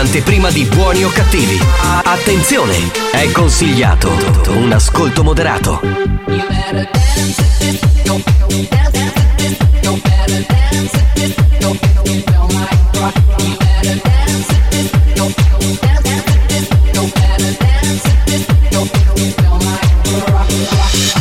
[0.00, 1.58] L'anteprima di buoni o cattivi.
[2.04, 4.10] Attenzione, è consigliato
[4.48, 5.78] un ascolto moderato.
[21.00, 21.19] Questo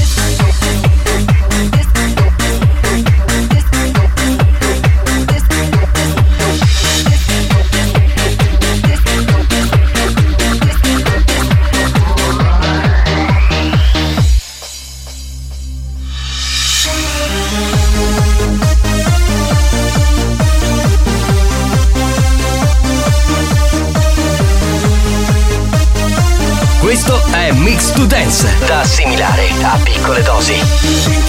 [28.65, 31.28] Da assimilare a piccole dosi.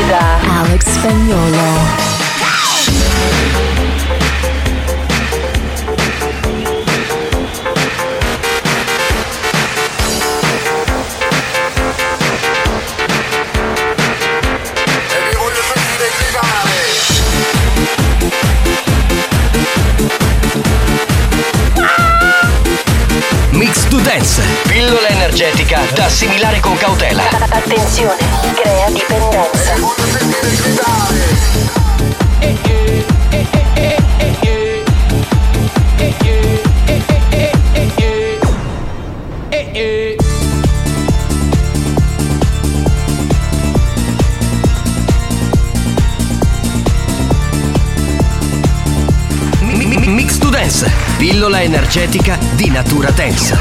[0.00, 2.08] Rielaborate da Alex Spagnolo.
[23.52, 27.22] Mix to Dance, pillola energetica da assimilare con cautela.
[27.50, 28.19] Attenzione,
[50.70, 53.58] Dance, pillola energetica di natura dance.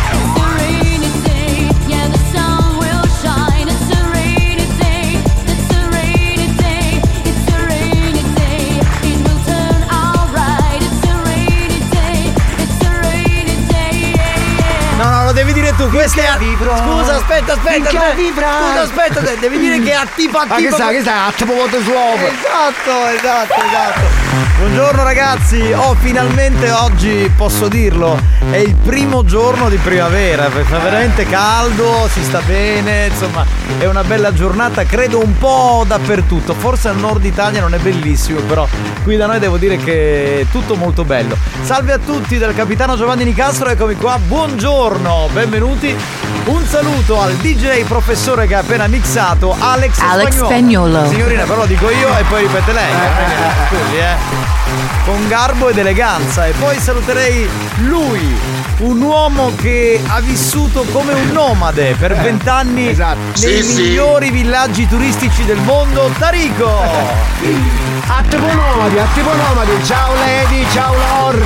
[14.98, 15.90] No, no, lo devi dire tu.
[15.90, 16.28] Questo è.
[16.38, 17.90] Scusa, aspetta, aspetta.
[17.90, 20.76] Scusa, aspetta, de- devi dire che è a tipo a Ma che tipo.
[20.76, 22.16] sa, che sa, a tipo voto suovo.
[22.28, 24.29] Esatto, esatto, esatto.
[24.30, 28.16] Buongiorno ragazzi, oh finalmente oggi posso dirlo,
[28.52, 33.44] è il primo giorno di primavera, fa veramente caldo, si sta bene, insomma
[33.80, 38.40] è una bella giornata, credo un po' dappertutto, forse al nord Italia non è bellissimo,
[38.42, 38.68] però
[39.02, 41.36] qui da noi devo dire che è tutto molto bello.
[41.64, 45.96] Salve a tutti dal capitano Giovanni Nicastro, eccomi qua, buongiorno, benvenuti,
[46.52, 51.08] un saluto al DJ professore che ha appena mixato, Alex, Alex Spagnuolo.
[51.08, 52.92] Signorina, però lo dico io e poi ripete lei.
[52.92, 54.16] eh, scusi, eh.
[55.06, 56.48] Con garbo ed eleganza.
[56.48, 57.48] E poi saluterei
[57.82, 58.36] lui,
[58.80, 63.18] un uomo che ha vissuto come un nomade per vent'anni esatto.
[63.42, 63.82] nei Sì, sì.
[63.82, 66.68] migliori villaggi turistici del mondo, Tarico!
[68.08, 71.44] Attimo nomadi, attimo nomadi, ciao Lady, ciao Lord.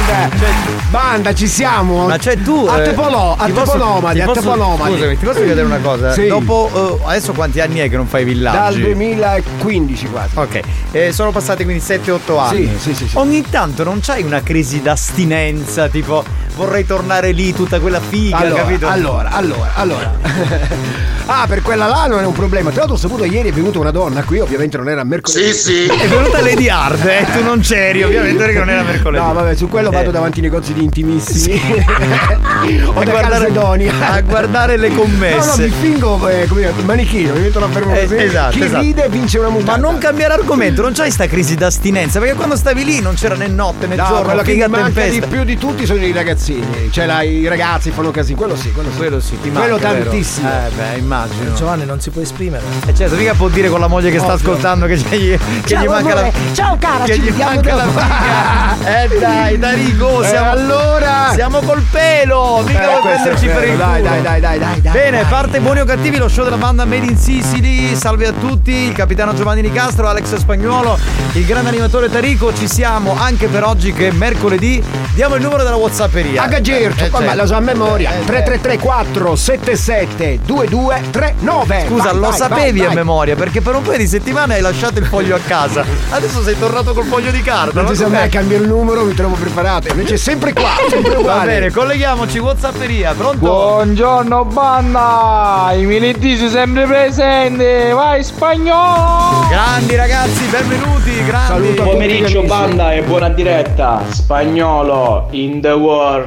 [0.89, 2.05] Banda, ci siamo.
[2.07, 2.65] Ma c'è tu.
[2.69, 4.93] A eh, Tepolò, a ti posso- Tepolomadi, ti a posso- Tepolomadi.
[4.93, 6.13] Scusami, ti posso chiedere una cosa?
[6.13, 6.27] Sì.
[6.27, 8.81] Dopo eh, adesso quanti anni è che non fai Dal villaggi?
[8.81, 10.29] 2015 quasi.
[10.37, 10.59] Ok,
[10.91, 12.67] eh, sono passati quindi 7-8 anni.
[12.77, 13.17] Sì, sì, sì, sì.
[13.17, 16.23] Ogni tanto non c'hai una crisi d'astinenza, tipo
[16.55, 18.87] vorrei tornare lì, tutta quella figa, Allora, capito?
[18.87, 20.13] allora, allora, allora.
[21.25, 22.69] ah, per quella là non è un problema.
[22.69, 25.41] Tra l'altro ho saputo ieri è venuta una donna qui, ovviamente non era mercoledì.
[26.03, 27.25] È venuta Lady Hard, eh?
[27.35, 29.23] tu non c'eri, ovviamente perché non era mercoledì.
[29.25, 30.11] No, vabbè, su quello vado Eh.
[30.11, 31.59] davanti ai negozi di intimissimi.
[32.85, 33.51] o A da guardare-
[33.99, 35.37] a guardare le commesse.
[35.37, 38.15] No, no, mi fingo eh, come dire, manichino, mi metto a fermo Eh, così.
[38.17, 38.81] esatto, Chi esatto.
[38.81, 39.87] ride vince una Ma mutanda.
[39.89, 43.47] non cambiare argomento, non c'hai sta crisi d'astinenza, perché quando stavi lì non c'era né
[43.47, 45.27] notte né No, giorno, mi figa a manca di tempesta.
[45.27, 46.11] più di tutti sono i
[46.43, 46.91] ragazzini.
[46.91, 48.97] Cioè la- i ragazzi fanno casino, quello sì, quello sì.
[48.97, 50.03] Quello sì, ti Quello manca, vero?
[50.09, 50.49] tantissimo.
[50.49, 51.53] Eh beh, immagino.
[51.53, 52.63] Giovanni non si può esprimere.
[52.85, 54.49] E certo, mica può dire con la moglie che sta Ovvio.
[54.51, 56.31] ascoltando che, gli, che gli manca la.
[56.53, 58.81] Ciao cara, che ci gli manca la figa.
[59.03, 63.71] Eh dai, Darigo, Eh, siamo allora Siamo col pelo, mica Eh, vuoi prenderci per vero,
[63.71, 65.29] il dai, dai, dai, dai, dai, dai, Bene, dai.
[65.29, 67.95] parte buoni o cattivi lo show della banda Made in Sicily.
[67.95, 70.97] Salve a tutti, il capitano Giovanni Nicastro, Alex Spagnuolo,
[71.33, 72.53] il grande animatore Tarico.
[72.53, 74.83] Ci siamo anche per oggi che è mercoledì.
[75.13, 76.32] Diamo il numero della Whatsapperia.
[76.37, 77.35] A Gaggerto, Eh, ma certo.
[77.41, 78.11] lo so a memoria.
[78.19, 81.85] Eh, 333 477 2239.
[81.87, 82.95] Scusa, Vai, lo vai, sapevi vai, a vai.
[82.95, 85.85] memoria perché per un paio di settimane hai lasciato il foglio a casa.
[86.09, 87.81] Adesso sei tornato col foglio di carta.
[87.81, 89.87] Non si sa mai, cambio il numero, mi trovo preparato.
[89.89, 93.37] Invece è sempre qua, sempre Va bene, colleghiamoci, Whatsapperia, pronto?
[93.37, 99.45] Buongiorno banda, i militisi sempre presenti, vai spagnolo!
[99.49, 101.47] Grandi ragazzi, benvenuti, grandi.
[101.47, 106.22] Saluto Pomeriggio banda e buona diretta, spagnolo in the world.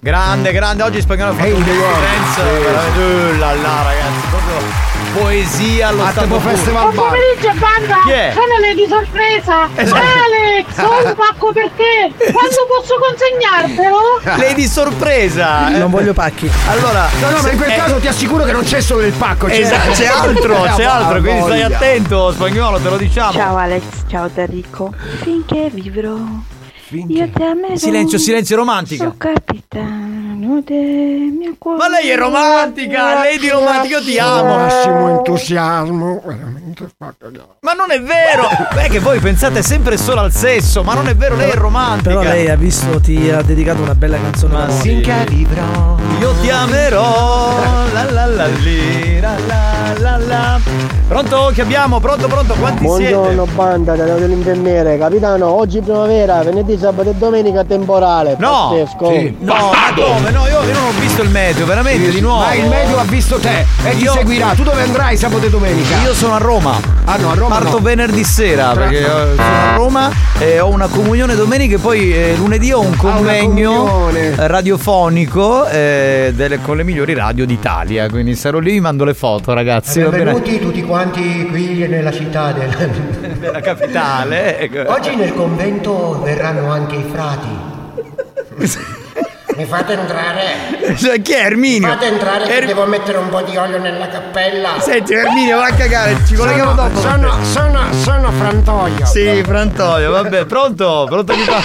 [0.00, 2.04] Grande, grande, oggi spagnolo ha fatto Hey, un world.
[2.04, 3.38] senso, Sì.
[3.38, 6.50] là, là, ragazzi, proprio poesia allo A stato Tempo puro.
[6.54, 7.98] Festival Buon pomeriggio banda!
[8.04, 8.32] Chi è?
[8.34, 9.68] Sono le di sorpresa!
[9.74, 10.00] Esatto.
[10.02, 12.12] Alex, ho un pacco per te!
[12.32, 14.38] Quando posso consegnartelo?
[14.38, 15.68] Lady sorpresa.
[15.74, 15.78] eh.
[15.78, 16.50] Non voglio pacchi.
[16.68, 19.12] Allora, No, no, ma in quel eh, caso ti assicuro che non c'è solo il
[19.12, 23.32] pacco, c'è, Esatto, c'è altro, c'è altro, quindi stai attento, spagnolo, te lo diciamo.
[23.32, 24.92] Ciao Alex, ciao Enrico.
[25.20, 26.16] Finché vivrò,
[26.98, 27.76] io ti amerò.
[27.76, 29.04] Silenzio, silenzio romantica.
[29.04, 31.78] So capitano del mio cuore.
[31.78, 34.56] Ma lei è romantica, Lady romantica, io ti amo.
[34.56, 36.60] Massimo entusiasmo, veramente.
[37.60, 38.48] Ma non è vero!
[38.74, 42.08] Beh, che voi pensate sempre solo al sesso, ma non è vero, lei è romantica.
[42.08, 44.52] Però lei ha visto, ti ha dedicato una bella canzone.
[44.52, 44.68] Ma.
[44.68, 45.96] Finché vivrò.
[46.20, 47.60] Io ti amerò.
[47.92, 50.60] La la la li, la la la la.
[51.08, 51.50] Pronto?
[51.54, 52.00] Che abbiamo?
[52.00, 52.54] Pronto, pronto?
[52.54, 53.52] Quanti Buongiorno siete?
[53.54, 59.10] banda, da dell'infermiere, capitano, oggi primavera, venerdì, sabato e domenica temporale, No, pazzesco.
[59.10, 59.36] sì.
[59.40, 60.30] No, ma come?
[60.30, 62.40] No, io, io non ho visto il meteo, veramente, di nuovo.
[62.40, 64.48] Ma il medio ha visto te e ti Io- seguirà.
[64.54, 65.96] Tu dove andrai sabato e domenica?
[66.02, 66.78] Io sono a Roma.
[67.04, 67.82] Ah no, a Roma Parto no.
[67.82, 72.12] venerdì sera Tra- perché eh, sono a Roma e ho una comunione domenica e poi
[72.14, 74.34] eh, lunedì ho un convegno comunione.
[74.36, 78.08] radiofonico eh, delle- con le migliori radio d'Italia.
[78.08, 80.00] Quindi sarò lì, vi mando le foto, ragazzi.
[80.00, 83.21] Benvenuti tutti quanti qui nella città del...
[83.42, 84.56] Della capitale.
[84.60, 84.88] ecco.
[84.92, 89.00] Oggi nel convento verranno anche i frati.
[89.56, 90.96] Mi fate entrare?
[90.96, 91.88] Cioè, chi è Erminio?
[91.88, 94.80] Fate entrare che Er- devo mettere un po' di olio nella cappella.
[94.80, 97.00] Senti, Erminio, va a cagare, ci colleghiamo Sono, dopo.
[97.00, 99.04] sono, sono, sono Frantoio.
[99.06, 101.06] Sì, Frantoio, vabbè, pronto?
[101.08, 101.60] Pronto chi fa?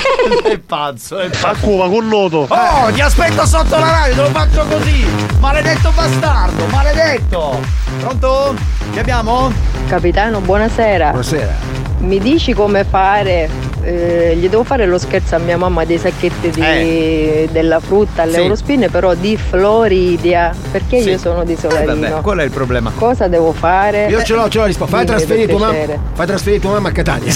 [0.50, 1.60] È pazzo, è pazzo.
[1.62, 2.46] Cuba con noto.
[2.50, 5.06] Oh, ti aspetto sotto la radio, te lo faccio così!
[5.40, 7.60] Maledetto bastardo, maledetto!
[8.00, 8.54] Pronto?
[8.94, 9.52] Che abbiamo?
[9.88, 11.10] Capitano, buonasera.
[11.10, 11.54] Buonasera.
[12.00, 13.50] Mi dici come fare?
[13.88, 17.48] Eh, gli devo fare lo scherzo a mia mamma dei sacchetti di- Eh.
[17.54, 18.36] della frutta Sì.
[18.36, 21.12] all'Eurospin, però di Floridia, perché Sì.
[21.12, 21.94] io sono di Eh, Solarino.
[22.10, 22.92] vabbè, qual è il problema?
[22.94, 24.08] Cosa devo fare?
[24.10, 24.98] Io ce l'ho, ce l'ho risposta.
[24.98, 25.86] Fai trasferire tua mamma.
[26.16, 27.32] Fai trasferire tua mamma a Catania.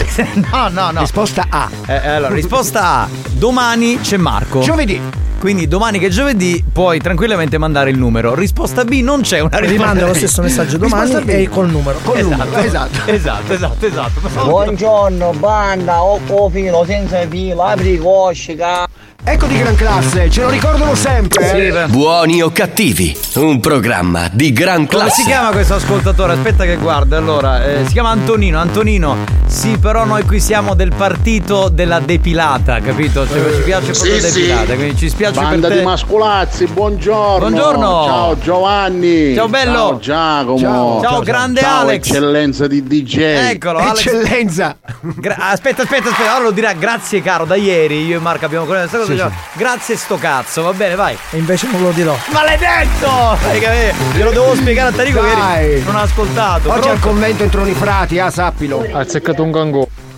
[0.51, 0.99] No, no, no.
[0.99, 1.69] Risposta A.
[1.87, 3.07] Eh, allora, risposta A.
[3.31, 4.59] Domani c'è Marco.
[4.59, 4.99] Giovedì.
[5.41, 8.35] Quindi domani che è giovedì puoi tranquillamente mandare il numero.
[8.35, 9.71] Risposta B non c'è una risposta.
[9.71, 11.97] Rimanda lo stesso messaggio domani e col numero.
[12.03, 12.99] Col esatto, numero, esatto.
[13.11, 14.43] Esatto, esatto, esatto.
[14.45, 18.87] Buongiorno, banda, ho ho filo senza filo, apri i cosci, ca-
[19.23, 21.85] Ecco di gran classe, ce lo ricordano sempre.
[21.89, 25.21] Buoni o cattivi, un programma di gran Come classe.
[25.21, 26.33] si chiama questo ascoltatore?
[26.33, 28.57] Aspetta che guarda, allora, eh, si chiama Antonino.
[28.59, 33.27] Antonino, sì, però noi qui siamo del partito della depilata, capito?
[33.27, 34.39] Cioè, ci piace proprio Sì, sì.
[34.41, 35.83] depilata, quindi ci spiace Banda per te.
[35.83, 37.37] di masculazzi, buongiorno.
[37.47, 38.03] Buongiorno.
[38.05, 39.35] Ciao Giovanni.
[39.35, 39.71] Ciao, bello.
[39.71, 40.57] Ciao Giacomo.
[40.57, 41.01] Ciao.
[41.03, 42.07] Ciao, grande Ciao, Alex.
[42.07, 43.17] eccellenza di DJ.
[43.51, 43.99] Eccolo, Alex.
[43.99, 44.77] Eccellenza.
[44.99, 46.33] Gra- aspetta, aspetta, aspetta.
[46.35, 49.09] Ora lo dirà grazie caro, da ieri io e Marco abbiamo questa cosa.
[49.11, 51.17] Sì, diciamo, Grazie sto cazzo, va bene, vai.
[51.31, 52.15] E invece non lo dirò.
[52.31, 53.09] Maledetto!
[53.09, 53.95] Hai capito?
[54.15, 55.65] Glielo devo spiegare a Tarico che Dai.
[55.65, 56.71] ieri non ha ascoltato.
[56.71, 58.85] Oggi al convento entrano i frati, ah, sappilo.
[58.91, 59.51] Ha azzeccato un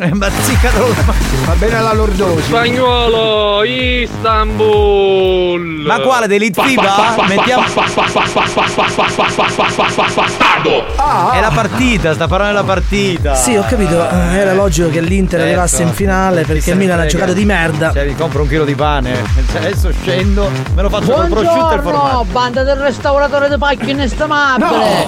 [0.10, 0.26] gango.
[0.26, 0.88] Eh, Ma ziccatelo.
[1.46, 2.42] Va bene alla lordosi.
[2.44, 5.62] Spagnolo, Istanbul.
[5.86, 7.16] Ma quale dell'Elite FIBA?
[7.28, 7.64] Mettiamo.
[10.96, 13.36] Ah, È la partita, sta parlando della partita.
[13.36, 14.08] Sì, ho capito.
[14.10, 15.46] eh, Era logico che l'Inter Certo.
[15.46, 17.92] arrivasse in finale perché il Milan ha giocato di merda.
[17.94, 19.24] Cioè, vi compro un chilo di pane.
[19.52, 22.32] Cioè, adesso scendo, me lo faccio col prosciutto e il Buongiorno, formaggio.
[22.32, 25.06] banda del restauratore di pacchi inestimabile.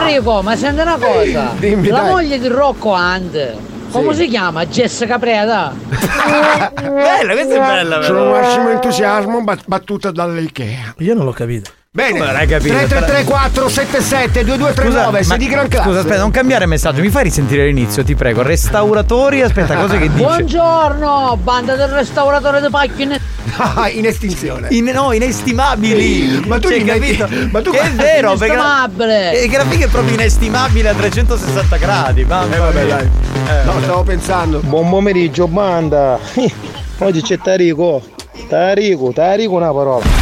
[0.00, 1.50] Enrico, ma senti una cosa.
[1.56, 2.10] Dimmi, La dai.
[2.10, 3.54] moglie di Rocco Hunt.
[3.92, 4.64] Come si chiama?
[4.66, 5.72] Jessica Preda.
[6.74, 8.40] Bella, questa è bella, Sono però.
[8.40, 10.94] massimo entusiasmo bat- battuta dall'Ikea.
[10.98, 11.70] Io non l'ho capito.
[11.94, 12.72] Bene, Come non hai capito?
[12.74, 15.88] 3334 77 2239 sei di gran classe.
[15.88, 18.40] scusa, aspetta, non cambiare messaggio, mi fai risentire l'inizio, ti prego.
[18.40, 20.24] Restauratori, aspetta, cosa che dice?
[20.24, 23.20] Buongiorno, banda del restauratore di pacchi inestimabile.
[23.58, 24.68] Ah, in estinzione.
[24.70, 26.42] In- no, inestimabili.
[26.46, 27.48] Ma tu Cioè, metti- capito?
[27.50, 28.88] ma tu Che è vero, perché la,
[29.32, 32.24] e che la figa è proprio inestimabile a 360 gradi.
[32.24, 32.94] Mamma Eh, vabbè, mia.
[32.96, 33.04] dai.
[33.04, 34.60] Eh, No, stavo pensando.
[34.60, 36.18] Buon pomeriggio, banda.
[37.00, 38.00] Oggi c'è Tarico.
[38.48, 40.21] Tarico, Tarico una parola.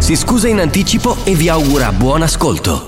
[0.00, 2.86] si scusa in anticipo e vi augura buon ascolto.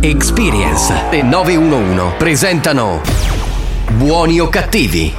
[0.00, 3.00] Experience e 911 presentano
[3.92, 5.14] Buoni o cattivi?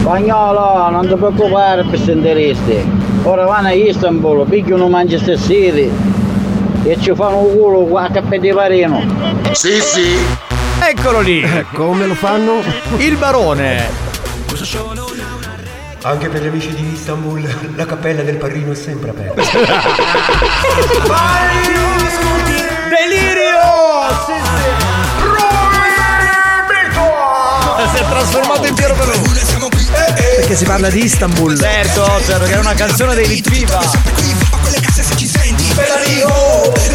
[0.00, 3.02] Spagnolo, non ti preoccupare per senderisti.
[3.22, 5.90] Ora vanno a Istanbul, picchiano Manchester City
[6.84, 9.02] e ci fanno un culo qua a Parino.
[9.52, 10.16] Sì, sì.
[10.80, 12.60] Eccolo lì, Come lo fanno?
[12.98, 13.86] il barone.
[16.06, 17.40] Anche per gli amici di Istanbul,
[17.76, 19.40] la cappella del Parrino è sempre aperta.
[22.90, 23.56] Delirio!
[24.26, 24.60] Sì, sì.
[27.90, 29.12] Si è trasformato in Piero Pelù.
[30.36, 31.58] Perché si parla di Istanbul.
[31.58, 33.80] Certo, certo, che è una canzone dei Litviva.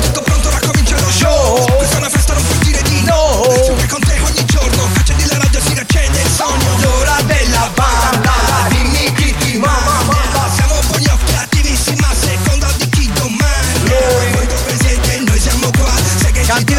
[0.02, 3.44] Tutto pronto, ora comincia lo show Questa è una festa, non puoi dire di no
[3.64, 8.29] Sempre con te ogni giorno Accendi la radio, si riaccende il sogno L'ora della banda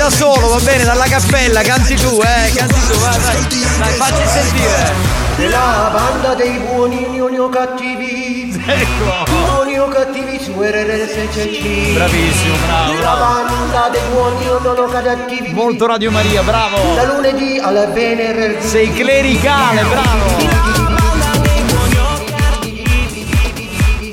[0.01, 3.47] da solo, va bene, dalla cappella, canti tu, eh, canti tu, vai, vai.
[3.79, 5.19] Dai, facci sentire.
[5.51, 8.63] La banda dei buoni buoni o cattivi.
[8.67, 9.31] Ecco.
[9.31, 11.93] Buoni o cattivi su RRSCC.
[11.93, 15.53] Bravissimo, bravo, La banda dei buoni o cattivi.
[15.53, 16.95] Molto Radio Maria, bravo.
[16.95, 18.67] Da lunedì alla venerdì.
[18.67, 20.49] Sei clericale, bravo.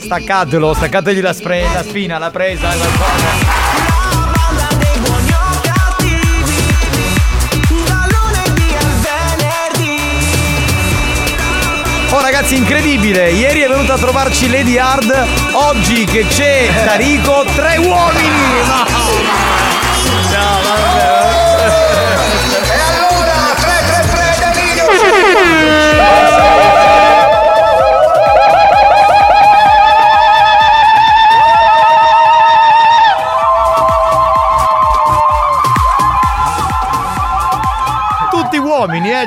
[0.02, 3.47] Staccatelo, staccategli la, spre- la spina, la presa, qualcosa.
[12.32, 13.32] Ragazzi, incredibile!
[13.32, 18.66] Ieri è venuta a trovarci Lady Hard, oggi che c'è Tarico, tre uomini!
[18.66, 19.67] No!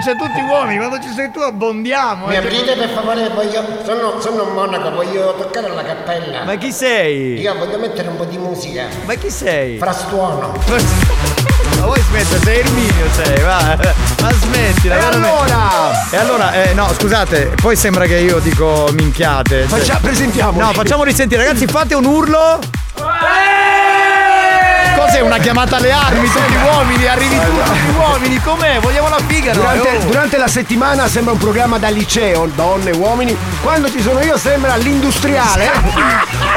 [0.01, 2.27] Eh, cioè tutti uomini, quando ci sei tu abbondiamo.
[2.27, 2.39] Mi eh.
[2.39, 3.65] aprite per favore, voglio.
[3.85, 6.45] Sono, sono un monaco, voglio toccare la cappella.
[6.45, 7.39] Ma chi sei?
[7.41, 8.87] Io voglio mettere un po' di musica.
[9.05, 9.79] Ma chi sei?
[9.79, 10.55] Frastuono.
[11.79, 13.79] Ma vuoi veramente, sei Erminio sei, va.
[14.21, 15.29] Ma smettila, E veramente.
[15.29, 16.09] allora?
[16.11, 19.67] E allora, eh, no, scusate, poi sembra che io dico minchiate.
[19.69, 20.59] cioè- Faccia- presentiamoci.
[20.59, 22.59] No, facciamo risentire, ragazzi, fate un urlo.
[25.11, 26.29] Cos'è una chiamata alle armi?
[26.31, 28.79] Tutti uomini, arrivi tutti uomini, com'è?
[28.79, 29.59] Vogliamo la figa, no?
[29.59, 30.05] Durante, Oh.
[30.07, 33.37] durante la settimana sembra un programma da liceo, donne, uomini.
[33.61, 35.69] Quando ci sono io sembra l'industriale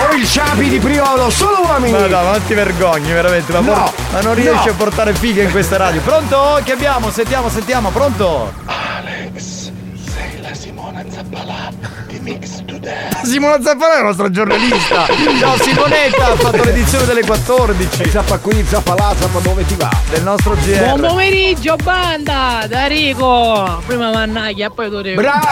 [0.07, 1.93] o il Ciapi di Priolo, solo uomini.
[1.93, 3.51] Ma no, ma non ti vergogni, veramente.
[3.53, 4.72] Ma, No, por- ma non riesci no.
[4.72, 6.01] a portare figa in questa radio.
[6.01, 6.60] Pronto?
[6.63, 7.10] Che abbiamo?
[7.10, 8.53] Sentiamo, sentiamo, pronto?
[13.24, 15.06] Simona Zappalà è la nostra giornalista.
[15.39, 18.10] Ciao Simonetta, ha fatto l'edizione delle 14.
[18.10, 19.89] Zappa qui, zappa là, zappa dove ti va.
[20.10, 21.08] Del nostro Buon GR.
[21.08, 22.65] pomeriggio, banda!
[22.68, 23.82] Da Rico!
[23.86, 25.20] Prima Mannaglia, poi Torino.
[25.22, 25.48] Bravo!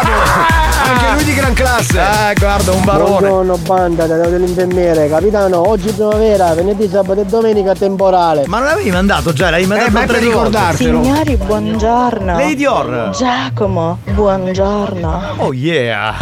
[0.88, 2.00] Anche lui di gran classe.
[2.00, 3.28] Eh, guarda, un barone.
[3.28, 8.44] Buongiorno banda, da dell'infermiere, capitano, oggi è primavera, venerdì, sabato e domenica temporale.
[8.48, 9.50] Ma non l'avevi mandato già?
[9.50, 11.04] L'hai mandato Eh, ma per ricordartelo.
[11.04, 12.38] Signori, buongiorno.
[12.38, 13.10] Lady Dior.
[13.14, 15.24] Giacomo, buongiorno.
[15.38, 16.16] Oh yeah.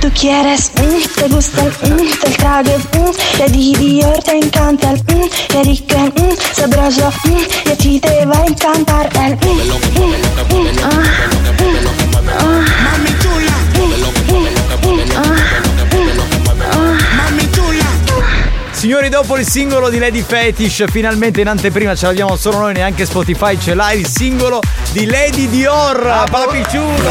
[0.00, 4.98] Tú quieres, mm, te gusta el, mm, te trago, mm, Lady Dior te encanta el,
[4.98, 9.48] mm, Eric, mm, sabroso, mm, y a ti te va a encantar el, mm,
[9.96, 10.12] mm,
[10.54, 11.02] mm, ah,
[11.58, 13.09] mm, ah,
[18.80, 23.04] Signori, dopo il singolo di Lady Fetish, finalmente in anteprima ce l'abbiamo solo noi, neanche
[23.04, 24.60] Spotify ce l'ha il singolo
[24.92, 27.10] di Lady Dior, papicciulo.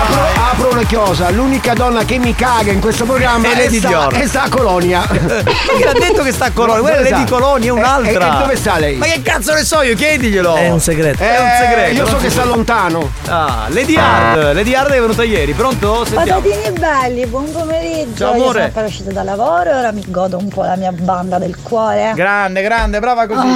[0.00, 0.20] Apro,
[0.50, 3.88] apro una chiosa, l'unica donna che mi caga in questo programma È è, Lady sta,
[3.88, 4.12] Dior.
[4.14, 5.00] è sta a Colonia.
[5.00, 5.16] Ma
[5.76, 6.80] chi l'ha detto che sta a Colonia?
[6.80, 7.26] Quella è Lady?
[7.28, 8.10] Colonia, è un'altra.
[8.10, 8.96] E, e- e dove sta lei?
[8.96, 9.96] Ma che cazzo ne so io?
[9.96, 10.54] Chiediglielo.
[10.54, 11.22] È un segreto.
[11.22, 11.94] È un Eh, segreto.
[11.94, 13.10] Io so che sta lontano.
[13.26, 14.52] Ah, Lady Hard.
[14.54, 16.04] Lady Hard è venuta ieri, pronto?
[16.06, 16.40] Sentiamo.
[16.40, 18.14] Patatini belli, buon pomeriggio.
[18.16, 18.52] Ciao, Io amore.
[18.58, 21.56] sono appena uscita da lavoro e ora mi godo un po' la mia banda del
[21.62, 22.12] cuore.
[22.14, 23.46] Grande, grande, brava così.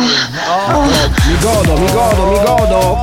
[0.49, 0.77] Ah.
[0.77, 0.83] Oh.
[0.83, 3.01] Mi godo, mi godo, mi godo.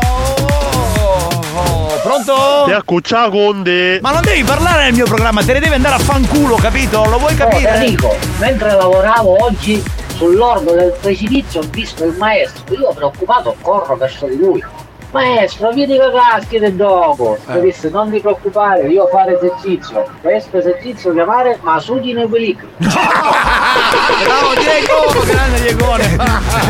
[1.55, 2.63] Oh, pronto?
[2.65, 3.99] Ti accuccia conde.
[4.01, 7.05] Ma non devi parlare nel mio programma, te ne devi andare a fanculo, capito?
[7.05, 7.75] Lo vuoi Oh, capire?
[7.75, 9.83] Enrico, mentre lavoravo oggi
[10.15, 14.63] sull'orlo del precipizio ho visto il maestro, io preoccupato corro verso di lui.
[15.11, 17.37] Maestro, vedi che caschi del dopo.
[17.47, 17.53] Eh.
[17.55, 20.05] Mi disse non ti preoccupare, io fare esercizio.
[20.21, 22.69] Questo esercizio chiamare Masuki in equilibrio.
[22.77, 26.57] Bravo Diego, grande Diegone.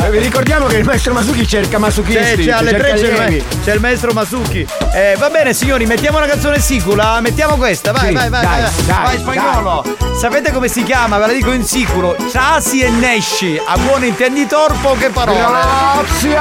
[0.00, 2.36] Eh, Vi ricordiamo che il maestro Masuki cerca Masukisti.
[2.36, 3.26] C'è, c'è alle 3 c'è il, ma-
[3.64, 4.64] c'è il maestro Masuki.
[4.94, 7.20] Eh, va bene signori, mettiamo una canzone sicula.
[7.20, 9.84] Mettiamo questa, vai, Sì, vai, vai, dai, vai, dai, vai spagnolo.
[10.18, 11.18] Sapete come si chiama?
[11.18, 12.14] Ve la dico in sicuro.
[12.30, 13.60] Chasi e Nesci.
[13.64, 15.38] A buon intenditor, poche parole.
[15.38, 16.38] Grazie.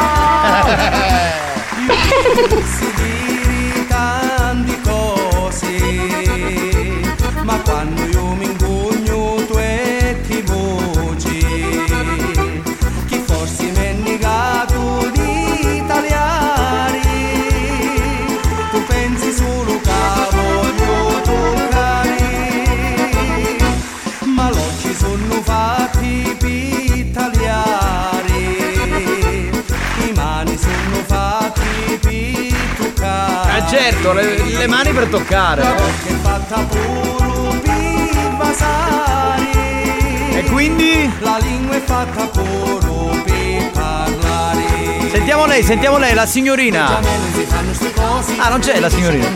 [1.89, 2.61] 嘿嘿嘿
[2.97, 3.16] 嘿
[33.77, 35.63] certo, le, le mani per toccare.
[40.31, 41.11] E quindi?
[41.19, 43.36] La lingua è fatta parlare.
[45.27, 47.01] Sentiamo lei, sentiamo lei, la signorina.
[48.37, 49.27] Ah, non c'è la signorina.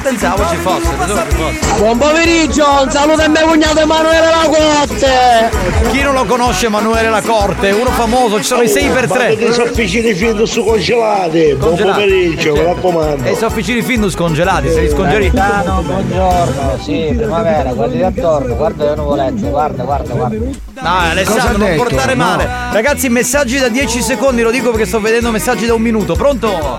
[0.00, 1.78] Pensavo ci fosse, pensavo ci fosse.
[1.78, 5.50] Buon pomeriggio, un saluto a mio cognato Emanuele Lacotte!
[5.90, 7.72] Chi non lo conosce Emanuele Lacorte?
[7.72, 11.56] Uno famoso, ci sono i 6 x 3 Che sofficini Findus congelati.
[11.58, 13.24] Buon pomeriggio, mi raccomando.
[13.24, 15.30] E i sofficini Findus congelati, se li scongeli.
[15.30, 20.65] Buongiorno, sì, primavera, guardi attorno, guarda le nuvolette, guarda, guarda, guarda.
[20.86, 21.82] No, Alessandro, non detto?
[21.82, 22.24] portare No.
[22.24, 22.48] male.
[22.72, 26.14] Ragazzi, messaggi da 10 secondi, lo dico perché sto vedendo messaggi da un minuto.
[26.14, 26.78] Pronto?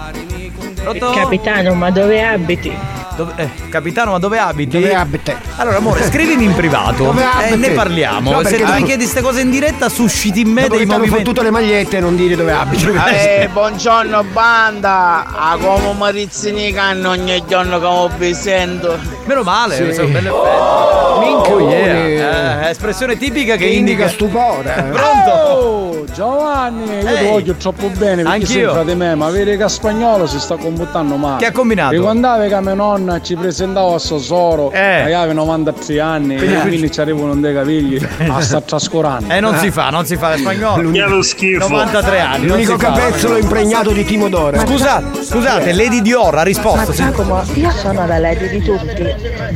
[0.76, 1.10] Pronto?
[1.12, 2.74] Capitano, ma dove abiti?
[3.18, 4.80] Dove- eh, capitano, ma dove abiti?
[4.80, 5.36] Dove abiti?
[5.56, 7.58] Allora, amore, scrivimi in privato Dove e abiti?
[7.58, 8.32] ne parliamo.
[8.32, 11.10] No, Se tu mi chiedi queste cose in diretta, susciti in me dei movimenti.
[11.16, 12.86] fottuto le magliette non dire dove abiti.
[12.88, 18.96] Eh, buongiorno banda, a come marizzini canno ogni giorno che mi sento.
[19.26, 19.94] Meno male, Sì.
[19.94, 21.20] sono belle fette.
[21.20, 22.68] Minchia, Oh yeah.
[22.68, 24.90] Eh, espressione tipica che, che indica indica stupore.
[24.94, 25.32] Pronto?
[25.32, 27.18] Oh, Giovanni, io Ehi.
[27.18, 28.74] ti voglio troppo bene perché sei Anch'io.
[28.74, 31.38] frate me, ma vedi che a spagnolo si sta comportando male.
[31.40, 31.92] Che ha combinato?
[31.94, 32.74] Ricordate che mia
[33.08, 34.78] nonna ci presentava a Sosoro, Eh.
[35.08, 35.14] eh.
[35.14, 39.34] aveva 93 anni, Quindi- e quindi ci arrivano dei capigli, a sta trascurando.
[39.34, 40.90] Eh, non si fa, non si fa è spagnolo.
[41.08, 41.68] Lo schifo.
[41.68, 42.48] 93 anni.
[42.48, 42.92] L'unico fa.
[42.92, 44.60] capezzolo impregnato di timo d'oro.
[44.60, 46.78] Scusate, scusate, Lady Dior ha risposto.
[46.78, 47.04] Ma sì.
[47.04, 49.04] Giacomo, io sono la lady di tutti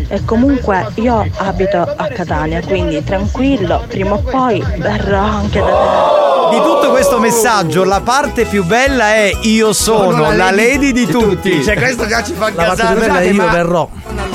[0.08, 6.31] e comunque io abito a Catania, quindi tranquillo, prima o poi verrò anche da te.
[6.52, 11.64] Di tutto questo messaggio, la parte più bella è io sono, la lady di tutti.
[11.64, 12.94] Cioè, questo già ci fa La parte casare.
[13.00, 13.90] più bella è io Ma- verrò.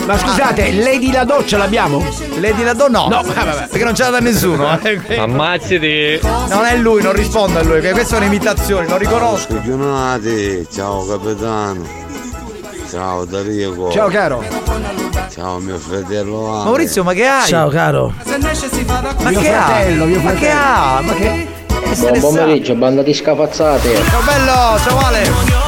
[0.06, 2.04] Ma scusate, Lady la doccia l'abbiamo?
[2.38, 3.08] Lady la do no.
[3.08, 4.78] No, vabbè, perché non ce l'ha da nessuno.
[4.80, 5.16] eh.
[5.18, 6.20] Ammazzati.
[6.48, 9.54] Non è lui, non risponde a lui, che queste sono imitazioni, lo riconosco.
[9.54, 12.04] Campionati, ciao capitano.
[12.88, 13.90] Ciao Dario.
[13.90, 14.44] Ciao caro.
[15.34, 16.54] Ciao mio fratello.
[16.54, 16.64] Ale.
[16.64, 17.46] Maurizio, ma che hai?
[17.48, 18.12] Ciao caro.
[18.24, 20.06] Ma Mio che fratello, ha?
[20.06, 20.60] mio Ma che fratello.
[20.60, 21.00] ha?
[21.02, 21.48] Ma che.
[21.96, 22.34] Buon stressato.
[22.36, 23.94] pomeriggio, banda di scafazzate.
[24.10, 25.65] Ciao bello, ciao Ale.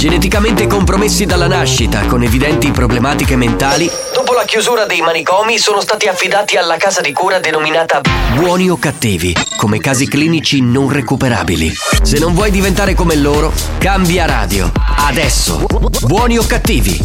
[0.00, 6.08] Geneticamente compromessi dalla nascita, con evidenti problematiche mentali, dopo la chiusura dei manicomi sono stati
[6.08, 8.00] affidati alla casa di cura denominata
[8.34, 11.70] Buoni o Cattivi, come casi clinici non recuperabili.
[12.00, 14.72] Se non vuoi diventare come loro, cambia radio.
[14.96, 15.66] Adesso.
[16.06, 16.98] Buoni o Cattivi.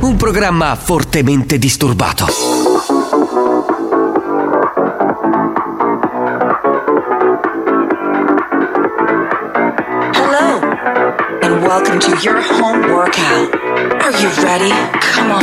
[0.00, 2.61] Un programma fortemente disturbato.
[11.72, 13.54] Welcome to your home workout.
[14.02, 14.68] Are you ready?
[15.00, 15.42] Come on,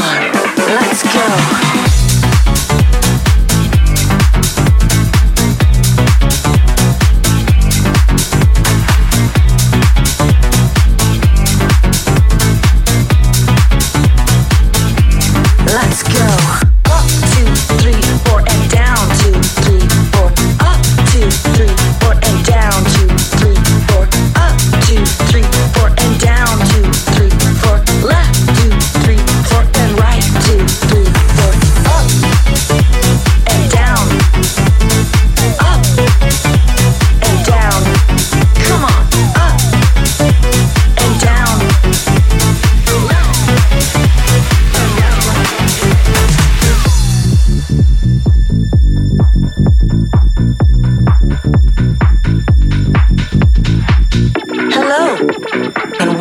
[0.67, 1.98] let's go.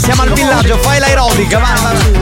[0.00, 1.96] siamo al villaggio, fai l'aerobica, vai, vai.
[1.96, 2.20] vai.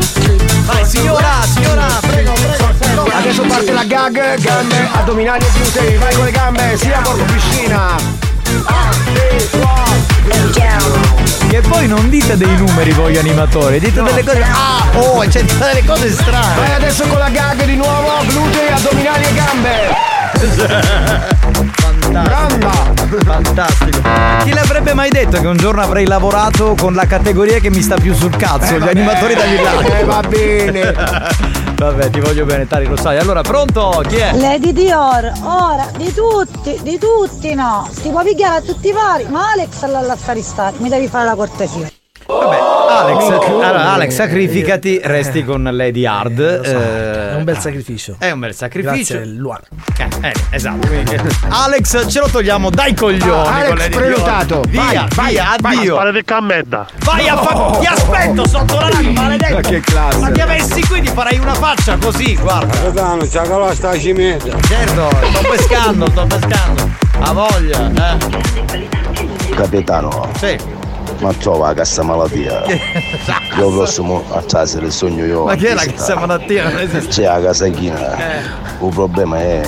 [0.64, 3.08] Vai, signora, signora, prego, prego, prego.
[3.16, 7.96] Adesso parte la gag, gambe, addominali e glutei, vai con le gambe, sia corpo piscina.
[11.48, 14.42] Che poi non dite dei numeri voi animatori, dite delle cose.
[14.42, 16.74] Ah, oh, c'è delle cose Vai strane.
[16.74, 21.46] adesso con la gag di nuovo, glutei, addominali e gambe.
[22.24, 23.24] Fantastico.
[23.24, 24.00] Fantastico.
[24.42, 27.96] Chi l'avrebbe mai detto che un giorno avrei lavorato con la categoria che mi sta
[27.96, 29.92] più sul cazzo, gli animatori da villaggio.
[29.92, 31.56] Eh, va bene.
[31.78, 33.18] Vabbè, ti voglio bene, Tari, lo sai.
[33.18, 34.02] Allora, pronto?
[34.08, 34.36] Chi è?
[34.36, 37.88] Lady Dior, ora di tutti, di tutti no.
[38.02, 41.26] Ti puoi picchiare a tutti i vari, ma Alex la lasciare stare, mi devi fare
[41.26, 41.97] la cortesia.
[42.28, 46.38] Vabbè, Alex, allora, Alex, sacrificati, resti con Lady Hard.
[46.60, 48.16] È un bel ah, sacrificio.
[48.18, 49.14] È un bel sacrificio.
[49.14, 49.60] Grazie, Luan.
[49.96, 50.88] Eh, eh, esatto.
[51.48, 53.48] Alex, ce lo togliamo dai coglioni.
[53.48, 54.62] Ah, Alex, prenotato.
[54.68, 55.94] Via, Vai, via, vai, addio.
[55.96, 56.86] vai, Fare a merda.
[57.02, 59.54] Vai a fa- Ti aspetto sotto la lama, maledetto.
[59.54, 60.18] Ma che classe.
[60.18, 62.76] Ma ti avessi qui ti farei una faccia così, guarda.
[62.78, 64.60] Capitano, c'ha che la sta cimetta.
[64.60, 66.90] Certo, sto pescando, sto pescando.
[67.20, 69.54] A voglia, eh.
[69.54, 70.77] Capitano, Sì.
[71.20, 72.62] Ma trova cassa malattia.
[73.58, 75.44] Io prossimo a casa del sogno io.
[75.44, 75.92] Ma che visitare.
[75.92, 76.68] cassa malattia?
[76.68, 77.08] Non esiste.
[77.08, 78.16] C'è la casachina.
[78.16, 78.40] Eh.
[78.80, 79.60] Il problema è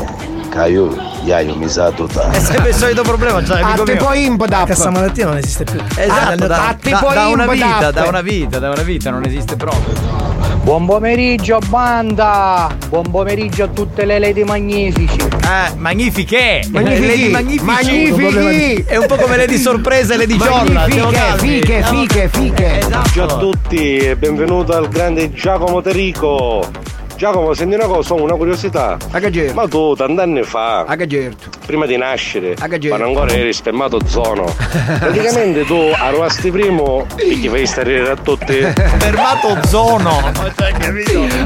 [0.51, 2.31] che io, io mi sa tutta.
[2.31, 4.09] È sempre il solito problema, cioè, amico mio.
[4.09, 4.67] La impodap.
[4.67, 5.81] cassa malattia non esiste più.
[5.97, 6.77] Esatto, da, da-
[7.15, 10.29] da- una vita, da una vita, da una vita, non esiste proprio.
[10.63, 12.69] Buon pomeriggio banda!
[12.89, 15.19] Buon pomeriggio a tutte le lady magnifici!
[15.19, 16.63] Eh, magnifiche!
[16.71, 17.07] Magnifichi!
[17.07, 17.65] Lady magnifici!
[17.65, 18.85] Magnifichi!
[18.87, 20.87] È un po' come Lady Sorpresa e Lady Giorna.
[20.87, 21.49] Magnifiche, calmi.
[21.49, 22.79] fiche, fiche, fiche.
[22.79, 23.09] Esatto.
[23.09, 26.69] Ciao a tutti e benvenuto al grande Giacomo Terico.
[27.21, 28.97] Giacomo, senti una cosa, ho una curiosità.
[29.53, 30.87] Ma tu, tanti anni fa,
[31.67, 34.47] prima di nascere, quando ancora eri spermatozono,
[34.99, 38.63] praticamente tu arrivasti primo e ti fai stare a tutti.
[38.63, 40.33] Spermatozono.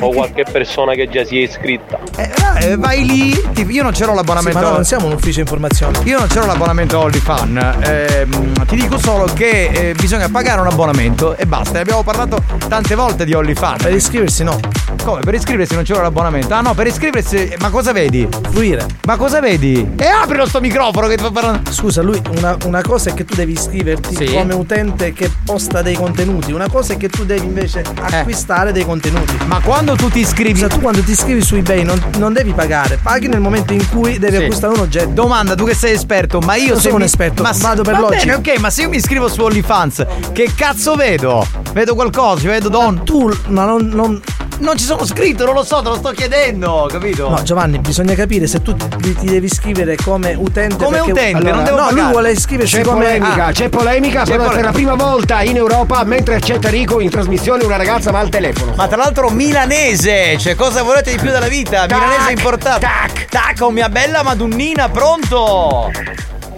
[0.00, 1.98] O qualche persona che già si è iscritta?
[2.16, 3.30] Eh, vai lì.
[3.68, 4.58] io non c'ero Sì, l'abbonamento.
[4.58, 5.98] ma noi non siamo un ufficio informazioni.
[6.04, 11.36] Io non c'ero l'abbonamento OnlyFan, ehm, ti dico solo che eh, bisogna pagare un abbonamento
[11.36, 11.72] e basta.
[11.74, 13.76] Ne abbiamo parlato tante volte di OnlyFan.
[13.78, 14.58] Per iscriversi no.
[15.04, 15.20] Come?
[15.20, 16.52] Per iscriversi non c'era l'abbonamento?
[16.54, 17.54] Ah no, per iscriversi.
[17.60, 18.26] Ma cosa vedi?
[18.50, 18.86] Fruire.
[19.06, 19.94] Ma cosa vedi?
[19.96, 21.60] E aprilo sto microfono che ti fa parlare.
[21.70, 24.32] Scusa, lui una, una cosa è che tu devi iscriverti Sì.
[24.32, 28.84] come utente che posta dei contenuti, una cosa è che tu devi invece acquistare dei
[28.84, 29.36] contenuti.
[29.40, 29.44] Eh.
[29.46, 30.58] Ma quando tu ti iscrivi.
[30.60, 33.86] Scusa, tu quando ti iscrivi su eBay non, non devi pagare, paghi nel momento in
[33.88, 34.42] cui devi Sì.
[34.42, 35.10] acquistare un oggetto.
[35.10, 37.94] Domanda, tu che sei esperto, ma io Non sono un mi- esperto, ma vado per
[37.94, 38.36] va logica.
[38.36, 41.46] ok, ma se io mi iscrivo su OnlyFans, che cazzo vedo?
[41.72, 43.04] Vedo qualcosa, vedo don.
[43.04, 44.20] Tu, ma non, non.
[44.60, 47.28] Non ci sono scritto, non lo so, te lo sto chiedendo, capito?
[47.28, 50.84] No, Giovanni, bisogna capire se tu ti, ti devi iscrivere come utente.
[50.84, 52.00] Come perché- utente, non devo No, pagare.
[52.02, 53.04] lui vuole iscriversi C'è come.
[53.04, 53.52] polemica, Ah.
[53.52, 57.08] c'è polemica, C'è però pole- per la prima volta in Europa, mentre c'è Tarico in
[57.08, 58.72] trasmissione, una ragazza va al telefono.
[58.74, 61.86] Ma tra l'altro milanese, cioè cosa volete di più dalla vita?
[61.86, 62.80] milanese importato.
[62.80, 65.90] Tac, tac, oh mia bella Madunnina, pronto?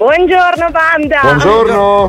[0.00, 1.20] Buongiorno banda!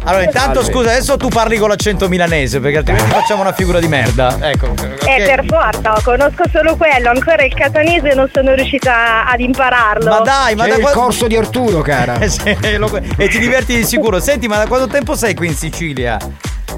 [0.05, 3.89] Allora, intanto scusa, adesso tu parli con l'accento milanese, perché altrimenti facciamo una figura di
[3.89, 4.37] merda.
[4.39, 4.67] Ecco.
[4.67, 5.05] ok.
[5.05, 10.09] Eh, per forza, conosco solo quello, ancora il catanese non sono riuscita ad impararlo.
[10.09, 12.17] Ma dai, ma C'è da il qua- corso di Arturo, cara.
[12.61, 12.79] Eh,
[13.17, 14.21] e ti diverti di sicuro.
[14.21, 16.17] Senti, ma da quanto tempo sei qui in Sicilia?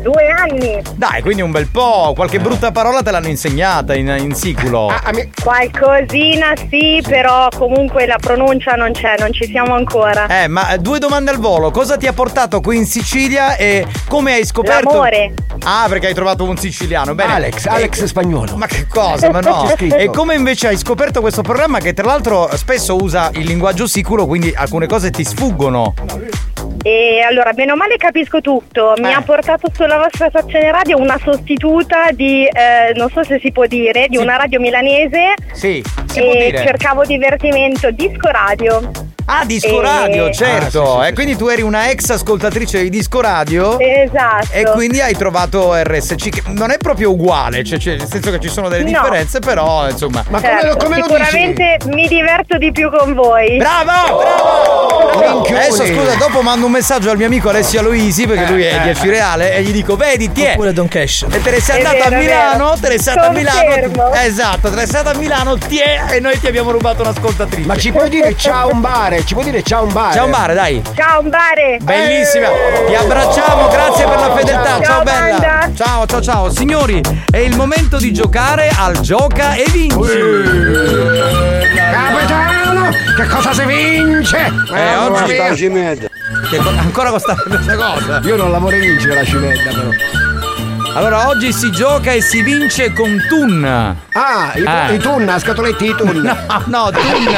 [0.01, 0.81] Due anni.
[0.95, 2.13] Dai, quindi un bel po'.
[2.15, 4.87] Qualche brutta parola te l'hanno insegnata in, in siculo.
[4.87, 5.01] Ah,
[5.41, 10.27] Qualcosina sì, però comunque la pronuncia non c'è, non ci siamo ancora.
[10.27, 11.71] Eh, ma eh, due domande al volo.
[11.71, 14.89] Cosa ti ha portato qui in Sicilia e come hai scoperto?
[14.89, 15.33] L'amore.
[15.63, 17.15] Ah, perché hai trovato un siciliano.
[17.15, 17.33] Bene.
[17.33, 18.55] Alex, E- Alex spagnolo.
[18.57, 19.29] Ma che cosa?
[19.31, 19.63] Ma no.
[19.69, 19.95] C'è scritto.
[19.95, 24.25] e come invece hai scoperto questo programma che tra l'altro spesso usa il linguaggio siculo,
[24.25, 25.93] quindi alcune cose ti sfuggono.
[26.85, 28.93] E allora, bene o male capisco tutto.
[28.97, 29.13] Mi Eh.
[29.13, 33.65] ha portato sulla vostra stazione radio una sostituta di, eh, non so se si può
[33.65, 35.33] dire, di una radio milanese.
[35.51, 35.83] Sì,
[36.13, 36.57] si e può dire.
[36.65, 38.91] cercavo divertimento, disco radio.
[39.25, 40.81] Ah, disco E- radio, certo.
[40.81, 43.79] Ah, sì, sì, e quindi tu eri una ex ascoltatrice di disco radio.
[43.79, 44.47] Esatto.
[44.51, 48.39] E quindi hai trovato RSC, che non è proprio uguale, cioè, cioè, nel senso che
[48.41, 48.89] ci sono delle No.
[48.89, 50.25] differenze, però insomma.
[50.27, 53.55] Ma Certo, sicuramente mi diverto di più con voi.
[53.55, 55.41] Bravo, bravo!
[55.47, 58.93] Adesso scusa, dopo mando un messaggio al mio amico Alessio Aloisi, perché lui è di
[58.93, 60.51] F Reale, e gli dico, vedi, ti è.
[60.51, 61.25] Oppure Don Cash.
[61.31, 64.13] E te ne sei vero, a Milano, te ne sei andata a Milano.
[64.15, 67.67] Esatto, te ne sei andata a Milano, ti è, e noi ti abbiamo rubato un'ascoltatrice.
[67.67, 69.25] Ma ci puoi dire ciao un bare?
[69.25, 70.13] Ci puoi dire ciao un bare?
[70.15, 70.81] Ciao un bare, dai.
[70.95, 71.77] Ciao un bare.
[71.81, 72.47] Bellissima,
[72.87, 75.37] ti abbracciamo, grazie per la fedeltà, ciao, Ciao, bella.
[75.39, 75.69] banda.
[75.75, 76.49] Ciao, ciao, ciao.
[76.51, 79.95] Signori, è il momento di giocare al gioca e vinci.
[81.91, 84.51] Capitano, che cosa si vince?
[84.73, 84.95] Eh,
[85.49, 85.93] oggi mia.
[85.93, 88.19] Che co- ancora costa questa cosa.
[88.23, 89.89] Io non la vorrei vincere la cimetta, però.
[90.95, 93.63] Allora, oggi si gioca e si vince con Tun.
[93.65, 94.93] Ah, i, Eh.
[94.95, 96.21] i tun, a scatoletti di tun.
[96.67, 97.33] No, no, Tun.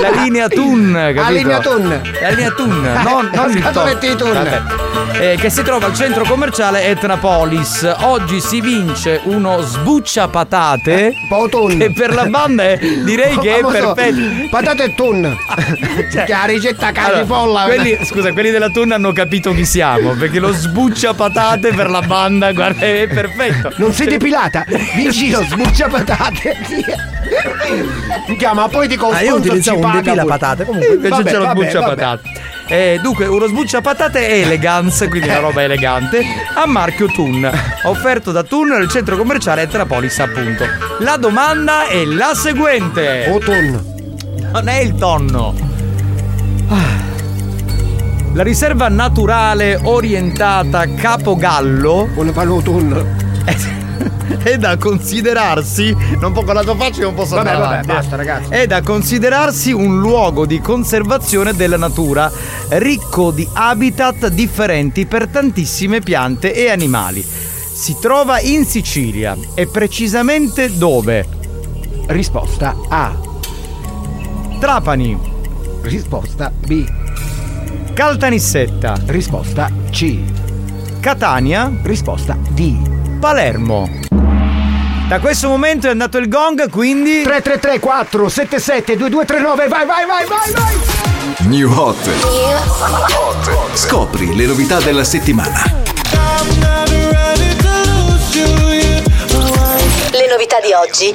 [0.00, 1.22] La linea Tun, capito?
[1.22, 2.00] Ah, linea Tun.
[2.20, 4.60] La linea Tun, non, non il Scatoletti di Tun.
[5.20, 7.88] Eh, che si trova al centro commerciale Etnapolis.
[8.00, 11.12] Oggi si vince uno sbuccia patate.
[11.50, 11.80] Tun.
[11.80, 14.48] E per la banda è- direi che è perfetto.
[14.50, 15.36] Patate e tun.
[16.12, 17.62] Cioè, che la ricetta allora, caripolla.
[17.64, 20.12] quelli, scusa, quelli della Tun hanno capito chi siamo.
[20.14, 23.72] Perché lo sbuccia patate per la banda, guarda, è perfetto.
[23.76, 24.64] Non sei depilata?
[24.94, 26.56] Vicino, sbuccia patate.
[28.26, 30.64] Mi chiama, poi ti Ah, io utilizzavo un depila patate.
[30.64, 32.22] Comunque, Invece Vabbè, c'è lo sbuccia patate.
[32.70, 36.22] Eh, dunque, uno sbuccia patate elegance, quindi una roba elegante,
[36.54, 37.50] a marchio Tun,
[37.84, 40.64] offerto da Tun nel centro commerciale Etrapolis, appunto.
[40.98, 43.26] La domanda è la seguente.
[43.30, 43.96] O Tun.
[44.52, 45.54] Non è il tonno.
[46.68, 47.17] Ah.
[48.32, 52.08] La riserva naturale orientata Capogallo.
[52.12, 53.16] Vuole farlo Tun.
[54.42, 55.94] è da considerarsi.
[56.20, 57.94] Non può con la tua faccia, non posso Vabbè, andare vabbè, avanti, eh.
[57.94, 58.50] basta, ragazzi.
[58.50, 62.30] È da considerarsi un luogo di conservazione della natura,
[62.70, 67.22] ricco di habitat differenti per tantissime piante e animali.
[67.22, 71.26] Si trova in Sicilia e precisamente dove?
[72.06, 73.16] Risposta A.
[74.58, 75.18] Trapani.
[75.82, 76.97] Risposta B.
[77.98, 78.94] Caltanissetta.
[79.06, 80.20] Risposta C.
[81.00, 81.68] Catania.
[81.82, 83.18] Risposta D.
[83.18, 83.90] Palermo.
[85.08, 90.52] Da questo momento è andato il gong, quindi 333 477 2239 vai vai vai vai
[90.52, 92.08] vai New Hot.
[93.74, 95.60] Scopri le novità della settimana.
[100.12, 101.12] Le novità di oggi.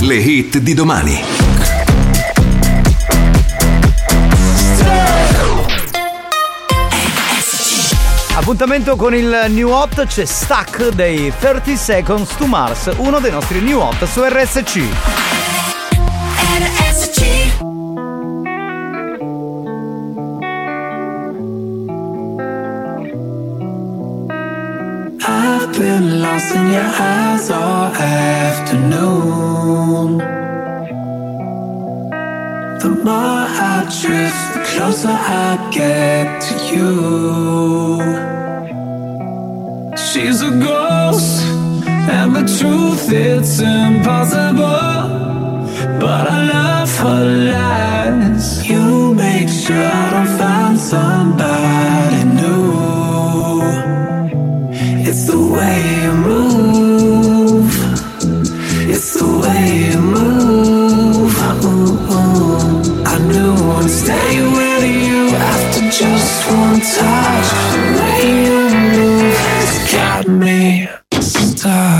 [0.00, 1.49] Le hit di domani.
[8.40, 13.60] Appuntamento con il New Hot c'è Stuck dei 30 Seconds to Mars, uno dei nostri
[13.60, 14.76] New Hot su RSC.
[25.18, 29.40] I've been lost in your eyes all afternoon.
[32.80, 36.92] The more I drift, the closer I get to you.
[39.96, 41.42] She's a ghost,
[41.86, 45.10] and the truth it's impossible.
[46.00, 48.66] But I love her lies.
[48.66, 53.60] You make sure I don't find somebody new.
[55.06, 57.68] It's the way you move.
[58.88, 60.69] It's the way you move.
[66.48, 67.48] One touch.
[67.72, 68.60] The way you
[68.92, 70.88] move has got me
[71.20, 71.99] stuck.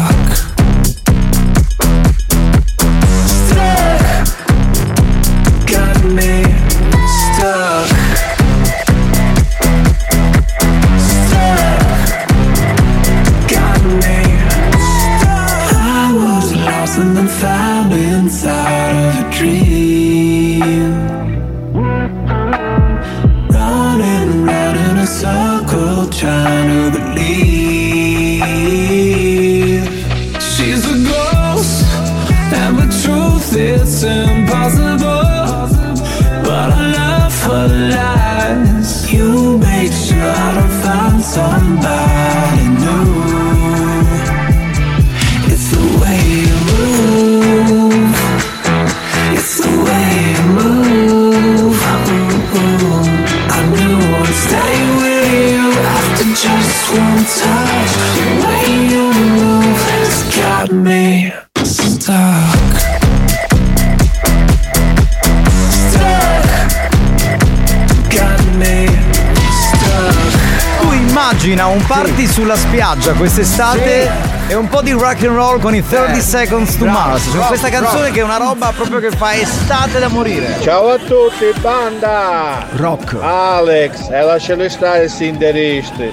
[72.30, 74.08] Sulla spiaggia quest'estate
[74.48, 77.22] e un po' di rock and roll con i 30 Eh, Seconds to bravo, Mars.
[77.24, 78.14] Cioè, bravo, questa canzone bravo.
[78.14, 80.56] che è una roba proprio che fa estate da morire.
[80.60, 82.66] Ciao a tutti, banda!
[82.76, 83.16] Rock!
[83.20, 86.12] Alex, e lasciali stare sti interisti.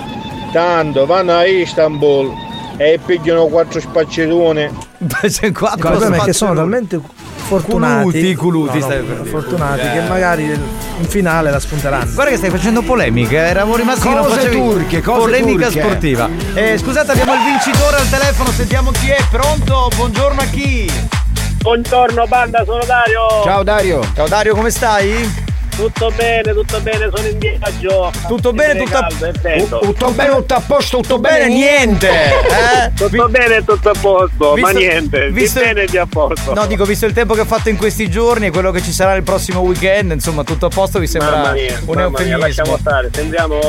[0.51, 2.31] Tanto vanno a Istanbul
[2.77, 4.71] e pigliano quattro spaccerone.
[5.21, 6.99] C'è qua Il problema è che sono talmente
[7.35, 9.91] fortunati Culuti, culuti, no, stai no, fortunati Eh.
[9.93, 10.59] che magari
[10.99, 14.55] in finale la spunteranno Guarda che stai facendo polemiche, eravamo rimasti che non Cose facevi
[14.57, 15.81] turche, cose polemica turche.
[15.81, 16.29] sportiva.
[16.53, 19.17] Eh, scusate, abbiamo il vincitore al telefono, sentiamo chi è.
[19.29, 19.89] Pronto?
[19.95, 20.91] Buongiorno a chi?
[21.59, 23.43] Buongiorno banda, sono Dario.
[23.43, 24.01] Ciao Dario.
[24.15, 25.45] Ciao Dario, come stai?
[25.77, 28.11] Tutto bene, tutto bene, sono in viaggio.
[28.27, 29.79] Tutto bene, tutto a- caldo, freddo.
[29.79, 32.09] Tutto bene, tutto a posto, tutto bene, bene, niente.
[32.09, 32.91] Eh?
[32.97, 36.53] Tutto bene, tutto a posto, Visto- ma niente, visto- di bene e di a posto.
[36.55, 38.91] No, dico, visto il tempo che ha fatto in questi giorni e quello che ci
[38.91, 42.37] sarà il prossimo weekend, insomma, tutto a posto, vi sembra Mamma mia, un mamma mia,
[42.37, 43.59] lasciamo stare, sembriamo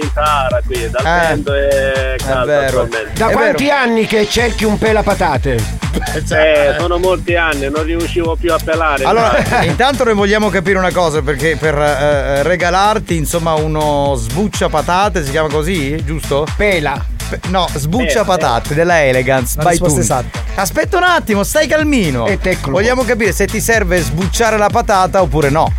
[0.00, 2.88] in Sahara qui, dal Eh, vento e caldo vero.
[3.12, 5.83] Da quanti anni che cerchi un pelapatate?
[6.14, 9.04] Eh, sono molti anni, non riuscivo più a pelare.
[9.04, 15.24] Allora, intanto noi vogliamo capire una cosa, perché per eh, regalarti, insomma, uno sbuccia patate,
[15.24, 16.46] si chiama così, giusto?
[16.56, 17.02] Pela.
[17.48, 19.60] no, sbuccia Eh, patate della Elegance.
[19.60, 19.78] By.
[20.56, 22.26] Aspetta un attimo, stai calmino.
[22.26, 22.70] E tecnico.
[22.70, 25.72] Vogliamo capire se ti serve sbucciare la patata oppure no.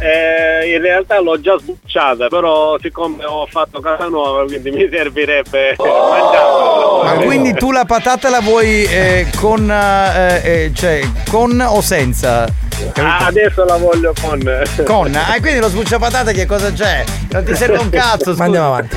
[0.00, 5.76] Eh, in realtà l'ho già sbucciata, però siccome ho fatto casa nuova, quindi mi servirebbe
[5.78, 7.14] mangiarla.
[7.14, 12.69] Ma quindi tu la patata la vuoi eh, con, eh, eh, cioè, con o senza?
[12.96, 14.40] Ah, adesso la voglio con.
[14.84, 15.14] Con?
[15.14, 17.04] Ah, e quindi lo sbucciapatate che cosa c'è?
[17.30, 18.36] Non ti serve un cazzo, scusa.
[18.38, 18.96] Ma andiamo avanti.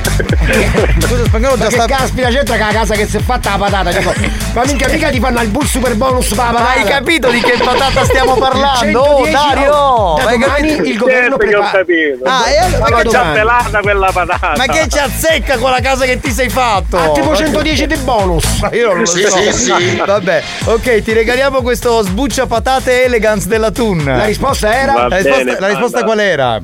[1.00, 1.86] Scusa, spagnolo Ma già che sta.
[1.86, 3.90] caspita c'entra che la casa che si è fatta la patata?
[3.92, 4.12] Dico,
[4.54, 6.70] ma minchia mica ti fanno il bull super bonus per la patata.
[6.80, 9.00] Hai capito di che patata stiamo parlando?
[9.00, 10.14] Oh, 110 Dario!
[10.18, 10.88] Da Hai domani capito?
[10.88, 11.78] il governo Certo che ho prepara.
[11.78, 12.24] capito.
[12.24, 14.52] Ah, e allora- ma ma che c'ha pelata quella patata?
[14.56, 16.96] Ma che ci azzecca con la casa che ti sei fatto?
[16.98, 18.44] Ah, tipo 110 di bonus.
[18.60, 19.36] Ma io non lo Sì, so.
[19.38, 20.02] sì, sì.
[20.04, 24.02] Vabbè, ok, ti regaliamo questo sbuccia patate elegance della Tun.
[24.04, 24.92] La risposta era?
[24.92, 26.60] Va La risposta, bene, la risposta qual era?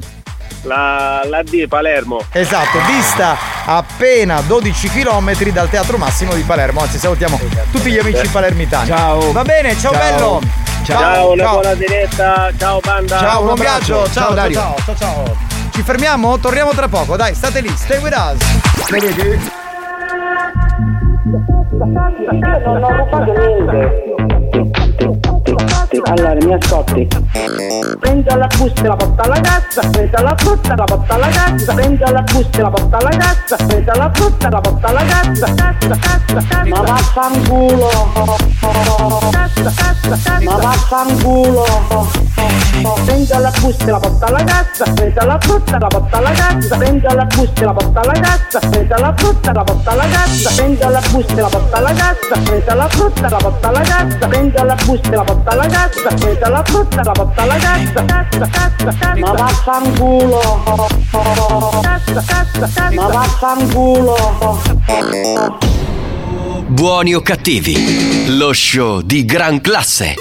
[0.63, 2.21] La, la D, Palermo.
[2.33, 6.81] Esatto, dista appena 12 km dal Teatro Massimo di Palermo.
[6.81, 7.39] Anzi, salutiamo
[7.73, 8.87] tutti gli amici palermitani.
[8.87, 9.33] Ciao.
[9.33, 10.01] Va bene, ciao, Ciao.
[10.01, 10.41] bello.
[10.85, 12.51] Ciao, una buona diretta.
[12.59, 13.19] Ciao, banda.
[13.19, 13.95] Ciao, un buon abbraccio.
[13.95, 14.13] viaggio.
[14.13, 14.55] Ciao, Ciao, ciao, Dario.
[14.55, 15.37] ciao, ciao, ciao.
[15.73, 16.39] Ci fermiamo?
[16.39, 17.17] Torniamo tra poco.
[17.17, 19.60] Dai, state lì, stay with us.
[21.31, 22.65] Vedete?
[22.65, 24.09] Non ho rubato niente.
[26.05, 27.09] Allora, mi ascolti.
[28.01, 31.29] Prendo la busta e la porta alla cassa, prendo la frutta e la porta alla
[31.29, 34.87] cassa, prendo la busta e la porta alla cassa, prendo la frutta e la porta
[34.89, 36.65] alla cassa, cassa, cassa, cassa.
[36.69, 37.89] Ma vaffanculo.
[39.31, 40.41] Cassa, cassa, cassa.
[40.43, 41.65] Ma vaffanculo.
[43.05, 46.31] Prendo la busta e la porta alla cassa, prendo la frutta e la porta alla
[46.31, 49.91] cassa, prendo la busta e la porta alla cassa, prendo la frutta e la porta
[49.91, 53.69] alla cassa, prendo la busta e la porta alla cassa, prendo la frutta la porta
[53.69, 57.43] alla cassa, prendo la busta e la porta alla cassa, prendo la frutta la porta
[57.43, 59.17] alla cassa, cassa, cassa, cassa.
[59.17, 60.63] Ma vaffanculo.
[61.83, 62.91] Cassa, cassa, cassa.
[62.95, 64.17] Ma vaffanculo.
[66.69, 70.15] Buoni o cattivi, lo show di gran classe.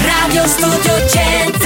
[0.00, 1.65] Radio Studio Centrale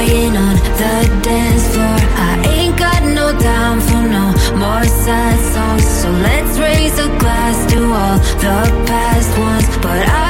[0.00, 2.00] On the dance floor.
[2.16, 4.26] I ain't got no time for no
[4.56, 5.86] more sad songs.
[6.00, 9.68] So let's raise a glass to all the past ones.
[9.82, 10.29] But I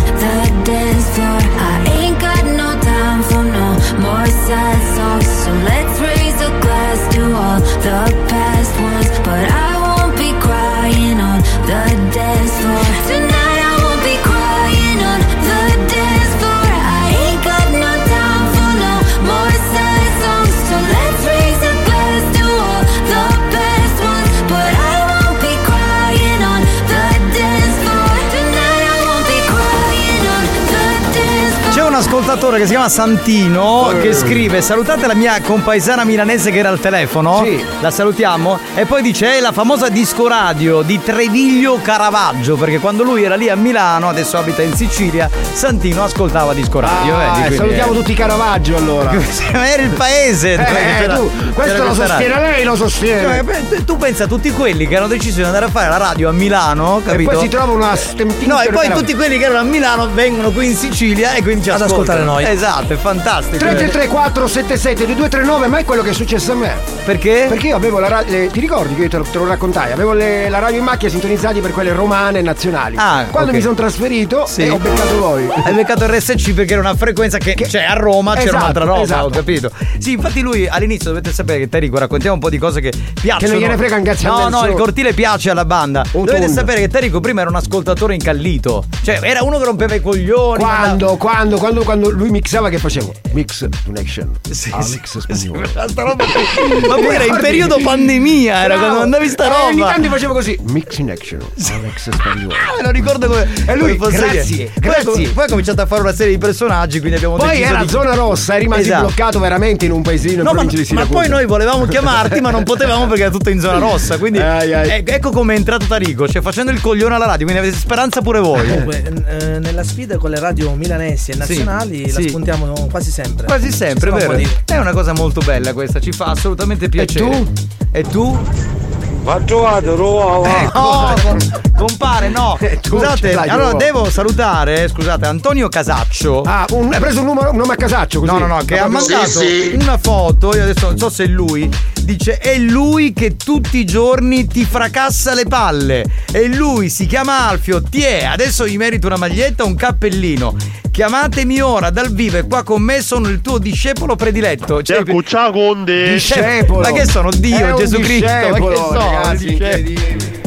[32.21, 36.79] ascoltatore che si chiama Santino che scrive salutate la mia compaesana milanese che era al
[36.79, 37.41] telefono.
[37.43, 37.63] Sì.
[37.79, 38.59] La salutiamo.
[38.75, 42.55] E poi dice è la famosa disco radio di Treviglio Caravaggio.
[42.57, 47.15] Perché quando lui era lì a Milano, adesso abita in Sicilia, Santino ascoltava disco radio.
[47.15, 49.11] Ah, vedi, e quindi salutiamo è- tutti Caravaggio allora.
[49.51, 50.53] Era il paese.
[50.53, 52.49] Eh, c'era- tu, questo lo sostiene radio.
[52.51, 53.39] lei, lo sostiene.
[53.39, 55.97] Eh, beh, Tu pensa a tutti quelli che hanno deciso di andare a fare la
[55.97, 57.31] radio a Milano, capito?
[57.31, 60.51] poi si trova una stempigliata No, e poi tutti quelli che erano a Milano vengono
[60.51, 62.20] qui in Sicilia e quindi ci Ad ascoltano.
[62.21, 62.53] Ascoltare noi.
[62.55, 63.57] Esatto, è fantastico.
[63.57, 66.73] 333 477 2239 ma è quello che è successo a me
[67.05, 67.45] perché?
[67.49, 70.13] perché io avevo la radio ti ricordi che io te lo, te lo raccontai avevo
[70.13, 73.55] le- la radio in macchina sintonizzati per quelle romane e nazionali Ah, quando ok.
[73.55, 74.63] mi sono trasferito Sì.
[74.63, 78.33] e ho beccato voi Hai beccato RSC perché era una frequenza che, cioè a Roma
[78.33, 79.25] c'era Esatto, un'altra roba, esatto.
[79.25, 79.71] ho capito.
[79.97, 83.37] Sì, infatti lui all'inizio dovete sapere che Terrico raccontiamo un po' di cose che piacciono.
[83.39, 86.03] Che non gliene frega un cazzo a No, no, il cortile piace alla banda.
[86.11, 86.53] dovete turno.
[86.53, 88.83] sapere che Terrico prima era un ascoltatore incallito.
[89.03, 90.59] Cioè, era uno che rompeva i coglioni.
[90.63, 93.13] quando, quando, quando, quando lui mixava che facevo?
[93.31, 96.25] Mix connection Sì, ah, sì, mix spagnolo Sta roba.
[96.87, 99.91] Ma poi era in periodo pandemia, era quando mandavi sta Eh, ogni roba.
[99.93, 103.47] tanto facevo così Mix in action Alex spagnolo Ah, me lo ricordo come.
[103.65, 105.03] E lui, come grazie, grazie.
[105.11, 107.81] Poi, poi ha cominciato a fare una serie di personaggi, quindi abbiamo Poi deciso era
[107.83, 107.89] di...
[107.89, 109.05] zona rossa, eri rimasi Esatto.
[109.05, 111.11] bloccato veramente in un paesino in No, ma, di ma Siracusa.
[111.13, 114.17] poi noi volevamo chiamarti, ma non potevamo perché era tutto in zona rossa.
[114.17, 114.89] Quindi Ai, ai.
[114.99, 118.21] ec- ecco come è entrato Tarico, cioè facendo il coglione alla radio, quindi avete speranza
[118.21, 118.67] pure voi.
[118.67, 123.45] Comunque, eh, nella sfida con le radio milanesi e nazionali Sì, la spuntiamo quasi sempre.
[123.45, 124.37] Quasi sempre, vero?
[124.65, 127.29] È una cosa molto bella questa, ci fa assolutamente piacere.
[127.29, 127.53] tu?
[127.91, 128.79] E tu?
[129.23, 130.45] Ma trovato, trovavo.
[130.45, 132.57] Eh, no, com- compare, no.
[132.71, 136.41] Eh, Scusate, allora devo salutare, scusate, Antonio Casaccio.
[136.43, 138.31] Ah, un- hai preso un, numero, un nome a casaccio così?
[138.31, 139.39] No, no, no, che ha mandato
[139.73, 141.69] una foto, io adesso non so se è lui,
[142.01, 146.05] dice è lui che tutti i giorni ti fracassa le palle.
[146.31, 150.55] E lui si chiama Alfio, tiè, adesso gli merito una maglietta, un cappellino.
[150.91, 154.81] Chiamatemi ora dal vivo e qua con me sono il tuo discepolo prediletto.
[154.83, 156.11] Cioè, Ciao Conde.
[156.11, 156.81] Discepolo.
[156.81, 158.25] Ma che sono Dio, Gesù Cristo?
[158.25, 159.10] Ma che discepolo, sono?
[159.11, 160.39] Ragazzi, Discepoli.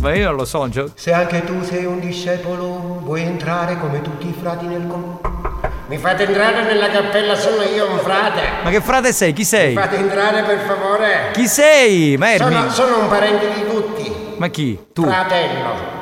[0.00, 4.02] Ma io non lo so, cioè- Se anche tu sei un discepolo, vuoi entrare come
[4.02, 5.18] tutti i frati nel con...
[5.88, 8.40] Mi fate entrare nella cappella, sono io un frate.
[8.62, 9.32] Ma che frate sei?
[9.32, 9.68] Chi sei?
[9.74, 11.30] Mi fate entrare per favore.
[11.32, 12.16] Chi sei?
[12.16, 12.52] Ma Ermi?
[12.54, 14.12] Sono, sono un parente di tutti.
[14.36, 14.78] Ma chi?
[14.92, 15.04] Tu?
[15.04, 15.94] Fratello.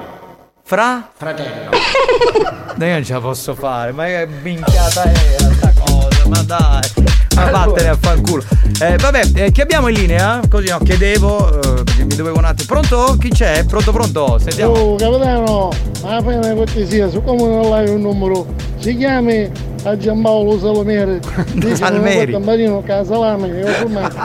[0.65, 1.11] Fra?
[1.15, 1.71] Fratello.
[2.81, 7.14] Io non ce la posso fare, ma che minchiata era sta cosa, ma dai.
[7.35, 8.43] Ma vattene a fanculo.
[8.81, 10.41] Eh, vabbè, eh, chi abbiamo in linea?
[10.49, 12.67] Così no, chiedevo, eh, perché mi dovevo un attimo.
[12.67, 13.17] Pronto?
[13.19, 13.65] Chi c'è?
[13.65, 14.39] Pronto, pronto?
[14.39, 14.73] Sentiamo.
[14.73, 15.71] Oh, capitano,
[16.03, 18.47] ma una cortesia, su come non hai un numero,
[18.79, 19.51] si chiami
[19.85, 21.21] a Giampaolo Salomere.
[21.75, 22.33] Salmeri.
[22.33, 24.17] Tambarino, Casalame, che ho formato.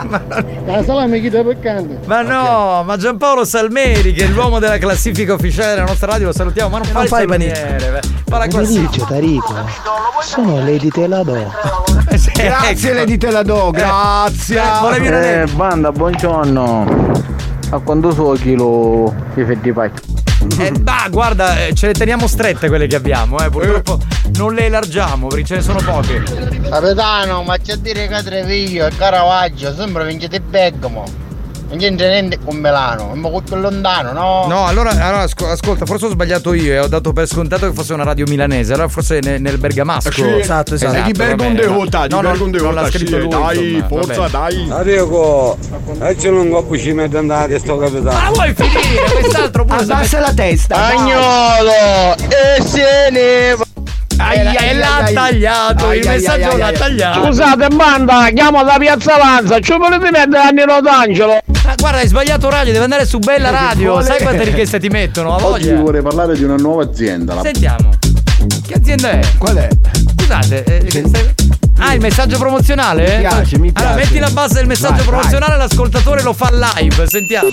[0.66, 1.98] Casalame chi te peccante.
[2.06, 6.32] Ma no, ma Giampaolo Salmeri, che è l'uomo della classifica ufficiale della nostra radio, lo
[6.32, 7.54] salutiamo, ma non fa non il fai i panini.
[7.54, 8.08] salmiere, beh.
[8.28, 8.88] fa la classifica.
[8.90, 9.54] dice Tarico,
[10.22, 11.52] sono Lady Telado.
[12.06, 12.94] Grazie ecco.
[12.94, 14.58] Lady te la do, grazie.
[14.58, 17.08] Eh, volevi Eh, banda, buongiorno.
[17.70, 20.19] A quanto so chilo i fetti pacchi?
[20.58, 23.50] Eh, bah, guarda, eh, ce le teniamo strette quelle che abbiamo, eh.
[23.50, 23.98] Purtroppo
[24.36, 26.22] non le elargiamo perché ce ne sono poche.
[26.68, 31.04] Capitano, ma c'è a dire che Treviglio e Caravaggio sembra vincete Bergamo.
[31.70, 34.46] Non c'è niente con Milano, ma molto lontano, no?
[34.48, 37.72] No, allora, allora, asco- ascolta, forse ho sbagliato io e ho dato per scontato che
[37.72, 38.72] fosse una radio milanese.
[38.72, 40.10] Allora forse ne- nel Bergamasco.
[40.10, 41.00] Sì, esatto, esatto.
[41.02, 44.68] Di Bergondeota, bene, di no, no, Bergondeota, Non l'ha sì, dai, insomma, forza, dai.
[44.70, 45.56] Arrivo,
[46.00, 48.18] e c'è un po' ci mette andare sto capitano.
[48.18, 49.10] Ma vuoi finire?
[49.20, 50.86] Quest'altro pure Abbassa la testa.
[50.86, 52.16] Agnolo!
[52.16, 53.69] E se ne va!
[55.12, 57.24] Tagliato, Ai, il ai, messaggio ai, l'ha tagliato.
[57.24, 61.38] Scusate, banda, chiamo da Piazza Lanza, ci volete mettere a Nino D'Angelo?
[61.64, 63.90] Ma guarda, hai sbagliato radio, deve andare su Bella Radio.
[63.90, 64.04] vuole?
[64.04, 65.34] Sai quante richieste ti mettono?
[65.36, 65.82] A Oggi vi voglia.
[65.82, 67.34] vorrei parlare di una nuova azienda.
[67.34, 67.90] La Sentiamo.
[68.66, 69.20] Che azienda è?
[69.38, 69.68] Qual è?
[70.16, 71.34] Scusate, eh, che stai-
[71.82, 73.14] Ah, il messaggio promozionale?
[73.14, 74.08] Mi piace, mi Allora, piace.
[74.10, 77.06] metti la base del messaggio Vai, promozionale, l'ascoltatore lo fa live.
[77.06, 77.48] Sentiamo.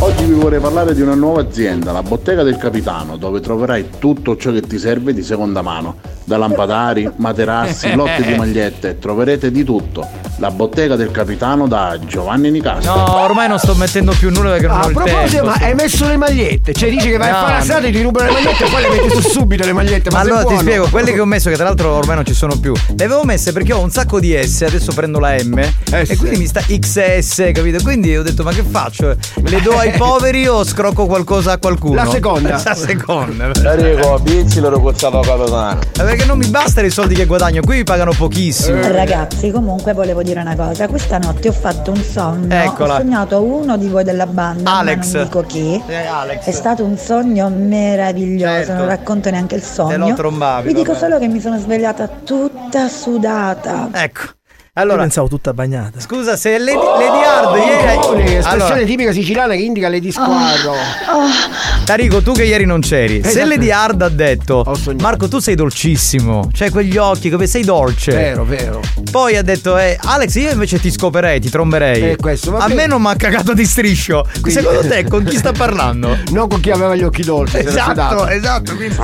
[0.00, 4.36] Oggi vi vorrei parlare di una nuova azienda, la Bottega del Capitano, dove troverai tutto
[4.36, 5.96] ciò che ti serve di seconda mano.
[6.28, 10.06] Da lampadari, materassi, lotti di magliette, troverete di tutto.
[10.40, 12.94] La Bottega del Capitano da Giovanni Nicastro.
[12.94, 15.46] No, ormai non sto mettendo più nulla perché non Ah, ho a il proposito, tempo.
[15.46, 16.72] ma hai messo le magliette?
[16.74, 18.68] Cioè dici che vai No, a fare la strada e ti rubano le magliette e
[18.68, 20.10] poi le metti su subito le magliette.
[20.10, 22.34] Ma, Ma allora ti spiego, quelle che ho messo, che tra l'altro ormai non ci
[22.34, 25.58] sono più, le avevo messe perché ho un sacco di S, adesso prendo la M
[25.58, 26.16] e sì.
[26.16, 27.82] quindi mi sta XS, capito?
[27.82, 29.16] Quindi ho detto, ma che faccio?
[29.42, 31.94] Le do ai poveri o scrocco qualcosa a qualcuno?
[31.94, 32.60] La seconda.
[32.68, 33.50] La seconda.
[33.50, 35.78] Tarico, pizzi l'ho cozzato capitano.
[35.98, 38.80] Eh, Perché non mi bastano i soldi che guadagno, qui mi pagano pochissimo.
[38.88, 40.88] Ragazzi, comunque volevo dire una cosa.
[40.88, 42.52] Questa notte ho fatto un sogno.
[42.52, 42.94] Eccola.
[42.94, 45.12] Ho sognato uno di voi della banda, Alex.
[45.12, 45.80] non dico chi.
[45.86, 46.42] Eh, Alex.
[46.46, 48.72] È stato un sogno meraviglioso, Certo.
[48.72, 49.90] non racconto neanche il sogno.
[49.90, 53.88] Te lo trombavi, Vi dico solo che mi sono svegliata tutta sudata.
[53.92, 54.37] Ecco.
[54.78, 55.98] Allora, Io pensavo tutta bagnata.
[55.98, 57.94] Scusa, se Lady, Lady Hard ieri.
[57.96, 60.74] Bocconi, espressione Allora, tipica siciliana che indica Lady Squadro.
[61.84, 63.20] Tarico, tu che ieri non c'eri.
[63.22, 63.48] Se Esatto.
[63.48, 64.64] Lady Hard ha detto
[65.00, 66.48] Marco, tu sei dolcissimo.
[66.52, 68.12] Cioè, quegli occhi, come sei dolce.
[68.12, 68.80] Vero, vero.
[69.10, 72.10] Poi ha detto, eh, Alex, io invece ti scoperei, ti tromberei.
[72.10, 74.24] Eh, questo, a me non mi ha cagato di striscio.
[74.46, 76.16] Secondo te, con chi sta parlando?
[76.30, 77.52] Non con chi aveva gli occhi dolci.
[77.52, 78.76] se Esatto, esatto.
[78.76, 78.96] quindi-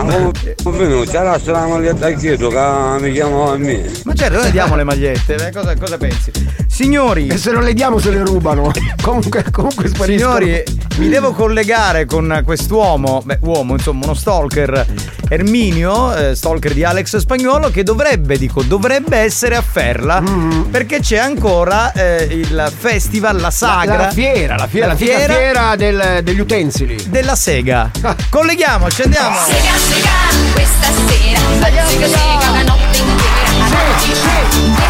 [0.63, 2.59] venuto, c'era la maglietta chiedo che
[3.01, 3.91] mi chiamava a me.
[4.05, 5.37] Ma certo, noi diamo le magliette.
[5.65, 6.31] Cosa, cosa pensi?
[6.69, 7.27] Signori.
[7.29, 8.71] E se non le diamo se le rubano.
[9.01, 10.37] comunque, comunque spariscono.
[10.37, 10.63] Signori,
[10.99, 14.87] mi devo collegare con quest'uomo, beh, uomo, insomma, uno stalker,
[15.27, 20.63] Erminio, eh, stalker di Alex Spagnuolo, che dovrebbe, dico, dovrebbe essere a Ferla, Mm-hmm.
[20.71, 23.97] perché c'è ancora eh, il festival, la sagra.
[23.97, 26.97] La, la fiera, la fiera, la la fiera, fiera del- degli utensili.
[27.09, 27.91] della Sega.
[28.29, 29.37] Colleghiamoci, andiamo.
[29.47, 34.84] Sega, sega, questa sera Sega, sega, sega, una notte intera Avanti, dietro,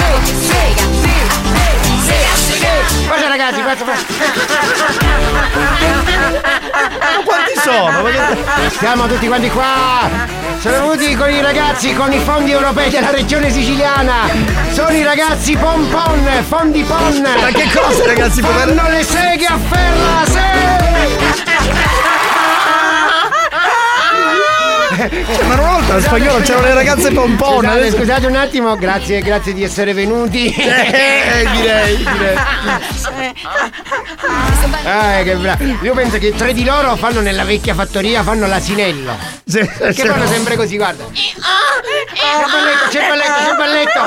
[0.00, 0.82] dico che sega
[2.04, 3.84] Sega, sega Guarda ragazzi, guarda,
[7.00, 8.08] Ma quanti sono?
[8.78, 10.08] Siamo tutti quanti qua!
[10.60, 14.28] Sono venuti con i ragazzi con i fondi europei della regione siciliana!
[14.72, 17.20] Sono i ragazzi Pompon, fondi Pon!
[17.22, 21.99] Ma che cosa, ragazzi, Fanno le seghe a Ferla, Cioè,
[25.46, 27.68] ma una volta a spagnolo c'erano le ragazze pompone.
[27.68, 30.52] Scusate, scusate un attimo, grazie, grazie di essere venuti.
[30.52, 32.36] Eh, direi, direi.
[34.84, 35.64] Ah, che bravo.
[35.82, 39.16] Io penso che tre di loro fanno nella vecchia fattoria, fanno l'asinello.
[39.44, 40.06] Sì, Che sì.
[40.06, 41.04] fanno sempre così, guarda.
[41.12, 44.00] C'è il balletto, c'è il balletto, c'è il balletto.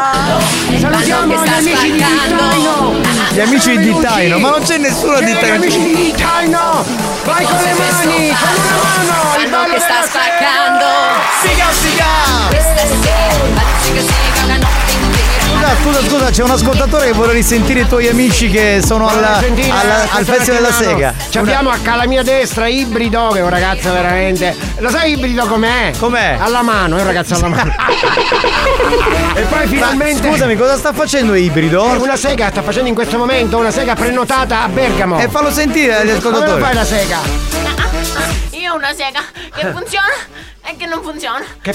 [0.80, 3.02] Salutiamo gli amici di Dittaino.
[3.32, 5.56] Gli amici di Dittaino, ma non c'è nessuno di Gli Dittaino.
[5.56, 6.86] amici di Dittaino.
[7.24, 9.44] Vai con le mani, con una mano.
[9.44, 12.06] Il ballo che sta della spaccando Siga, siga
[12.50, 14.82] Questa sera una notte
[15.54, 19.38] Scusa, scusa, scusa, c'è un ascoltatore che vuole risentire i tuoi amici che sono alla-
[19.40, 21.14] Sentite, alla- al Festival della Sega.
[21.30, 24.56] Ci abbiamo acca alla mia destra Ibrido, che è un ragazzo veramente.
[24.80, 25.92] Lo sai Ibrido com'è?
[25.98, 26.38] Com'è?
[26.40, 27.72] Alla mano, è un ragazzo alla mano.
[29.36, 30.28] e poi finalmente.
[30.28, 31.84] Scusami, cosa sta facendo Ibrido?
[32.02, 35.20] Una sega sta facendo in questo momento, una sega prenotata a Bergamo.
[35.20, 36.60] E fallo sentire agli Come ascoltatori.
[36.60, 37.18] lo fai la sega?
[38.64, 39.20] Io ho una sega
[39.54, 40.14] che funziona
[40.66, 41.44] e che non funziona.
[41.62, 41.74] Che,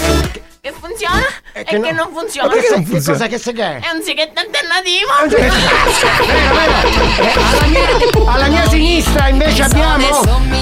[0.61, 2.49] Che funziona e che, no- non funziona.
[2.49, 3.19] Ma perché non funziona?
[3.19, 3.81] Che cosa- che sega è?
[3.81, 5.13] È un seghetto alternativo.
[7.49, 10.07] alla, mia, alla mia sinistra invece abbiamo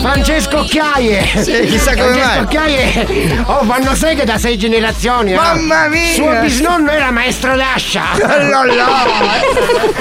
[0.02, 1.24] Francesco Chiaie.
[1.42, 2.46] Sì, chissà come Francesco mai.
[2.48, 3.44] Chiaie.
[3.46, 5.32] Oh, fanno seghe da sei generazioni.
[5.32, 5.36] eh.
[5.36, 6.12] Mamma mia!
[6.12, 8.04] Suo bisnonno era maestro d'ascia.
[8.50, 8.84] No, no.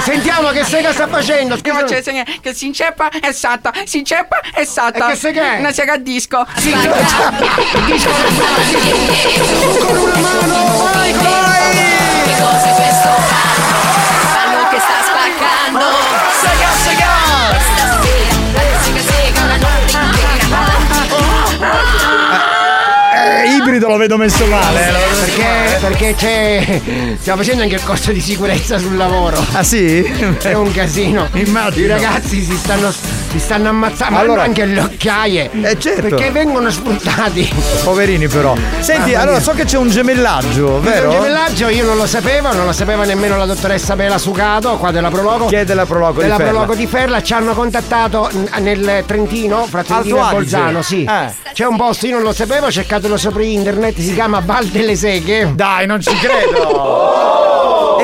[0.00, 1.56] Sentiamo che sega sta facendo.
[1.56, 2.02] Che
[2.42, 5.06] che si inceppa è salta, si inceppa è salta.
[5.08, 5.58] E che sega è?
[5.58, 6.46] Una sega a disco.
[9.80, 10.56] Con una mano,
[10.94, 11.76] vai, vai!
[12.24, 13.10] Che cos'è questo
[14.32, 15.86] Fanno che sta spaccando
[16.40, 17.12] Sega, sega
[17.50, 19.98] Questa sera Sega, sega, una notte
[20.40, 21.04] intera
[23.18, 24.88] Eh, ibrido lo vedo messo male.
[24.88, 24.92] eh.
[25.24, 26.80] Perché, perché c'è.
[27.20, 29.44] Stiamo facendo anche il corso di sicurezza sul lavoro.
[29.52, 30.02] Ah sì?
[30.02, 31.28] È un casino.
[31.32, 31.84] Immagino.
[31.86, 32.92] I ragazzi si stanno,
[33.28, 34.18] si stanno ammazzando.
[34.18, 35.50] Allora- anche le occhiaie.
[35.50, 36.02] Eh, certo.
[36.08, 37.48] Perché vengono sfruttati.
[37.84, 38.54] Poverini però.
[38.80, 41.10] Senti, Mamma allora so che c'è un gemellaggio, vero?
[41.10, 44.90] Il gemellaggio io non lo sapevo, non lo sapeva nemmeno la dottoressa Bela Sugato, qua
[44.90, 45.46] della Prologo.
[45.46, 46.52] Chi è della Prologo della di Ferla?
[46.52, 50.30] Prologo di Ferla ci hanno contattato nel Trentino, fra Trentino e.
[50.30, 51.04] Bolzano, sì.
[51.04, 51.32] Eh.
[51.52, 55.52] C'è un posto, io non lo sapevo, cercatelo sopra internet, si chiama Val delle Seghe.
[55.54, 57.54] Dai, non ci credo.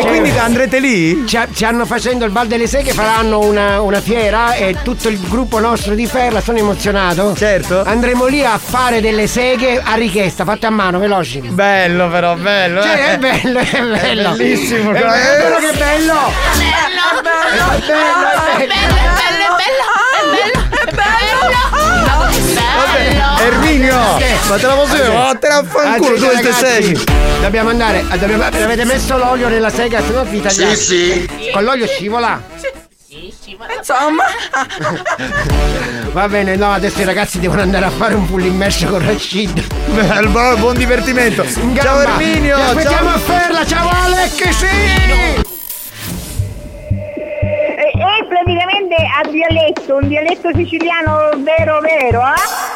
[0.03, 1.27] E quindi andrete lì?
[1.27, 5.19] Ci, ci hanno facendo il Val delle Seghe, faranno una, una fiera e tutto il
[5.29, 7.35] gruppo nostro di Ferla, sono emozionato.
[7.37, 7.83] Certo.
[7.85, 11.41] Andremo lì a fare delle seghe a richiesta, fatte a mano, veloci.
[11.41, 12.83] Bello però, bello.
[12.83, 13.13] Cioè, eh.
[13.13, 14.31] è bello, è bello.
[14.33, 15.43] bellissimo, È però, bello, eh.
[15.43, 16.15] però che bello.
[16.59, 18.67] Bello, bello, È bello, è bello.
[18.67, 18.97] bello,
[19.43, 20.02] è bello,
[23.45, 23.97] Erminio,
[24.49, 25.09] ma te la posso dire?
[25.09, 26.65] Ma te la fanculo, Anzi, tu queste ragazzi,
[26.97, 27.05] seghe.
[27.41, 30.77] Dobbiamo andare, eh, dobbiamo- avete messo l'olio nella sega, se no vi tagliate.
[30.77, 32.41] Sì, Con l'olio scivola.
[33.79, 34.25] Insomma,
[36.13, 39.63] Va bene, no, adesso i ragazzi devono andare a fare un full immerso con Rashid.
[40.57, 41.45] Buon- divertimento.
[41.81, 42.01] Ciao.
[42.01, 43.17] Erminio, Ti aspettiamo ciao.
[43.17, 44.67] a Ferla, ciao Alec, sì!
[47.75, 52.72] E, e praticamente a dialetto, un dialetto siciliano vero vero, eh?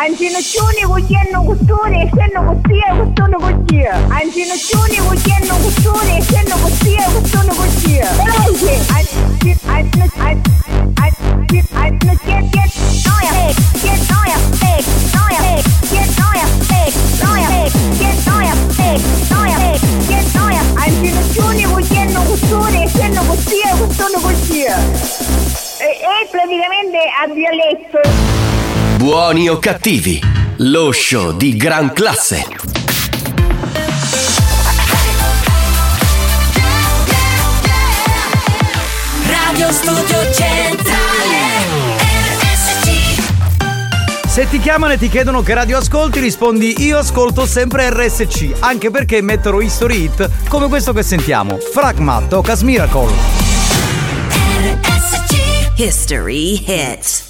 [0.00, 3.92] Anjina chuni wujeno gustuni, seno gustia gustuni gustia.
[4.18, 8.08] Anjina chuni wujeno gustuni, seno gustia gustuni gustia.
[8.24, 12.70] Eloje, anjina anjina anjina anjina get get
[13.04, 14.80] noya hey, get noya hey,
[15.12, 16.88] noya hey, get noya hey,
[17.20, 17.68] noya hey,
[18.00, 18.96] get noya hey,
[19.30, 19.76] noya hey,
[20.08, 20.62] get noya.
[20.84, 24.76] Anjina chuni wujeno gustuni, seno gustia gustuni gustia.
[25.80, 26.10] Noia.
[26.20, 26.58] Ancinoccioni
[27.20, 28.00] a violetto.
[28.96, 30.20] Buoni o cattivi,
[30.58, 32.44] lo show di gran classe.
[39.26, 41.38] Radio Studio Centrale
[42.28, 43.22] RSC
[44.26, 48.90] Se ti chiamano e ti chiedono che radio ascolti, rispondi io ascolto sempre RSC, anche
[48.90, 51.58] perché mettono history hit come questo che sentiamo.
[51.58, 53.49] Fragma, Tocas Miracle.
[55.80, 57.29] History Hits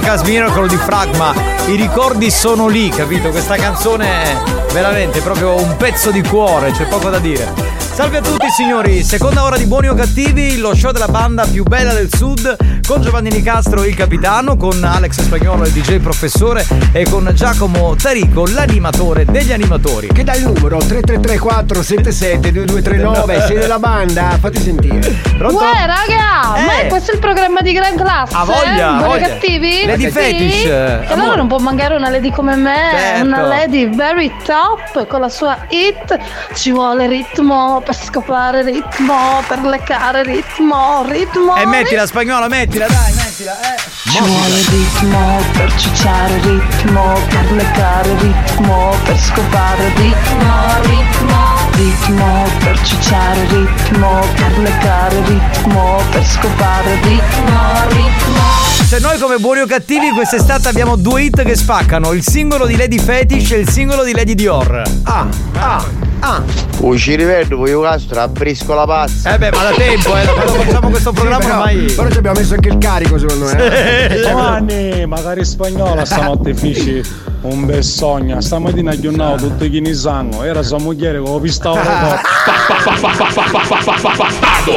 [0.00, 1.34] Tocas Miracle di Fragma.
[1.66, 3.28] I ricordi sono lì, capito?
[3.28, 4.42] Questa canzone è
[4.72, 7.69] veramente proprio un pezzo di cuore, c'è poco da dire.
[8.00, 11.64] Salve a tutti signori, seconda ora di Buoni o Cattivi, lo show della banda più
[11.64, 12.56] bella del sud,
[12.88, 18.46] con Giovanni Nicastro il capitano, con Alex Spagnolo il DJ professore e con Giacomo Tarico
[18.46, 20.06] l'animatore degli animatori.
[20.06, 25.58] Che dà il numero 3334 77 2239 sei della banda fatti sentire Pronto?
[25.62, 26.64] Uè raga, Eh.
[26.64, 28.34] ma è questo il programma di gran classe?
[28.34, 29.28] A voglia, a Buoni voglia.
[29.28, 29.84] cattivi?
[29.84, 30.10] Lady Sì?
[30.10, 31.06] Fetish, E amore.
[31.08, 33.26] allora non può mancare una lady come me, Certo.
[33.26, 36.18] una lady very top con la sua hit.
[36.54, 41.56] Ci vuole ritmo per scopare ritmo, per leccare ritmo, ritmo.
[41.56, 43.52] E mettila spagnola, mettila, dai, mettila.
[43.60, 43.80] Eh.
[44.10, 52.80] Ci vuole ritmo per ciucciare ritmo, per leccare ritmo, per scopare ritmo, ritmo, ritmo per
[52.80, 58.60] ciucciare ritmo, per leccare ritmo, per scopare ritmo, ritmo.
[58.88, 62.76] Cioè noi come buoni o cattivi quest'estate abbiamo due hit che spaccano, il singolo di
[62.76, 64.82] Lady Fetish e il singolo di Lady Dior.
[65.04, 65.26] Ah,
[65.58, 65.84] ah,
[66.20, 66.42] ah.
[66.80, 69.34] Oh, ci rivedo, poi io castro, abbrisco la pazza.
[69.34, 71.92] Eh beh, ma da tempo, eh, quando facciamo questo programma però, ormai.
[71.92, 74.20] però ci abbiamo messo anche il carico secondo me eh.
[74.24, 77.02] Giovanni, magari spagnolo stanotte fici.
[77.42, 82.20] Un bel sogno, stamattina aggiornavo tutto chi ne sanno, era sua moglie con la pistola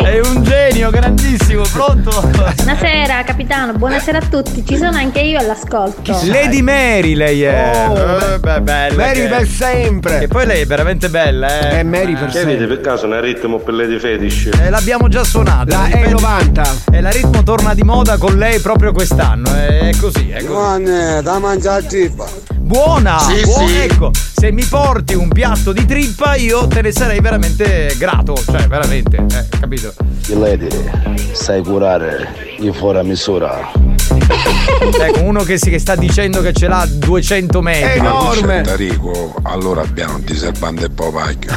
[0.01, 2.09] È un genio, grandissimo, pronto?
[2.55, 6.17] Buonasera capitano, buonasera a tutti, ci sono anche io all'ascolto.
[6.25, 7.85] Lady Mary lei è.
[7.89, 8.95] Oh, Eh, beh, bella.
[8.95, 10.21] Mary che- per sempre.
[10.21, 11.79] E poi lei è veramente bella, eh.
[11.79, 14.51] È Mary per Che dite per caso un ritmo per Lady Fetish?
[14.61, 15.79] Eh, l'abbiamo già suonata.
[15.79, 16.75] La Dipende- E90.
[16.93, 19.53] E la ritmo torna di moda con lei proprio quest'anno.
[19.53, 21.21] È così, è così.
[21.21, 22.32] da mangiare trippa.
[22.73, 23.19] Buona!
[23.19, 23.75] Sì, buona, sì.
[23.81, 28.33] Ecco, se mi porti un piatto di trippa, io te ne sarei veramente grato.
[28.33, 29.93] Cioè, veramente, eh, capito?
[30.29, 30.69] Lady,
[31.33, 33.71] sai curare in fuori misura.
[34.99, 37.99] Ecco, uno che, si, che sta dicendo che ce l'ha a 200 metri.
[38.63, 41.51] Tarico, allora abbiamo un diserbante e popacchio.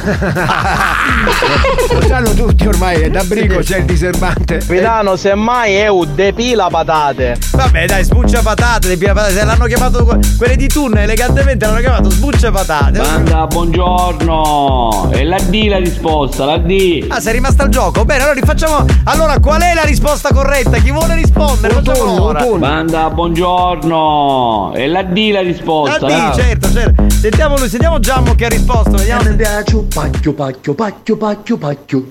[1.93, 4.59] Lo sanno tutti ormai, è da brico c'è il diserbante.
[4.59, 7.37] Capitano, semmai è un depila patate.
[7.53, 9.33] Vabbè, dai, sbuccia patate, depila patate.
[9.35, 12.99] Se l'hanno chiamato que- quelle di turno elegantemente l'hanno chiamato sbuccia patate.
[12.99, 15.11] Banda, buongiorno!
[15.12, 17.07] E la D la risposta, la D!
[17.09, 18.05] Ah, sei rimasta al gioco?
[18.05, 18.85] Bene, allora rifacciamo.
[19.05, 20.79] Allora, qual è la risposta corretta?
[20.79, 21.74] Chi vuole rispondere?
[21.74, 22.39] Facciamolo ora.
[22.67, 24.73] Banda, buongiorno!
[24.75, 26.05] E la D la risposta!
[26.05, 26.33] Dai.
[26.35, 27.05] sì, certo, certo.
[27.11, 28.91] Sentiamo lui, sentiamo Giammo che ha risposto.
[28.97, 29.87] Vediamo se.
[29.95, 32.11] Pacchio, pacchio, pacchio, pacchio, pacchio.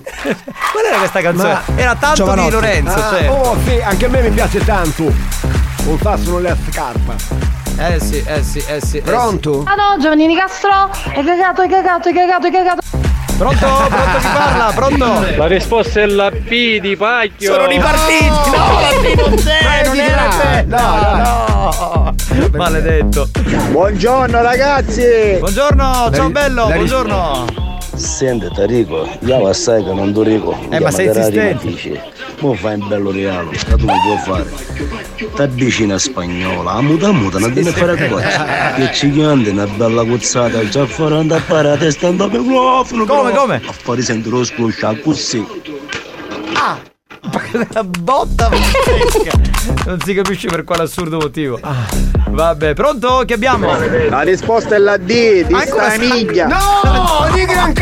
[0.72, 1.52] Qual era questa canzone?
[1.52, 2.48] Ma- Era tanto Giovanotti.
[2.48, 3.32] di Lorenzo, Ah, certo.
[3.32, 5.02] Oh, sì, anche a me mi piace tanto.
[5.02, 7.14] Un tasso nella scarpa.
[7.78, 9.00] Eh sì, eh sì, eh sì.
[9.02, 9.62] Pronto?
[9.66, 12.80] Ah no, Giovannini Castro, hai cagato, hai cagato, hai cagato, hai cagato.
[13.36, 13.66] Pronto?
[13.66, 14.72] Pronto chi parla?
[14.74, 15.36] Pronto?
[15.36, 17.52] La risposta è la P di Pacchio!
[17.52, 18.24] Sono ripartiti!
[18.28, 19.58] No, la P non c'è,
[20.66, 20.76] te!
[20.76, 22.14] No, no!
[22.52, 23.28] Maledetto!
[23.70, 25.36] Buongiorno ragazzi!
[25.38, 27.64] Buongiorno, ciao bello, buongiorno!
[27.94, 30.54] Senti Tarico, io lo sai che non durico.
[30.68, 31.66] Eh, ma sei insistente.
[31.66, 31.98] Dici,
[32.40, 34.50] mo fai un bello regalo, che tu mi puoi fare.
[35.34, 38.24] T'avvicina a spagnola, a muta muta, non devi fare cose.
[38.76, 42.40] Che ci chiandi una bella cozzata, già fuori andare a fare la testa andare per
[42.40, 43.06] microfono.
[43.06, 43.62] Come, come?
[43.64, 45.46] A fare sentire lo scroscia così.
[47.32, 47.66] Ah!
[47.72, 49.38] La botta pazzesca!
[49.86, 51.58] Non si capisce per quale assurdo motivo.
[52.28, 53.22] Vabbè, pronto?
[53.26, 53.68] Che abbiamo?
[54.08, 56.46] La risposta è la D di Ancora Straniglia.
[56.46, 57.72] No, di gran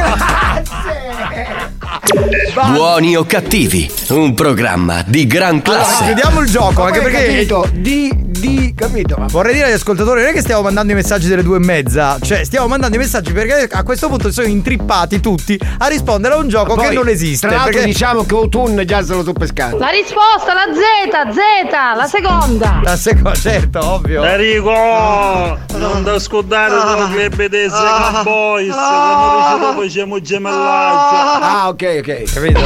[2.73, 6.05] Buoni o cattivi, un programma di gran Allora, classe.
[6.05, 7.27] chiudiamo il gioco, anche perché.
[7.27, 8.13] capito, di,
[8.47, 9.17] di, capito?
[9.31, 12.19] Vorrei dire agli ascoltatori, non è che stiamo mandando i messaggi delle due e mezza,
[12.21, 16.37] cioè stiamo mandando i messaggi perché a questo punto sono intrippati tutti a rispondere a
[16.37, 17.47] un gioco Poi, che non esiste.
[17.47, 19.79] Tra l'altro perché diciamo che Otun già se lo sono pescato.
[19.79, 22.81] La risposta, la Z, Z, la seconda.
[22.83, 24.23] La seconda, certo, ovvio.
[24.25, 25.59] Enrico!
[25.77, 28.75] Non da scordare del club dei Second Boys!
[28.75, 31.45] Quando dice facciamo gemellaggio!
[31.45, 32.33] Ah, ok, ok.
[32.33, 32.61] Capito?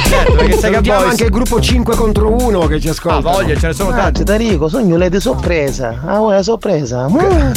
[0.10, 1.10] Certo, perché Salutiamo poi.
[1.10, 3.28] anche il gruppo 5 contro 1 che ci ascolta.
[3.28, 4.24] Ah, voglia, ce ne sono tanti.
[4.24, 6.00] Tarico, sogno lei di sorpresa.
[6.06, 7.06] Ah, vuoi sorpresa?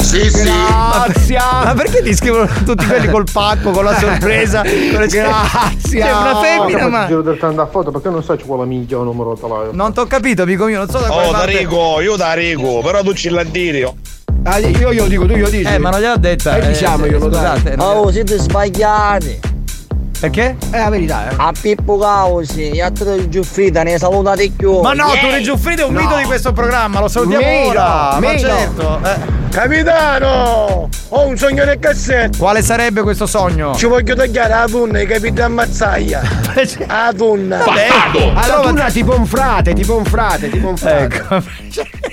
[0.00, 0.42] Sì, sì.
[0.42, 1.38] Grazie.
[1.64, 4.62] Ma perché ti scrivono tutti quelli col pacco, con la sorpresa?
[4.62, 6.00] Con le- Grazie.
[6.00, 7.06] C'è una femmina, ma.
[7.06, 9.70] giro del tanto a foto perché non sai quale minchia o numero telefono.
[9.72, 11.52] Non t'ho capito, amico mio, non so da quale Oh, parte.
[11.52, 13.92] Tarico, io Tarico, però tu ci l'ha dire.
[14.44, 15.62] Ah, io io dico, tu io dici.
[15.72, 16.56] Eh, ma non gliel'ho detta.
[16.56, 17.38] Eh, diciamoglielo, dai.
[17.58, 17.76] scusate.
[17.76, 19.40] non- Oh, siete sbagliati.
[20.24, 20.56] Perché?
[20.70, 21.34] È la verità, eh.
[21.36, 24.80] A Pippo Causi, gli altri Giuffrida, ne salutate più.
[24.80, 27.82] Ma no, Tore Giuffrida è un mito di questo programma, lo salutiamo Meno, ora.
[28.12, 28.38] Ma meno.
[28.38, 29.00] certo.
[29.04, 29.42] eh.
[29.50, 32.38] Capitano, ho un sogno nel cassetto.
[32.38, 33.74] Quale sarebbe questo sogno?
[33.74, 36.22] Ci voglio tagliare la tunna e capite ammazzaia.
[36.88, 37.62] La tunna.
[38.34, 41.04] Allora, tu una tipo un frate, tipo un frate, tipo un frate.
[41.04, 41.42] Ecco.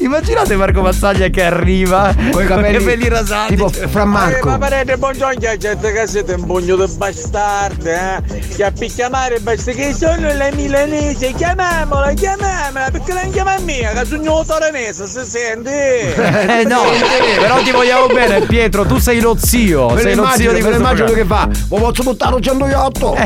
[0.00, 3.54] Immaginate Marco Mazzaglia che arriva Con i capelli rasati.
[3.56, 4.48] tipo Fra Marco.
[4.48, 8.22] ma parete buongiorno a gente che siete un pugno di bastardi, eh?
[8.54, 13.74] Che a picchiamare basta che sono le milanese, chiamiamola, chiamiamola, perché non chiama a me,
[13.92, 16.14] che sono un torinese, si sente?
[16.14, 16.82] Eh no,
[17.40, 20.68] però ti vogliamo bene Pietro, tu sei lo zio, Me sei lo immagino, zio di
[20.68, 21.48] me immagino che fa.
[21.68, 23.16] Ma posso buttare un 108?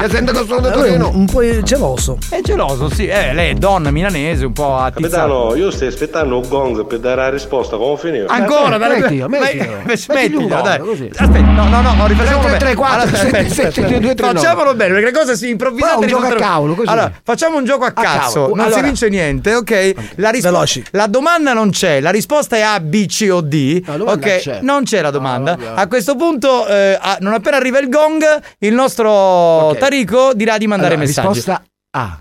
[0.00, 1.10] Che sento che sono da è un, Torino.
[1.12, 2.18] un po' geloso.
[2.30, 5.16] È geloso, sì, eh, lei è donna milanese, un po' attizzata.
[5.22, 8.26] Capitano, io sto aspettando un gong per dare la risposta, come finire?
[8.28, 9.78] Ancora, dai, mettilo, mettilo.
[9.94, 10.80] smettila, dai.
[11.16, 12.58] Aspetta, no, no, no, rifacciamo Tre, bene.
[12.58, 13.88] tre, quattro, Allora, sette, aspetta, sette, aspetta.
[13.88, 14.38] due, due, tre, nove.
[14.38, 16.88] Facciamolo bene, perché le cose si improvvisate un gioco a cavolo, così.
[16.88, 19.94] Allora, facciamo un gioco a cazzo, non si vince niente, ok?
[20.16, 20.84] La, ris- Veloci.
[20.92, 23.80] la domanda non c'è, la risposta è A, B, C o D.
[23.80, 25.52] Domanda ok, non c'è la domanda.
[25.52, 25.80] Ah, vabbè.
[25.80, 28.24] a questo punto, eh, a- non appena arriva il gong,
[28.60, 29.74] il nostro.
[29.78, 31.26] Tarico dirà di mandare messaggi.
[31.28, 32.20] Risposta A.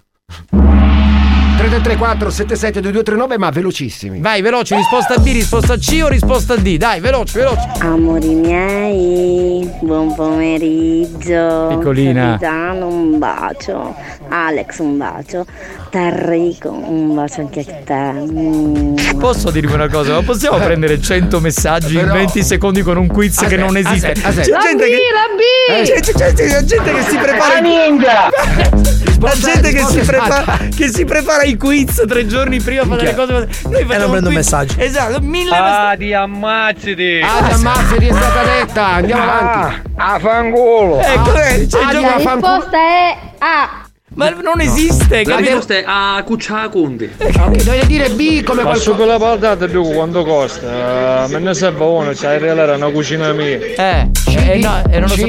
[1.68, 4.20] 3 3334 77 2239 ma velocissimi.
[4.20, 6.78] Vai, veloce, risposta B, risposta C o risposta D?
[6.78, 7.68] Dai, veloce, veloce.
[7.80, 11.68] Amori miei, buon pomeriggio.
[11.70, 12.38] Piccolina.
[12.40, 13.96] Capitano, un bacio.
[14.30, 15.46] Alex, un bacio.
[15.90, 18.12] Tarrico, un bacio anche a te.
[18.32, 18.96] Mm.
[19.20, 20.14] Posso dirvi una cosa?
[20.14, 24.12] Ma possiamo prendere 100 messaggi in 20 secondi con un quiz che Aspetta, non esiste?
[24.12, 24.48] aspetta, aspetta.
[24.48, 24.98] C'è La gente B, che...
[25.14, 25.42] la B!
[25.72, 27.54] Eh, c'è, c'è- c'è- c'è gente che si prepara.
[27.56, 28.30] La ninja!
[29.26, 30.58] La gente che si, prepara, esatta.
[30.76, 33.32] che si prepara i quiz tre giorni prima fa delle cose.
[33.34, 34.76] Noi facciamo non prendo un quiz- messaggi.
[34.78, 37.22] Esatto, mille Ah, ti ammazzati!
[37.24, 38.86] Ah, ti ammazzati, è stata detta.
[38.86, 39.82] Andiamo avanti.
[39.96, 41.00] Ah, fangolo!
[41.02, 43.85] Ecco, eh, c'è il Ah, La risposta è A.
[44.16, 45.38] Ma non esiste, La capito?
[45.50, 47.10] risposta è a Cuccia Conti.
[47.18, 49.18] Dovete dire B come Ma su qualcosa.
[49.18, 51.26] quella patata più quanto costa?
[51.26, 53.58] Eh, Me ne serve uno, c'hai in realtà una cucina mia.
[53.58, 55.28] Eh, eh, no, eh, non lo so.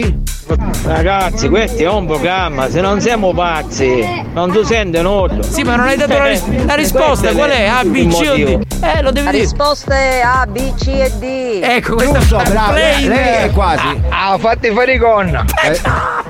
[0.84, 5.42] Ragazzi, questo è un programma, se non siamo pazzi, non tu senti nulla.
[5.42, 7.66] Sì, ma non hai dato la, ris- la risposta, qual è?
[7.66, 8.60] A, B, C o D?
[8.84, 9.42] Eh, lo devi La dire.
[9.42, 11.60] risposta è A, B, C e D.
[11.64, 12.72] Ecco, questa Giusto, è bravo.
[12.74, 14.00] Lei, lei è quasi.
[14.10, 15.44] Ah, fatti fare i gonna!
[15.64, 15.80] Eh,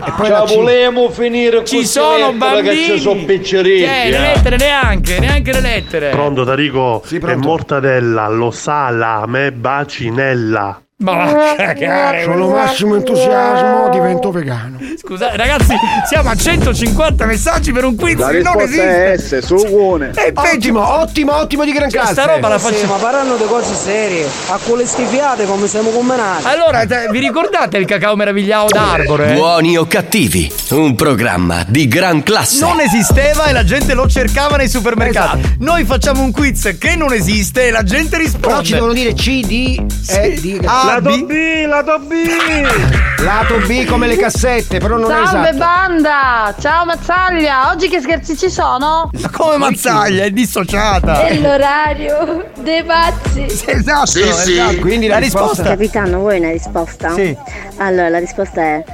[0.06, 2.68] e poi la la volevamo finire Ci con sono bambini.
[2.68, 3.82] che ci sono picceretti.
[3.82, 6.10] Eh, le lettere neanche, neanche le lettere.
[6.10, 7.02] Pronto Tarico?
[7.04, 7.48] Sì, è pronto.
[7.48, 10.85] mortadella, lo salame, bacinella.
[10.98, 12.22] Ma va a cagare.
[12.22, 14.78] Sono massimo entusiasmo, divento vegano.
[14.98, 15.74] Scusate, ragazzi,
[16.08, 19.42] siamo a 150 messaggi per un quiz La che non risposta è esiste.
[19.42, 20.10] S, suone.
[20.14, 20.48] E peggio.
[20.48, 22.14] Ottimo, ottimo, ottimo di gran Cioè, classe.
[22.14, 22.86] sta roba la faccio.
[22.86, 26.46] ma parlando di cose serie, a quelle stifiate come siamo combinati.
[26.46, 29.34] Allora, te- vi ricordate il cacao meravigliato d'Arbore?
[29.34, 32.64] Buoni o cattivi, un programma di gran classe.
[32.64, 35.56] Non esisteva e la gente lo cercava nei supermercati.
[35.58, 38.46] Noi facciamo un quiz che non esiste e la gente risponde.
[38.48, 40.60] Però ci devono dire C, D e D.
[40.64, 41.24] A, Lato B.
[41.24, 42.14] B, lato B.
[43.22, 45.56] Lato B come le cassette, però non è Salve esatto.
[45.58, 46.54] banda!
[46.60, 47.70] Ciao Mazzaglia!
[47.70, 49.10] Oggi che scherzi ci sono?
[49.12, 51.26] Ma come mazzaglia, è dissociata.
[51.26, 53.46] È l'orario dei pazzi!
[53.66, 54.52] Esatto, Sì, sì.
[54.58, 54.80] esatto.
[54.80, 57.10] Quindi la risposta- Capitano, vuoi una risposta?
[57.14, 57.34] Sì.
[57.78, 58.84] Allora, la risposta è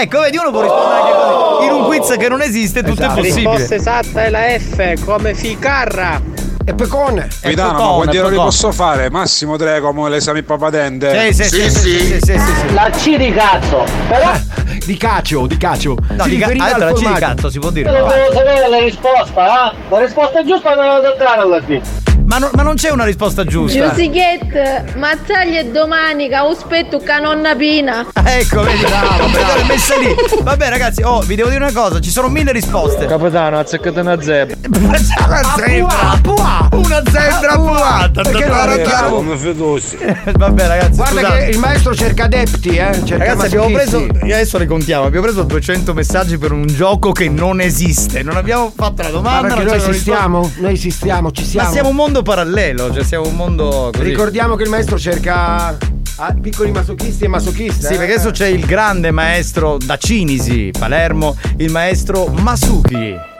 [0.00, 1.66] Ecco, vedi, uno può rispondere anche così.
[1.66, 3.20] In un quiz che non esiste, tutto Esatto.
[3.20, 3.74] è possibile.
[3.74, 6.20] esatta è la F, come ficarra.
[6.68, 7.28] E pecone.
[7.40, 9.08] Capitano, ma quanti errori posso fare?
[9.08, 11.32] Massimo 3 come l'esame patente.
[11.32, 12.74] Sì, sì, sì, sì, sì, sì, sì, sì.
[12.74, 13.84] La C di cazzo.
[14.06, 14.32] Però
[14.84, 15.96] Di cacio, di cacio.
[16.10, 17.90] No, Si di ca- ah, la C di cazzo si può dire.
[17.90, 19.74] devo sapere la risposta, eh?
[19.88, 21.80] La risposta giusta me la dare alla fine.
[22.28, 23.88] Ma, no- ma non c'è una risposta giusta.
[23.88, 28.06] Giusichette, Mazzaglia e domenica, aspetto canonna pina!
[28.12, 30.14] Ah, Ecco, vedi, bravo, bravo, messa lì.
[30.42, 33.06] Vabbè, ragazzi, oh, vi devo dire una cosa: ci sono mille risposte.
[33.06, 34.56] Capitano, azzeccate una zebra.
[34.68, 36.18] C'è una zebra!
[36.20, 38.20] Pua, Una zebra puata!
[38.22, 39.16] Perché non arrabbiamo?
[39.16, 39.96] Come fiduci.
[40.36, 41.44] Vabbè, ragazzi, Guarda scusate.
[41.44, 43.02] che il maestro cerca adepti, eh.
[43.04, 44.06] Cerca Ragazzi, abbiamo preso.
[44.20, 45.06] Adesso ricontiamo.
[45.06, 48.22] Abbiamo preso 200 messaggi per un gioco che non esiste.
[48.22, 49.40] Non abbiamo fatto la Ma domanda.
[49.48, 50.52] perché non noi esistiamo?
[50.58, 51.66] Noi esistiamo, ci siamo.
[51.68, 54.04] Ma siamo un mondo parallelo, cioè siamo un mondo così.
[54.04, 55.76] Ricordiamo che il maestro cerca
[56.16, 57.86] ah, piccoli masochisti e masochiste.
[57.86, 57.96] Sì, eh.
[57.96, 63.36] perché adesso c'è il grande maestro da Cinisi, Palermo, il maestro Masuki.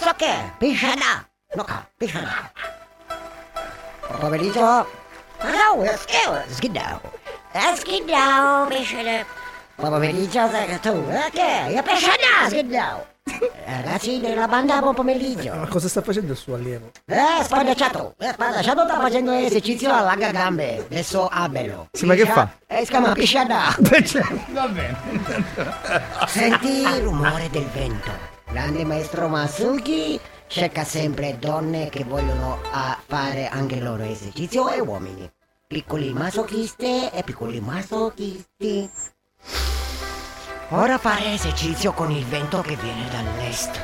[0.00, 0.40] Potom, ayo sudah bisa dah, bisa dah.
[0.40, 0.40] Potom, cukup ya, bisa dah.
[0.40, 1.18] Soke, bisa dah.
[1.56, 2.42] Noka, bisa dah.
[4.10, 4.68] Apa belijo?
[5.40, 6.96] Ano, skill, skidaw.
[7.76, 9.22] Skidaw, bisa dah.
[9.80, 10.96] Apa belijo sa tu?
[11.04, 12.96] Oke, ya bisa dah, skidaw.
[13.66, 15.54] Ragazzi della banda, buon pomeriggio.
[15.54, 16.90] Ma cosa sta facendo il suo allievo?
[17.06, 18.14] Eh, spadacciato!
[18.18, 20.84] Eh, spadacciato sta facendo esercizio alla larga gambe.
[20.90, 21.88] Adesso abelo.
[21.92, 22.50] Sì, ma che fa?
[22.66, 23.76] Eh, si chiama pisciada.
[24.50, 24.96] Va bene.
[26.26, 28.29] Senti il rumore del vento.
[28.50, 35.30] Grande maestro Masuki cerca sempre donne che vogliono ah, fare anche loro esercizio e uomini.
[35.68, 38.90] Piccoli masochiste e piccoli masochisti.
[40.70, 43.80] Ora fare esercizio con il vento che viene dall'est.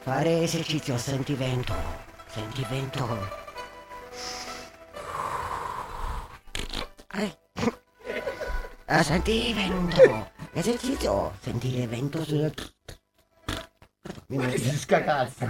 [0.00, 1.74] Fare esercizio, senti vento.
[2.28, 3.28] Senti vento.
[7.14, 7.38] Eh.
[8.86, 10.30] Ah, senti vento.
[10.52, 12.24] Esercizio, sentire vento
[14.28, 15.46] Mi scacazza.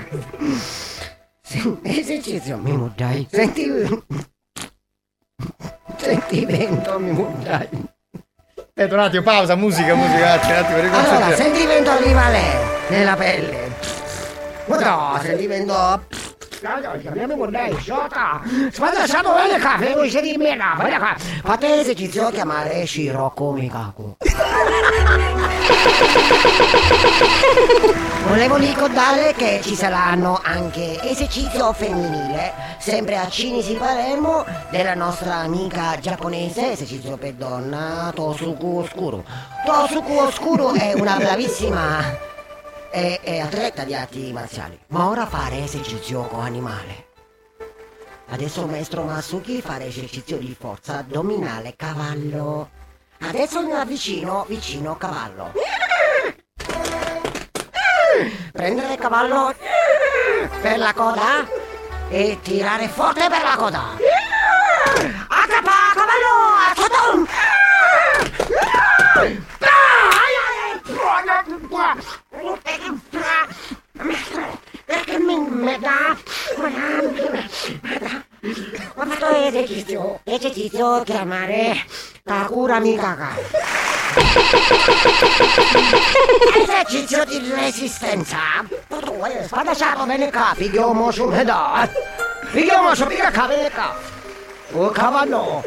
[1.83, 3.27] Esercizio, mi mudai.
[3.31, 3.71] Senti...
[5.97, 7.69] Senti vento, mi mudai.
[8.57, 12.41] Aspetta un attimo, pausa, musica, musica, un attimo, Allora, sentimento animale
[12.89, 13.75] nella pelle.
[14.67, 16.07] Guarda, sentimento.
[16.59, 18.41] Chiamiamo vorrei, sciota!
[18.73, 21.15] Spada stato bene caffè, vuoi sentirmi là, vai da qua!
[21.17, 24.17] Fate esercizio a chiamare Shiroko Mikaku.
[28.27, 35.97] Volevo ricordare che ci saranno anche esercizio femminile, sempre a Cinisi Palermo, della nostra amica
[36.01, 39.23] giapponese, esercizio per donna, Tosuku Oscuro.
[39.65, 42.27] Tosuku Oscuro è una bravissima
[42.91, 47.07] è, è atleta di arti marziali, ma ora fare esercizio con animale.
[48.31, 52.71] Adesso maestro Masuki fare esercizio di forza addominale cavallo.
[53.21, 55.53] Adesso mi avvicino vicino cavallo.
[58.53, 59.55] Prendere il cavallo
[60.61, 61.47] per la coda
[62.11, 63.83] e tirare forte per la coda.
[65.29, 66.49] Acapa, cavallo!
[66.75, 67.28] Perché
[75.69, 75.77] mi,
[77.83, 78.25] mi dà...
[78.95, 79.05] Ho
[79.47, 81.85] esercizio, esercizio chiamare
[82.23, 83.37] Takura Mikaka.
[86.55, 88.39] Esercizio di resistenza.
[89.45, 91.89] Spadacciato bene capi, giomo su me da.
[92.53, 94.05] Giomo su mica capi capi.
[94.73, 95.65] Oh cavallo.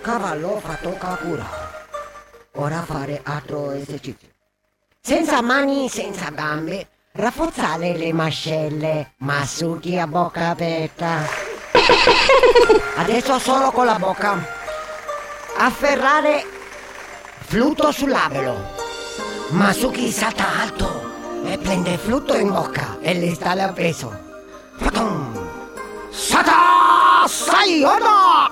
[0.00, 1.70] Cavallo fatto Kakura.
[2.54, 4.28] Ora fare altro esercizio.
[5.00, 11.26] Senza mani, senza gambe, rafforzare le mascelle, Masuki a bocca aperta.
[12.96, 14.44] Adesso solo con la bocca.
[15.58, 16.44] Afferrare
[17.40, 18.80] flutto sull'abelo.
[19.50, 21.10] Masuki salta alto
[21.44, 24.30] e prende il flutto in bocca e le sta appeso.
[24.78, 25.50] Fatum!
[26.10, 27.26] Sata!
[27.26, 28.50] Sai ora!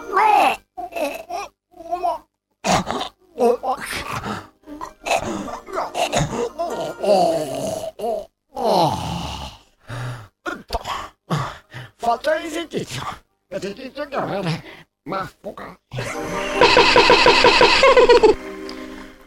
[11.96, 13.02] Faccio esercizio.
[13.48, 14.86] Esercizio chiamare.
[15.04, 15.80] Ma fuoca.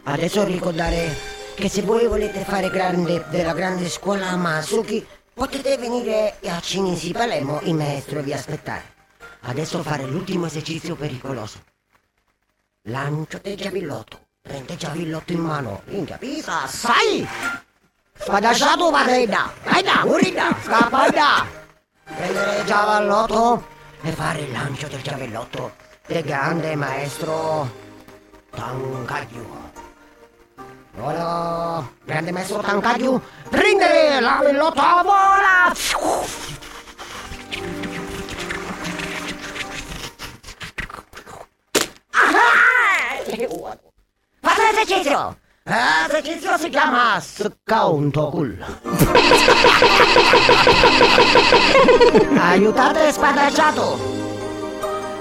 [0.03, 1.15] Adesso ricordare
[1.55, 5.03] che se voi volete fare grande della grande scuola Masuki,
[5.33, 8.83] potete venire a Cinisi Palermo, il maestro vi aspettare.
[9.41, 11.63] Adesso fare l'ultimo esercizio pericoloso.
[12.83, 14.27] Lancio del giavillotto.
[14.41, 15.81] Prende il giavillotto in mano.
[15.85, 17.27] Minchia, pisa, sai!
[18.23, 21.45] Spadacciato va da, vai da, urida, scappa da!
[22.05, 23.67] Prendere il giavellotto
[24.01, 25.73] e fare il lancio del giavellotto
[26.07, 27.69] del grande maestro
[28.49, 29.45] Tankagyu.
[31.01, 35.73] Ora, grande maestro Tankagyu, prendere la vellotto a vola!
[42.11, 42.33] Ah!
[44.39, 45.42] Fate l'esercizio!
[45.65, 48.31] L'esercizio si chiama Scounto
[52.37, 53.97] Aiutate spadacciato!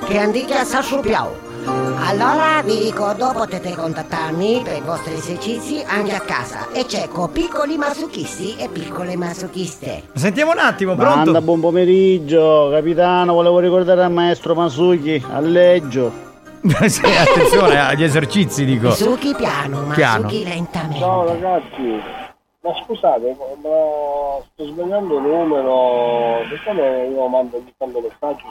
[0.05, 1.51] Che andiche a Sassupiao!
[1.65, 7.77] Allora vi ricordo potete contattarmi per i vostri esercizi anche a casa e cerco piccoli
[7.77, 10.09] masuchisti e piccole masochiste.
[10.13, 11.17] Sentiamo un attimo, pronto?
[11.17, 16.31] Manda, buon pomeriggio, capitano, volevo ricordare al maestro Masuki, a leggio.
[16.89, 18.89] Sì, attenzione agli esercizi, dico.
[18.89, 20.23] Masuki piano, Piano.
[20.23, 20.99] Masuki lentamente.
[20.99, 22.01] Ciao ragazzi,
[22.61, 28.45] ma scusate, ma sto sbagliando il numero, perché io mando ogni tanto messaggi?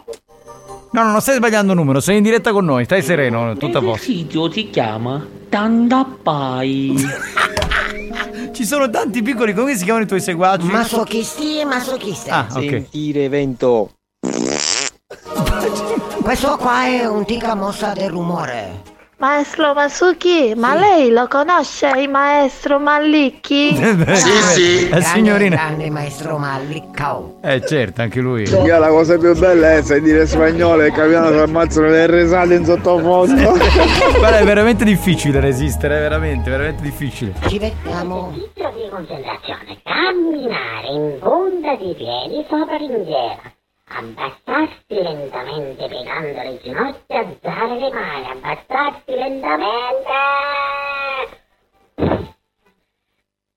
[0.92, 3.82] No, no, non stai sbagliando numero, sei in diretta con noi, stai sereno, tutto a
[3.82, 4.04] posto.
[4.04, 6.96] sito si chiama Tandapai.
[8.52, 10.66] Ci sono tanti piccoli, come si chiamano i tuoi seguaci?
[10.66, 12.30] Masochisti e masochiste.
[12.30, 12.60] Ah, ok.
[12.70, 13.92] Sentire vento.
[16.22, 18.90] Questo qua è un tica mossa del rumore.
[19.18, 23.78] Maestro Masuki, ma lei lo conosce il maestro Mallicchi?
[24.90, 25.56] La signorina.
[25.56, 27.40] Grande maestro Malliccao.
[27.42, 28.46] Eh certo, anche lui.
[28.46, 32.66] Che la cosa più bella è sentire spagnolo e capitano si ammazzano le risate in
[32.66, 33.52] sottofondo.
[34.18, 37.34] Guarda, è veramente difficile resistere, è veramente, veramente difficile.
[37.48, 38.32] Ci vediamo.
[38.34, 39.82] Esercizio di concentrazione.
[39.84, 43.60] Camminare in punta di piedi sopra ringiera.
[43.94, 50.10] Abbassarsi lentamente piegando le ginocchia, alzare le mani, abbassarsi lentamente.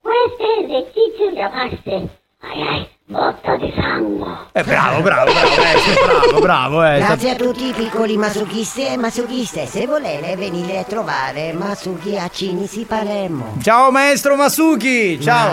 [0.01, 2.23] Questo è l'esercizio da parte.
[2.41, 4.27] Ai ai, botta di sangue.
[4.53, 6.99] Eh, bravo, bravo, bravo, eh, bravo, bravo, eh.
[6.99, 9.67] Grazie a tutti i piccoli masuchisti e masuchiste.
[9.67, 13.57] Se volete venire a trovare Masuki a Cinisi Palermo.
[13.63, 15.53] Ciao maestro Masuki, ciao.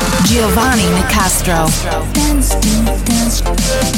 [0.25, 1.69] Giovanni Nicastro.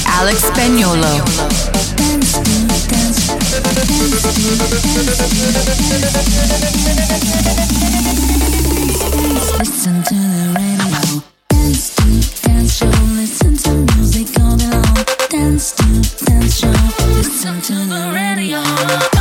[0.06, 1.22] Alex Spagnolo.
[9.60, 11.24] Listen to the radio.
[11.50, 12.04] Dance to
[12.42, 12.86] Dance show.
[13.16, 15.06] Listen to music all day long.
[15.30, 16.72] Dance to Dance show.
[17.16, 19.13] Listen to the radio.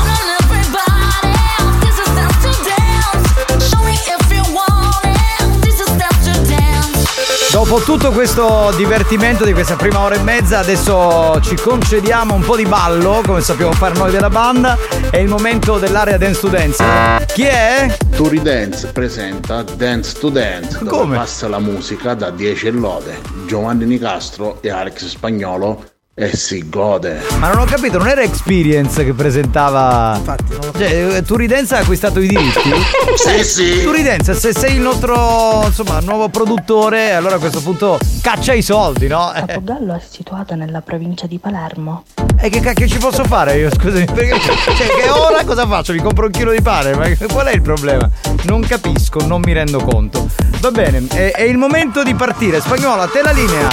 [7.73, 12.55] Dopo tutto questo divertimento di questa prima ora e mezza, adesso ci concediamo un po'
[12.55, 14.77] di ballo, come sappiamo fare noi della banda.
[15.11, 16.85] È il momento dell'area Dance to Dance.
[17.29, 17.97] Chi è?
[18.11, 21.17] Turi Dance presenta Dance to Dance, Come?
[21.17, 23.19] passa la musica da 10 e lode.
[23.47, 27.23] Giovanni Nicastro e Alex Spagnolo e si gode.
[27.39, 30.15] Ma non ho capito, non era Experience che presentava.
[30.17, 32.71] Infatti, non lo Cioè, Turidenza ha acquistato i diritti?
[33.15, 33.83] Sì, sì.
[33.83, 39.07] Turidenza, se sei il nostro insomma nuovo produttore, allora a questo punto caccia i soldi,
[39.07, 39.33] no?
[39.35, 42.05] Eh, Portogallo è situata nella provincia di Palermo.
[42.41, 43.71] E che cacchio ci posso fare io?
[43.71, 45.93] Scusami, perché cioè, che ora cosa faccio?
[45.93, 46.95] Mi compro un chilo di pane?
[46.95, 48.09] Ma qual è il problema?
[48.45, 50.29] Non capisco, non mi rendo conto.
[50.61, 52.61] Va bene, è, è il momento di partire.
[52.61, 53.69] Spagnolo, a te la linea.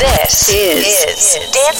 [0.00, 1.79] This is, Dance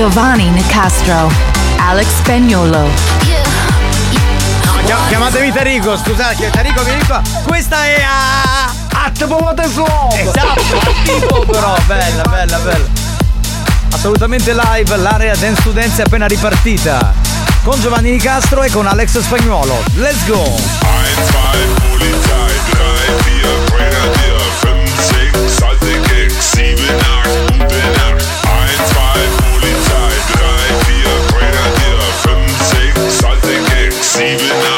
[0.00, 1.30] Giovanni Nicastro.
[1.76, 2.88] Alex Spagnolo.
[4.86, 7.20] Chiam- chiamatemi Tarico, scusate, Tarico vieni qua.
[7.44, 8.72] Questa è a.
[9.04, 10.08] Attivo Slow!
[10.16, 12.86] Esatto, attivo però, bella, bella, bella.
[13.92, 17.12] Assolutamente live, l'area Dance to Dance è appena ripartita.
[17.62, 19.82] Con Giovanni Nicastro e con Alex Spagnuolo.
[19.96, 21.10] Let's go!
[34.18, 34.69] receive it.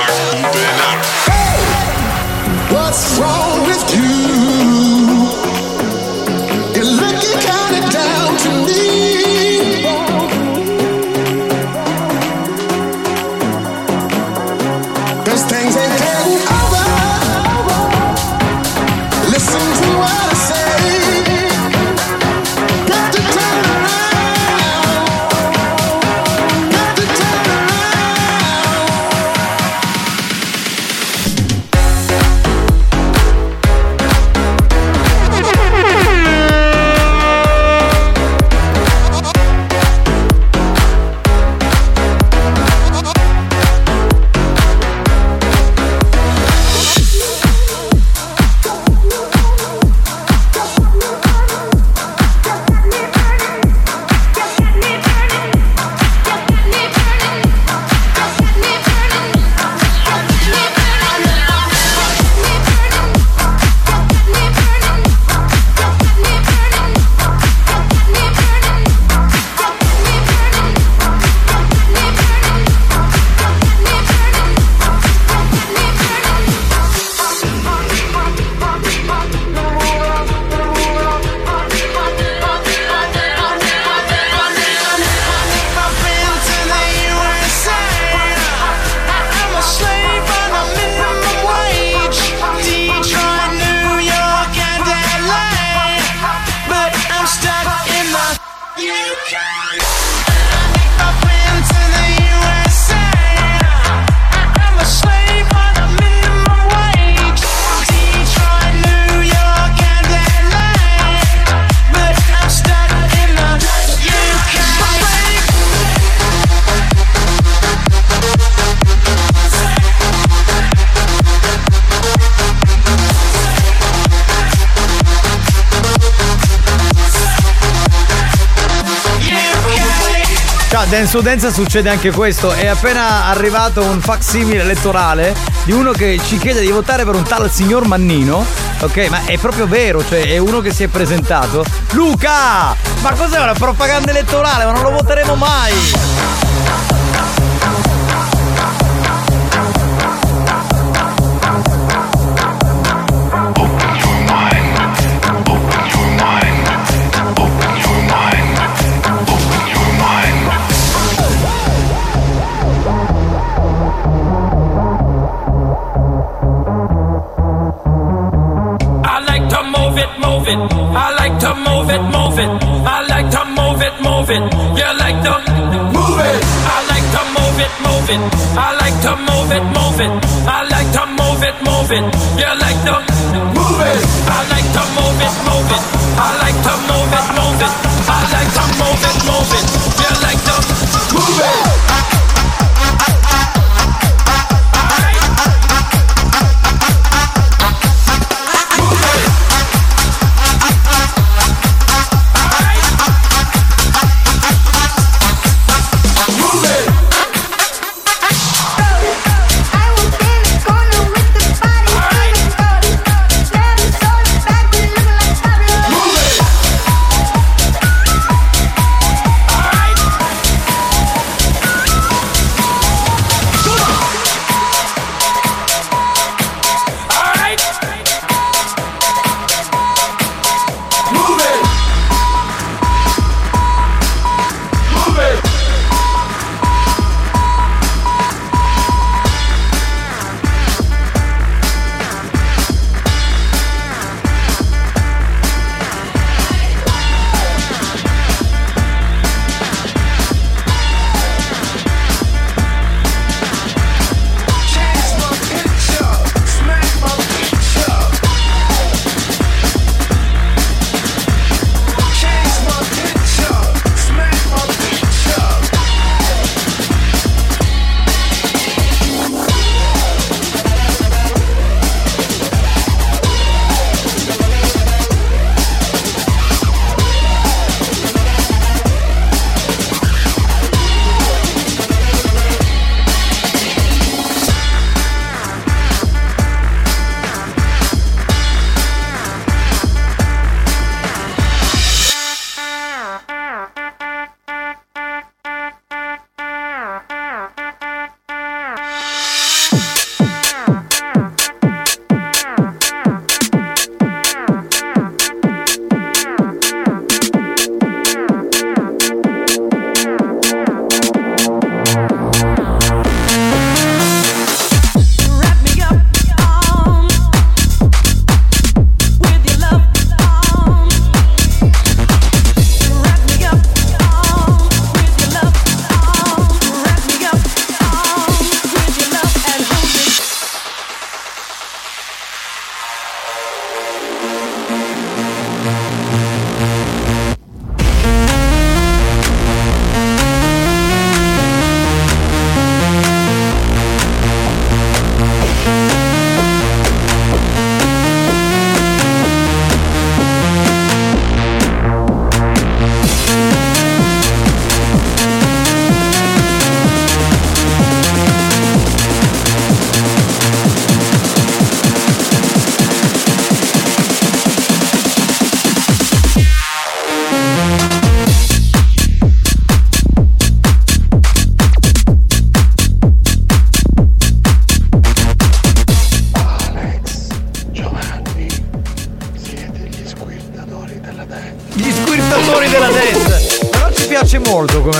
[131.12, 132.52] Sudenza succede anche questo.
[132.52, 137.22] È appena arrivato un facsimile elettorale di uno che ci chiede di votare per un
[137.22, 138.42] tal signor Mannino.
[138.80, 141.66] Ok, ma è proprio vero, cioè è uno che si è presentato.
[141.90, 142.74] Luca!
[143.02, 144.64] Ma cos'è una propaganda elettorale?
[144.64, 146.21] Ma non lo voteremo mai!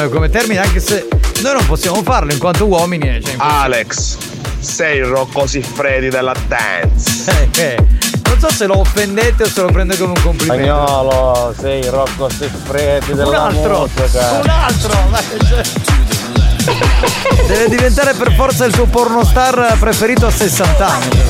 [0.03, 1.07] Eh, come termine, anche se
[1.43, 3.09] noi non possiamo farlo in quanto uomini.
[3.09, 4.17] Eh, cioè in Alex,
[4.59, 7.49] sei il Rocco Siffredi della dance.
[7.57, 7.77] Eh,
[8.25, 10.65] non so se lo offendete o se lo prende come un complimento.
[10.65, 14.31] Spagnolo, sei il Rocco Siffredi della un altro, musica.
[14.41, 14.99] Un altro,
[17.47, 21.21] Deve diventare per forza il suo pornostar preferito a 60 anni.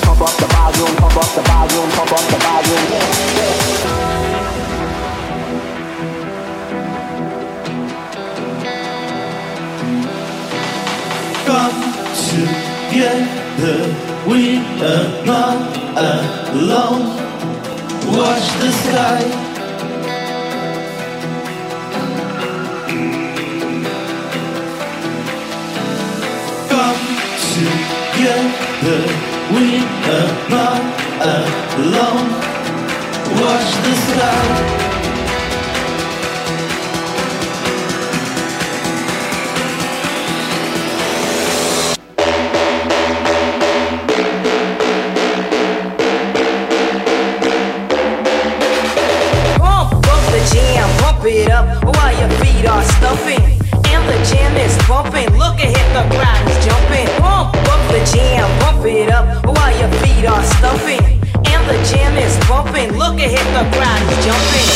[0.00, 3.41] Pop up the volume, pop up the volume, pop up the volume.
[11.52, 11.82] Come
[12.30, 13.78] together,
[14.26, 15.60] we are not
[15.98, 17.04] alone.
[18.08, 19.20] Watch the sky.
[26.70, 27.02] Come
[27.52, 29.02] together,
[29.52, 29.66] we
[30.16, 30.82] are not
[31.76, 32.28] alone.
[33.42, 34.81] Watch the sky.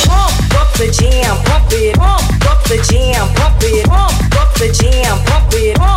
[0.07, 1.97] Pump up the jam, pump it.
[1.97, 3.87] Pump up the jam, pump it.
[3.87, 5.77] Pump up the jam, pump it.
[5.77, 5.96] Pump, pump,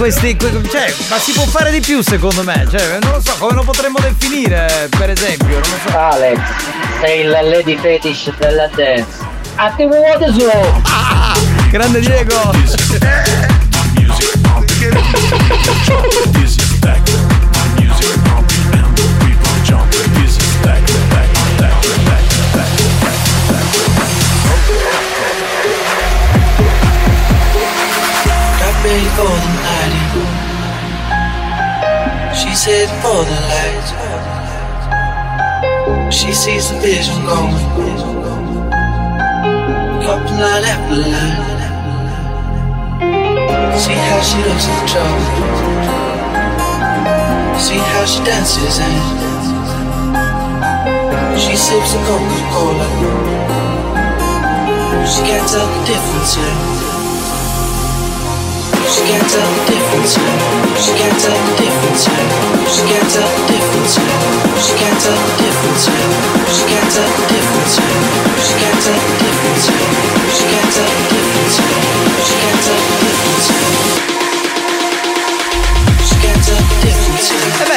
[0.00, 0.34] questi.
[0.34, 2.66] que- Cioè, ma si può fare di più secondo me.
[2.70, 5.98] Cioè, non lo so, come lo potremmo definire, per esempio, non lo so.
[5.98, 6.40] Alex,
[7.02, 9.28] sei la lady fetish della dance.
[9.56, 10.50] A te vuote su!
[11.70, 12.50] Grande Diego!
[28.60, 29.59] Got ready
[32.64, 33.88] heading for the light.
[36.12, 37.54] She sees the vision going.
[40.04, 41.50] Couple line after line.
[43.78, 45.26] See how she looks in trouble.
[47.58, 48.96] See how she dances and
[51.38, 52.36] she sips a difference.
[52.82, 53.30] Yeah.
[55.06, 56.36] She can't tell the difference.
[56.36, 56.79] yeah.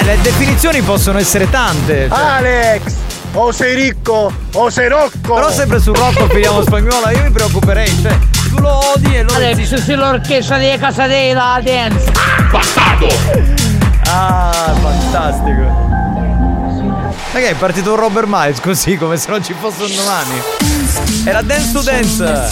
[0.04, 2.08] Le definizioni possono essere tante.
[2.10, 2.20] cioè.
[2.20, 2.82] Alex!
[3.34, 5.34] O sei ricco o sei rocco!
[5.34, 8.18] Però sempre sul rocco finiamo spagnola, io mi preoccuperei, cioè,
[8.60, 12.12] lo odi e lo Alex, sei l'orchestra di casa della dance.
[12.52, 13.08] Bastardo!
[14.08, 15.92] Ah, fantastico.
[17.32, 20.42] Ma che è partito un Robert Miles così come se non ci fosse un domani?
[21.24, 22.52] Era Dance to Dance!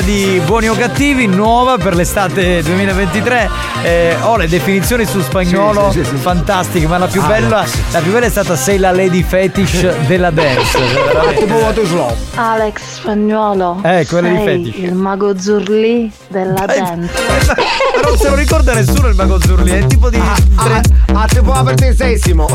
[0.00, 3.48] Di buoni o cattivi nuova per l'estate 2023.
[3.82, 6.20] Eh, ho le definizioni su spagnolo Sì, sì, sì, sì.
[6.22, 7.78] fantastiche, ma la più Ah, bella, sì.
[7.92, 10.78] la più bella è stata sei la lady fetish della dance.
[12.34, 13.80] Alex Spagnuolo.
[13.82, 14.76] Eh, quella di fetish.
[14.78, 17.12] il mago Zurli della dance.
[18.10, 20.18] Non se lo ricorda nessuno il mago Zurli, è tipo di.
[20.18, 20.80] Ah,
[21.14, 22.48] ah, tipo la ventesimo.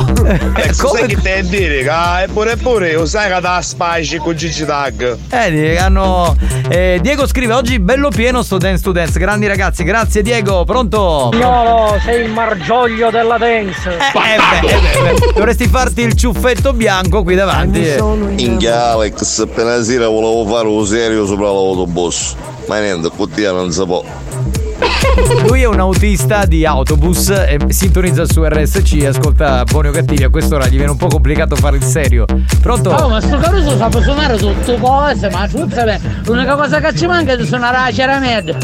[0.56, 1.82] Ecco, sai che te dire?
[1.84, 5.18] Che eppure pure, lo sai che da spazio con Gigi Tag.
[5.30, 6.36] Eh, hanno.
[6.70, 9.18] eh, Diego scrive oggi bello pieno sto dance to dance.
[9.18, 11.30] Grandi ragazzi, grazie Diego, pronto?
[11.34, 13.90] Spagnolo, sei il margioglio della dance.
[13.90, 15.34] Eh, beh, eh, beh, beh.
[15.36, 17.88] Dovresti farti il ciuffetto bianco qui davanti.
[17.88, 18.02] eh.
[18.02, 22.36] Minchia Alex, appena sera volevo fare un serio sopra l'autobus.
[22.68, 24.04] Ma niente, cottia non si può.
[25.48, 30.24] Lui è un autista di autobus e sintonizza su RSC e ascolta buoni o cattivi.
[30.24, 32.26] A quest'ora gli viene un po' complicato fare il serio.
[32.62, 32.90] Pronto?
[32.90, 37.34] Oh, ma sto Caruso sa suonare tutte cose, ma beh, l'unica cosa che ci manca
[37.34, 38.58] è di suonare la ceramede.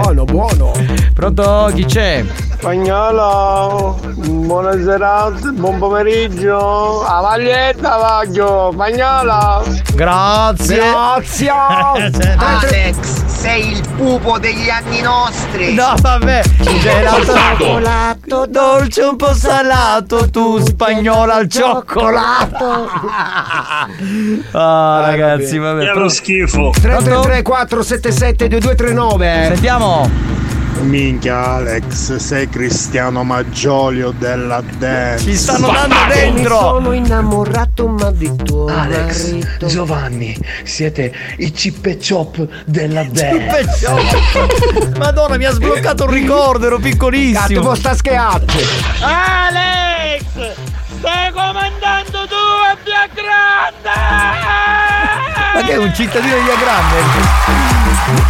[0.00, 0.72] buono, buono.
[1.14, 1.70] Pronto?
[1.74, 2.24] Chi c'è?
[2.60, 7.04] Spagnolo, buonasera, buon pomeriggio.
[7.04, 9.64] A maglietta voglio, spagnolo.
[9.94, 10.76] Grazie.
[10.76, 11.50] Grazie.
[12.36, 15.72] Alex, sei il pupo degli anni nostri.
[15.72, 16.42] No, vabbè.
[16.80, 22.88] Gelato cioccolato, dolce un po' salato, tu spagnola al cioccolato.
[24.52, 25.84] Ah, ragazzi, vabbè.
[25.86, 26.70] Che Pro- schifo.
[26.70, 26.80] Pronto?
[26.80, 29.46] 333 477 2239.
[29.54, 30.39] Sentiamo.
[30.82, 35.24] Minchia Alex, sei Cristiano Maggiolio della dance.
[35.24, 36.58] Ci stanno dando dentro.
[36.58, 39.66] Sono innamorato ma di tuo Alex, marito.
[39.66, 43.88] Giovanni, siete i chip chop della dance.
[44.98, 47.38] Madonna, mi ha sbloccato un ricordo, ero piccolissimo.
[47.40, 48.58] Cattivo sta schiaccio.
[49.00, 50.22] Alex!
[50.98, 53.88] Stai comandando tu a Via Grande!
[55.54, 57.79] Ma che è un cittadino di Via Grande?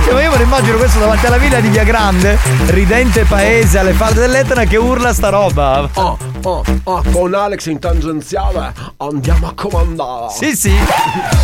[0.05, 3.79] Cioè, ma io me lo immagino questo davanti alla villa di Via Grande, ridente paese
[3.79, 5.89] alle falde dell'Etna che urla sta roba.
[5.95, 10.33] Oh, oh, oh, con Alex in tangenziale andiamo a comandare.
[10.33, 10.75] Sì, sì.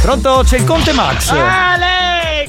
[0.03, 0.43] Pronto?
[0.45, 1.31] C'è il Conte Max.
[1.31, 2.49] Alex!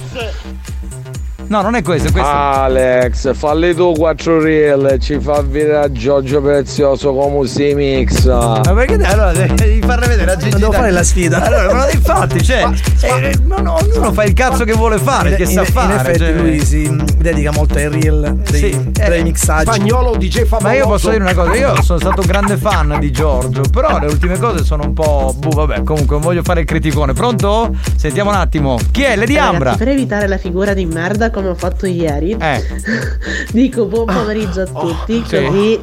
[1.47, 2.29] No, non è questo, è questo.
[2.29, 8.61] Alex, falli tu 4 reel, ci fa vedere Giorgio Prezioso come si mixa.
[8.63, 10.57] Ma perché allora devi farle vedere a Gigi?
[10.57, 11.41] Devo fare la sfida.
[11.41, 12.67] Allora, ma infatti, cioè,
[13.01, 15.95] eh, no, no, ognuno fa il cazzo che vuole fare, che in, sa in fare.
[15.95, 16.31] effetti cioè.
[16.33, 19.71] lui si dedica molto ai reel dei, Sì, eh, dei mixaggi.
[19.71, 20.67] Spagnolo DJ famoso.
[20.67, 23.99] Ma io posso dire una cosa, io sono stato un grande fan di Giorgio, però
[23.99, 25.33] le ultime cose sono un po'.
[25.37, 27.13] Buh, vabbè, comunque non voglio fare il criticone.
[27.13, 27.73] Pronto?
[27.95, 28.77] Sentiamo un attimo.
[28.91, 29.15] Chi è?
[29.15, 29.69] Lady Ambra?
[29.69, 32.63] Ragazzi, per evitare la figura di merda come ho fatto ieri, Eh.
[33.51, 35.43] dico buon pomeriggio a tutti, sì.
[35.45, 35.79] così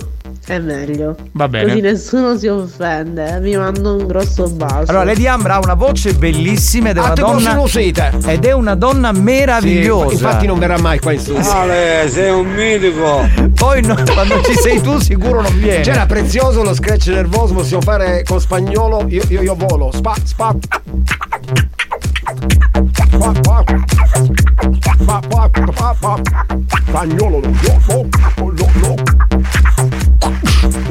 [0.46, 1.14] È meglio.
[1.32, 1.68] Va bene.
[1.68, 3.38] Così nessuno si offende.
[3.40, 4.90] Vi mando un grosso bacio.
[4.90, 7.62] Allora, Lady Ambra ha una voce bellissima ed è Ah, una donna.
[8.26, 10.08] Ed è una donna meravigliosa.
[10.08, 11.50] Sì, infatti non verrà mai qua in studio.
[11.50, 13.26] Ale, sei un mitico.
[13.54, 15.82] Poi no, quando ci sei tu sicuro non viene.
[15.82, 19.06] C'era prezioso lo scratch nervoso, possiamo fare con spagnolo.
[19.08, 19.90] Io, io, io volo.
[19.92, 20.54] Spa, spa.
[26.94, 27.40] Spagnolo.
[27.40, 27.50] Lo,
[27.88, 28.94] lo, lo, lo.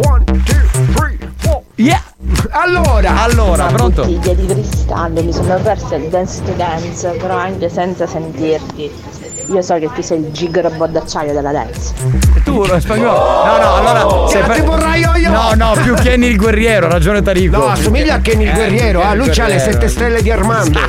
[0.08, 0.64] One, two,
[0.96, 1.64] three, four.
[1.76, 2.02] Yeah.
[2.52, 3.22] Allora.
[3.22, 4.04] Allora, pronto?
[4.04, 8.92] Bottiglia di cristallo, mi sono persa il dance to dance, però anche senza sentirti.
[9.48, 11.94] Io so che tu sei il gigrobot d'acciaio della dance.
[12.44, 13.44] Tu lo spagnolo.
[13.44, 14.28] No, no, allora.
[14.30, 15.32] sei Cazzo, vorrei io, io.
[15.32, 17.58] No, no, più Kenny il guerriero, ha ragione Tarico.
[17.58, 19.02] No, assomiglia a Kenny il Eh, guerriero.
[19.02, 20.80] Ah, lui c'ha le sette stelle di Armando.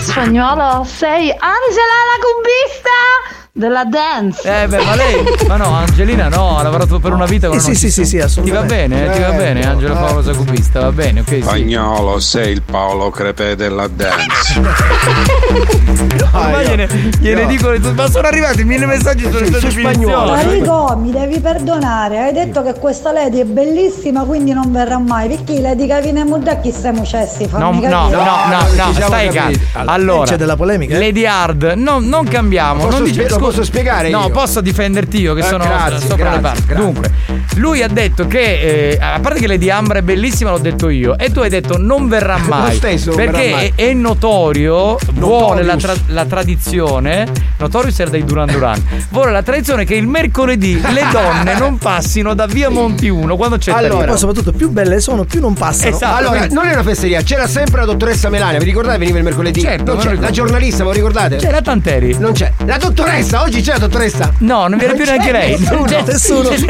[0.00, 4.62] Spagnolo, sei Angela la cumbista della dance.
[4.62, 5.16] Eh beh, ma lei.
[5.48, 8.10] Ma no, Angelina no, ha lavorato per una vita con Sì, una sì, sì, sì,
[8.12, 8.74] Ti va assolutamente.
[8.88, 9.10] bene?
[9.12, 9.96] Ti va Eh, bene, Angelo eh.
[9.96, 11.28] Paolo Sacubista, va bene, ok.
[11.28, 11.42] Sì.
[11.42, 14.62] Spagnolo, sei il Paolo Crepè della dance.
[16.32, 16.88] Ormai gliene,
[17.20, 17.94] gliene dicono di tutto.
[17.94, 20.40] Ma sono arrivati mille messaggi sulle tue definizioni.
[20.40, 25.28] Enrico, mi devi perdonare, hai detto che questa lady è bellissima, quindi non verrà mai.
[25.28, 27.88] Perché lady Cavina e Mudacchi stiamo cessi, No, no, no, capire.
[27.88, 29.56] no, no, stai calmo.
[29.86, 30.98] Allora, c'è della polemica, eh?
[30.98, 32.88] Lady Hard, no, non cambiamo.
[32.88, 34.30] Non dice- scusa- posso spiegare No, io?
[34.30, 36.64] posso difenderti io che Eh, sono grazie, sopra le grazie, parti.
[36.66, 36.84] grazie.
[36.84, 37.10] Dunque,
[37.58, 41.18] lui ha detto che, eh, a parte che Lady Ambra è bellissima, l'ho detto io,
[41.18, 42.76] e tu hai detto non verrà mai.
[42.76, 43.72] stesso non perché mai.
[43.74, 47.26] È, è notorio, vuole la, tra- la tradizione.
[47.58, 48.82] Notorious era dei Duran Duran.
[49.10, 53.58] Vuole la tradizione che il mercoledì le donne non passino da via Monti 1 quando
[53.58, 54.06] c'è Allora, Tarino.
[54.10, 55.94] Poi soprattutto più belle sono, più non passano.
[55.94, 56.16] Esatto.
[56.16, 58.98] Allora, non è una fesseria, c'era sempre la dottoressa Melania, vi ricordate?
[58.98, 59.60] Veniva il mercoledì.
[59.60, 61.36] Certo, Non c'è, lo la giornalista, ve lo ricordate?
[61.36, 62.16] C'era Tanteri.
[62.18, 62.52] Non c'è.
[62.64, 64.32] La dottoressa, oggi c'è la dottoressa.
[64.38, 65.58] No, non viene più c'è neanche lei.
[65.58, 65.84] Nessuno.
[65.84, 66.50] C'è nessuno.
[66.50, 66.66] Il Se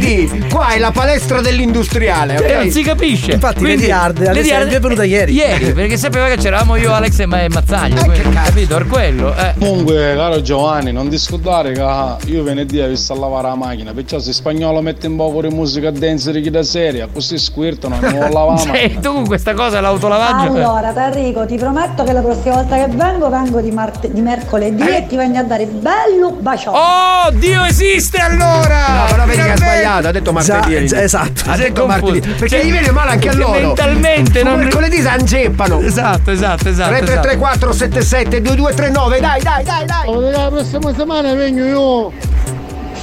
[0.00, 2.62] mercoledì, qua è la palestra dell'industriale, Eh, ok?
[2.62, 3.32] non si capisce.
[3.32, 5.32] Infatti, Lady Hard, ad Lady esempio, è venuta ieri.
[5.34, 8.04] Ieri, perché sapeva che c'eravamo io, Alex e Ma- e Mazzaglia.
[8.04, 8.74] quindi, capito?
[8.76, 9.34] Per quello.
[9.36, 9.54] Eh.
[9.58, 13.92] Comunque, caro Giovanni, non discutare che ah, io venerdì ho visto a lavare la macchina,
[13.92, 18.10] perciò se spagnolo mette un po' di musica dance di da seria, così squirtano e
[18.10, 18.58] non lavamo.
[18.70, 20.52] Cioè, tu con questa cosa l'autolavaggio.
[20.54, 24.82] Allora, Enrico, ti prometto che la prossima volta che vengo, vengo di, marte- di mercoledì
[24.88, 26.76] e ti vengo a dare bello bacione.
[26.76, 28.88] Oh, Dio esiste allora!
[28.88, 29.86] No, però vedi che ha Finalmente!
[29.90, 30.86] Sbagliato, ha detto martedì.
[30.86, 31.42] Già, già, esatto.
[31.50, 32.20] Ha detto martedì.
[32.20, 33.58] Perché Cioè, gli viene male anche a loro.
[33.60, 35.80] mentalmente non- mercoledì si angeppano.
[35.80, 36.90] Esatto, esatto, esatto.
[36.90, 40.06] 3334 77 2239, dai, dai, dai, dai.
[40.08, 42.12] Oh, la prossima settimana vengo io.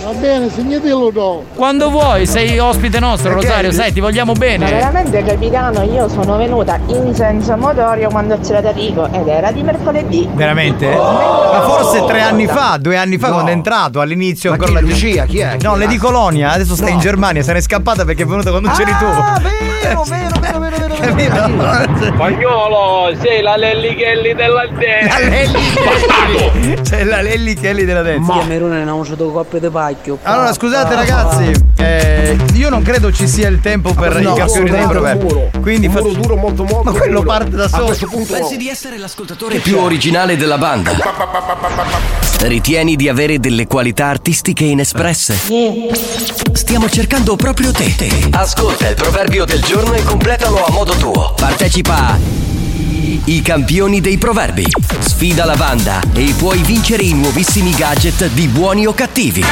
[0.08, 1.44] Va bene, segnatelo do.
[1.54, 3.34] Quando vuoi, sei ospite nostro?
[3.34, 4.72] Rosario, sai, ti vogliamo Ma bene.
[4.72, 10.30] veramente capitano, io sono venuta in senso motorio quando c'era Tarico ed era di mercoledì.
[10.32, 10.88] Veramente?
[10.96, 14.86] Ma forse tre anni fa, due anni fa, quando è entrato all'inizio Ma ancora chi,
[14.86, 15.26] la Lucia?
[15.26, 15.58] Chi è?
[15.60, 15.78] No, è?
[15.80, 16.92] Lady Colonia, adesso sta No.
[16.92, 19.04] in Germania, se n'è scappata perché è venuta quando c'eri tu.
[19.04, 22.14] Ah, vero, vero, vero, vero, vero, vero.
[22.14, 25.30] Spagnolo, sei la Lelli Kelly della La dance.
[25.30, 26.82] Lelli Kelly.
[26.82, 28.36] C'è la Lelli Kelly della destra.
[28.36, 29.68] Ma Merone ne ha usato coppie di
[29.98, 30.20] pacchio.
[30.24, 34.70] Allora, scusate ragazzi, eh, io non credo ci sia il tempo per No, i campioni
[34.70, 35.60] dei proverbi.
[35.62, 37.28] Quindi Un fa- muro duro molto molto Ma quello duro.
[37.30, 37.96] parte da solo.
[38.10, 38.40] punto no.
[38.40, 40.92] Pensi di essere l'ascoltatore più originale della banda?
[42.42, 45.38] Ritieni di avere delle qualità artistiche inespresse?
[46.54, 47.90] Stiamo cercando proprio te.
[48.32, 51.34] Ascolta il proverbio del giorno e completalo a modo tuo.
[51.36, 52.18] Partecipa a
[52.80, 54.66] I campioni dei proverbi.
[55.00, 59.44] Sfida la banda e puoi vincere i nuovissimi gadget di buoni o cattivi.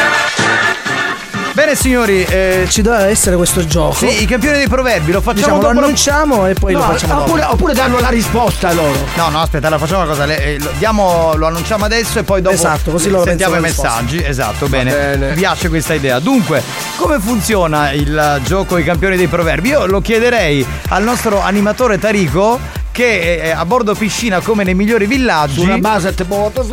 [1.54, 3.96] Bene signori, eh, Ci doveva essere questo gioco.
[3.96, 6.80] sì, i campioni dei proverbi lo facciamo Diciamo, lo dopo la- annunciamo e poi No,
[6.80, 7.24] lo facciamo dopo.
[7.24, 8.98] oppure, oppure danno la risposta loro.
[9.16, 10.26] No, no, aspetta, allora facciamo una cosa.
[10.26, 13.62] le- eh, lo, diamo, lo annunciamo adesso e poi dopo Esatto, così loro sentiamo i
[13.62, 14.22] pensano messaggi.
[14.24, 14.92] Esatto, bene.
[14.92, 15.30] bene.
[15.30, 16.20] Mi piace questa idea.
[16.20, 16.62] Dunque,
[16.98, 19.70] come funziona il eh, gioco I campioni dei proverbi?
[19.70, 22.60] Io lo chiederei al nostro animatore Tarico
[22.96, 25.60] che è a bordo piscina come nei migliori villaggi.
[25.60, 26.66] Sulla base te boto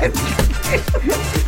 [0.00, 0.10] Eh.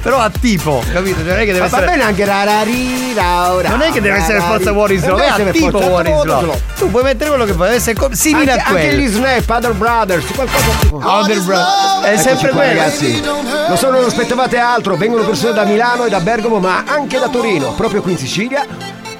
[0.02, 1.16] Però a tipo, capito?
[1.16, 1.90] Cioè, non è che deve Ma va essere.
[1.90, 3.68] bene anche rararira.
[3.70, 6.60] Non è che deve essere forza Warrior Slow, è a tipo Warrior Slow.
[6.78, 8.90] Tu puoi mettere quello che vuoi, deve essere co- simile Anche, a quello.
[8.90, 11.00] anche gli Snap, Other Brothers, qualcosa tipo.
[11.02, 12.68] Other Bro- È sempre quello.
[12.80, 13.22] ragazzi.
[13.68, 14.96] Lo so, non aspettavate altro.
[14.96, 18.66] Vengono persone da Milano e da Bergamo, ma anche da Torino, proprio qui in Sicilia.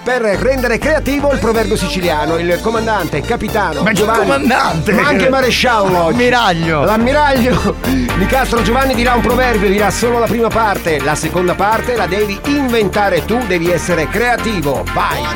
[0.09, 4.93] Per rendere creativo il proverbio siciliano, il comandante, capitano, Ma Giovanni, comandante?
[4.93, 6.15] ma anche maresciallo, oggi.
[6.15, 6.83] Ammiraglio.
[6.83, 7.77] L'ammiraglio
[8.17, 12.41] Nicastro Giovanni dirà un proverbio, dirà solo la prima parte, la seconda parte la devi
[12.47, 14.83] inventare tu, devi essere creativo.
[14.95, 15.27] Vai!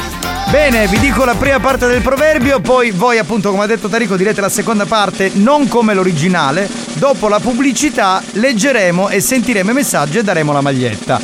[0.51, 4.17] Bene, vi dico la prima parte del proverbio, poi voi appunto come ha detto Tarico
[4.17, 10.17] direte la seconda parte non come l'originale, dopo la pubblicità leggeremo e sentiremo i messaggi
[10.17, 11.21] e daremo la maglietta.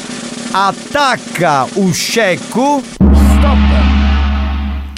[0.51, 3.28] attacca Usceccu.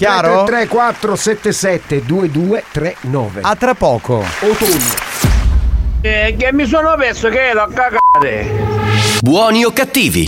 [0.00, 0.44] Chiaro?
[0.44, 4.24] 3 4 7 7 2 2 3 9 A tra poco.
[4.40, 4.94] Autunno.
[6.00, 8.50] Eh, che mi sono perso che l'ho cagate.
[9.20, 10.26] Buoni o cattivi?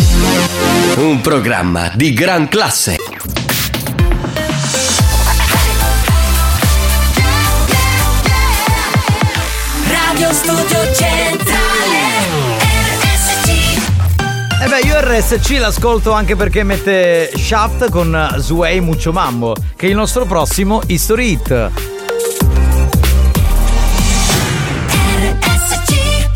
[0.97, 2.99] Un programma di gran classe.
[9.89, 12.12] Radio Studio Centrale
[14.63, 19.91] E beh, io RSC l'ascolto anche perché mette Shaft con Sway Muccio Mambo, che è
[19.91, 21.71] il nostro prossimo History Hit.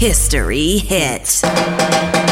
[0.01, 2.26] History Hit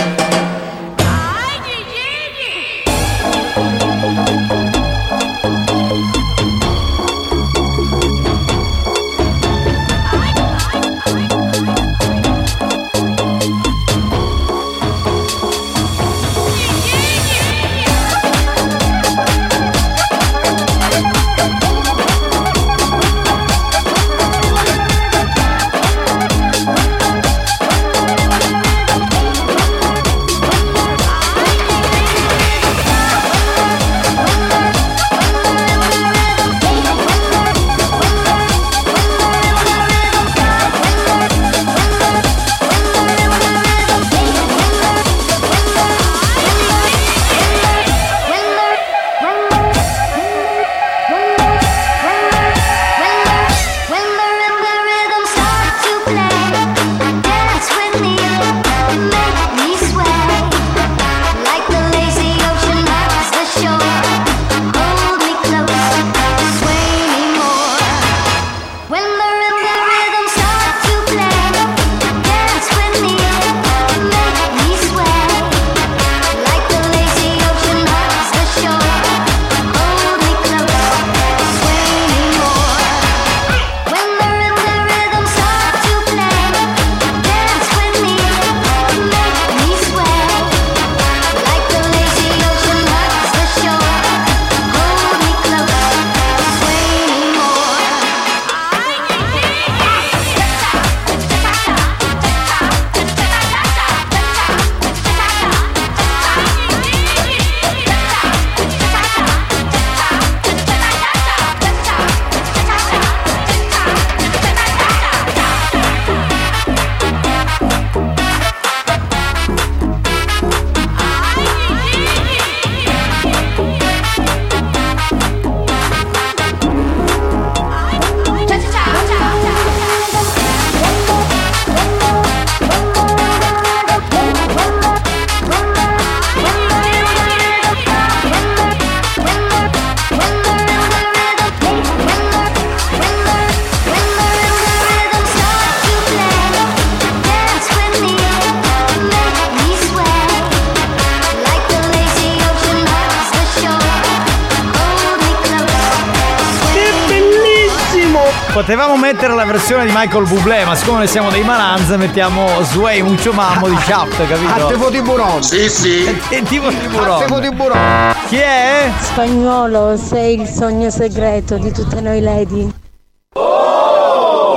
[159.55, 163.77] versione di Michael Bublé, ma siccome noi siamo dei Malanza mettiamo Sway Muccio Mammo di
[163.77, 164.67] Shaft, capito?
[164.67, 165.43] A te di Buron.
[165.45, 166.05] Sì, sì.
[166.29, 167.23] E tipo di Buron.
[167.23, 168.15] A te di Buron.
[168.27, 168.91] Chi è?
[168.99, 172.69] Spagnolo, sei il sogno segreto di tutte noi lady.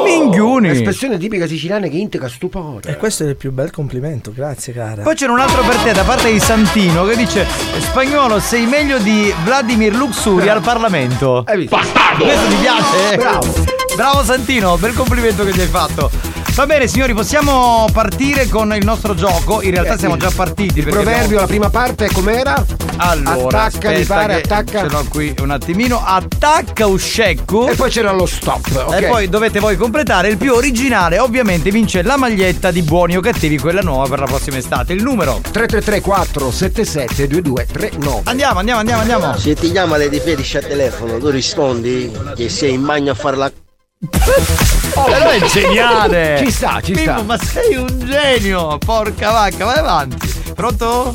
[0.04, 0.70] Minghiuni.
[0.70, 2.90] Espressione tipica siciliana che integra stupore.
[2.90, 5.04] E questo è il più bel complimento, grazie cara.
[5.04, 7.46] Poi c'era un altro per te da parte di Santino che dice
[7.78, 11.44] Spagnolo sei meglio di Vladimir Luxuri al Parlamento.
[11.46, 11.78] Hai visto?
[12.18, 13.16] Questo ti piace?
[13.16, 13.77] Bravo.
[13.98, 16.12] Bravo Santino, bel complimento che ti hai fatto.
[16.54, 19.64] Va bene signori, possiamo partire con il nostro gioco.
[19.64, 20.80] In realtà Eh, siamo già partiti.
[20.80, 22.64] Il proverbio, abbiamo- la prima parte com'era?
[22.98, 24.82] Allora, attacca, mi pare, attacca.
[24.82, 26.00] Ce l'ho qui un attimino.
[26.06, 27.68] Attacca Usceccu.
[27.70, 28.84] E poi c'era lo stop.
[28.88, 28.94] ok.
[29.02, 33.20] E poi dovete voi completare il più originale, ovviamente vince la maglietta di buoni o
[33.22, 34.94] cattivi, quella nuova per la prossima estate.
[34.94, 38.22] Il numero 333 477 2239.
[38.26, 39.38] Andiamo, andiamo, andiamo, andiamo.
[39.38, 43.36] Se ti chiama Lady Fetish al telefono, tu rispondi che sei in bagno a fare
[43.38, 43.52] la.
[44.00, 46.42] Però è geniale!
[46.44, 47.16] Ci sta, ci sta.
[47.16, 48.78] Mimmo, ma sei un genio!
[48.78, 50.28] Porca vacca, vai avanti!
[50.54, 51.14] Pronto?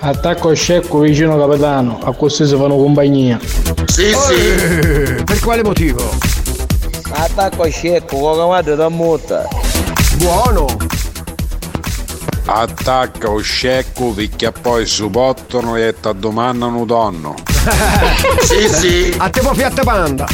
[0.00, 3.38] Attacco a scecco vicino capitano, a così si fanno compagnia.
[3.86, 6.10] Sì, Eh, per quale motivo?
[7.12, 9.48] Attacco a scecco, con la madre da multa.
[10.16, 10.66] Buono.
[12.46, 17.34] Attacca o scecco perché poi supportano e ti domandano donno.
[18.42, 19.14] Sì, sì.
[19.16, 20.26] A te fiatta panda.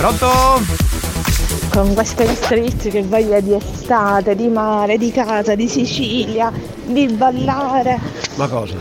[0.00, 0.88] Pronto?
[1.68, 6.50] con queste hit che voglia di estate, di mare, di casa, di Sicilia,
[6.84, 8.00] di ballare.
[8.36, 8.74] Ma cosa?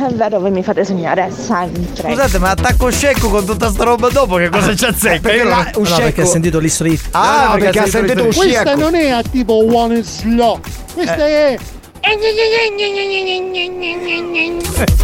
[0.00, 2.08] Ah, È vero, voi mi fate sognare sempre.
[2.10, 5.20] Scusate, ma attacco scecco con tutta sta roba dopo che cosa ci azzecca?
[5.20, 6.98] perché Io non- la- un No, perché ha sentito l'history.
[7.12, 8.80] Ah, no, perché ha sentito un Questa scecco.
[8.80, 10.60] non è a tipo one is slow.
[10.94, 11.56] Questa è.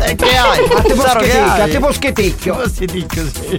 [0.03, 0.65] Eh, che hai?
[0.65, 1.71] A che poscheticchio, a hai?
[1.71, 2.57] te poscheticchio.
[2.57, 3.59] Poscheticchio, sì.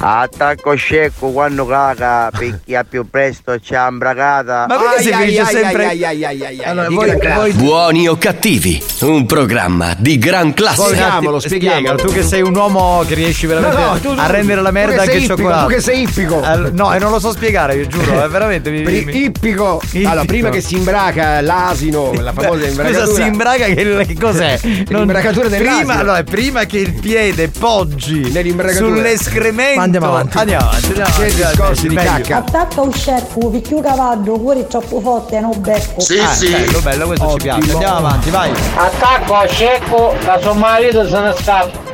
[0.00, 4.66] Attacco scecco quando caga perché più presto c'è ambracata.
[4.68, 7.18] Ma perché si finisce ai, sempre ai, ai, ai, ai, ai, Allora, di voi- gran
[7.18, 7.36] classe.
[7.38, 10.82] voi- Buoni o cattivi, un programma di gran classe.
[10.82, 11.94] Spieghiamolo, spieghiamolo.
[11.96, 15.02] Tu che sei un uomo che riesci veramente No, no, tu- a rendere la merda
[15.04, 15.66] che ippico, cioccolato.
[15.66, 16.40] tu che sei ippico.
[16.42, 19.80] All- no, e non lo so spiegare, io giuro, è veramente mi, mi- ippico.
[20.04, 23.04] Allora, prima che si imbraca l'asino, la famosa imbracatura.
[23.06, 23.74] Scusa, si imbraca che,
[24.06, 24.58] che cos'è?
[24.88, 25.76] L'imbracatura dell'asino.
[25.78, 28.30] prima, allora, prima che il piede poggi
[28.74, 29.86] sull'escremento.
[29.88, 30.36] Andiamo avanti.
[30.38, 32.10] Andiamo avanti, andiamo Che avanti, discorsi di meglio.
[32.10, 32.36] cacca.
[32.36, 36.00] Attacca un scecco, picchiu cavallo, cuore troppo forte, non becco.
[36.20, 37.72] Ah, Bello, bello, questo ci piace.
[37.72, 38.50] Andiamo avanti, vai.
[38.76, 41.86] Attacco a scecco da suo marito se ne scappa.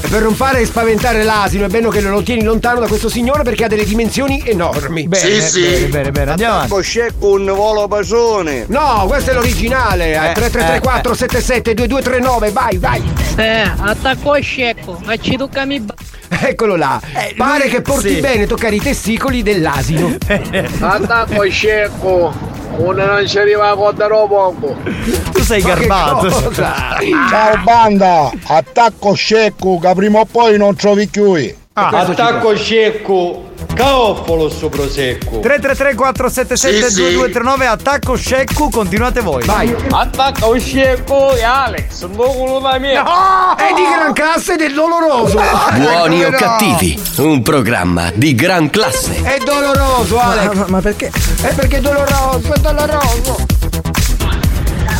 [0.00, 3.64] Per non fare spaventare l'asino è bello che lo tieni lontano da questo signore perché
[3.64, 5.06] ha delle dimensioni enormi.
[5.06, 6.72] Bene, bene, bene, bene, andiamo avanti.
[6.72, 8.64] Attacco scecco un volo pasone.
[8.68, 10.12] No, questo è l'originale.
[10.12, 13.02] Eh, 3334 77 2239, vai, vai.
[13.36, 15.94] Eh, attacco a scecco, ma ci tocca mi ba-
[16.28, 17.00] Eccolo là.
[17.36, 18.20] Pare lui- che porti sì.
[18.20, 20.16] bene toccare i testicoli dell'asino.
[20.80, 22.57] Attacco scecco.
[22.76, 24.76] Uno non ci arriva a contare poco.
[25.32, 26.52] Tu sei Ma garbato.
[26.52, 31.34] Ciao banda, attacco scecco che prima o poi non trovi più.
[31.86, 35.40] Attacco scecco, caoppolo su prosecco.
[35.40, 39.44] 333 477 2239 attacco scecco, continuate voi.
[39.44, 39.74] Vai.
[39.90, 42.92] Attacco scecco e Alex, un po' da me.
[42.92, 45.40] È di gran classe del doloroso.
[45.76, 49.22] Buoni o cattivi, un programma di gran classe.
[49.22, 50.52] È doloroso, Alex.
[50.54, 51.10] ma- ma perché?
[51.42, 53.57] È perché è doloroso, è doloroso.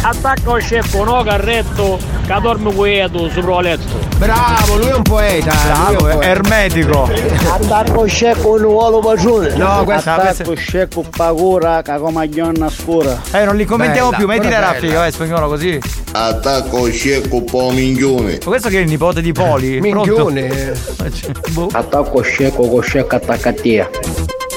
[0.01, 4.07] Attacco scecco, no carretto, che dorme quieto sopra il letto.
[4.17, 5.51] Bravo, lui è un poeta.
[5.51, 6.23] eh, lui è un Bravo, poeta.
[6.31, 7.11] ermetico.
[7.51, 9.55] Attacco scecco un uovo pasone.
[9.57, 13.21] No, questa Attacco che come giorna scura.
[13.33, 15.79] Eh, non li commentiamo Bella, più, metti la raffica, vai, spagnolo così.
[16.13, 18.39] Attacco scecco po' minchione.
[18.39, 19.81] Ma questo che è il nipote di Poli?
[19.83, 20.73] Minchione.
[21.73, 23.91] Attacco scecco con scecco attaccatia.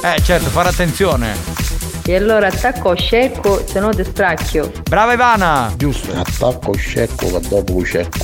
[0.03, 1.60] Eh, certo, fare attenzione.
[2.03, 4.71] E allora attacco scecco, se no ti stracchio.
[4.89, 5.71] Brava Ivana.
[5.77, 6.11] Giusto.
[6.13, 8.17] Attacco scecco che dopo scecco.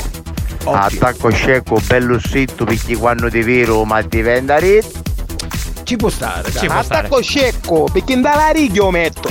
[0.63, 5.05] Attacco scecco bello sitto perché quando ti vero ma diventa ritmo.
[5.83, 6.61] Ci può stare, dai.
[6.61, 7.07] Ci può stare.
[7.21, 9.29] scecco, perché in dalla riga metto.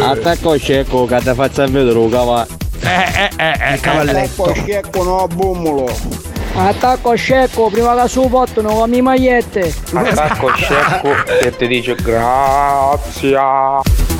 [0.00, 2.46] Attacco scecco che ti faccia vedere un cavallo.
[2.80, 3.80] Eh, eh, eh, eh.
[3.80, 4.54] Cavalletto.
[4.54, 6.31] scecco no bommolo.
[6.54, 9.74] Attacco scecco, prima che su pottono con le magliette.
[9.94, 11.10] Attacco scecco
[11.40, 13.38] che ti dice grazie.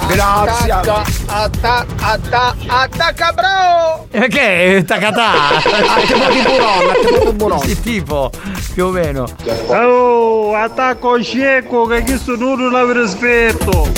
[0.09, 0.73] Grazie.
[0.73, 4.07] Attacca, attacca, attacca bro!
[4.11, 5.31] Eh, Che è tacatà?
[5.33, 7.59] A te di buron, a te di buron.
[7.61, 8.31] Sì, tipo,
[8.73, 9.27] più o meno.
[9.69, 13.89] Oh, attacco scecco che questo non lo rispetto.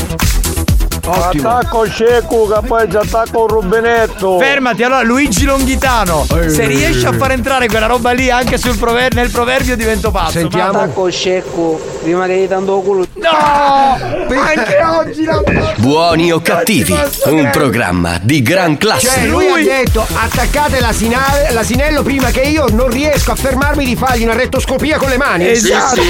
[1.06, 1.48] Ottimo.
[1.50, 4.38] Attacco scecco che poi ci attacca un rubinetto.
[4.38, 6.26] Fermati, allora Luigi Longhitano.
[6.46, 10.32] Se riesci a far entrare quella roba lì anche sul prover- nel proverbio divento pazzo.
[10.32, 10.78] Sentiamo.
[10.78, 13.06] Attacco scecco, prima che gli tanto culo.
[13.16, 13.28] No!
[14.34, 15.42] Anche oggi la
[15.76, 19.08] Buoni o cattivi, un programma di gran classe.
[19.08, 23.94] Cioè, lui, ha detto attaccate l'asinale- l'asinello prima che io non riesco a fermarmi di
[23.96, 25.48] fargli una rettoscopia con le mani.
[25.48, 26.00] Esatto!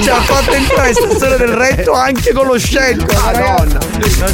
[0.00, 3.06] Ci ha fatto entrare in stazione del retto anche con lo scecco.
[3.14, 3.78] Madonna.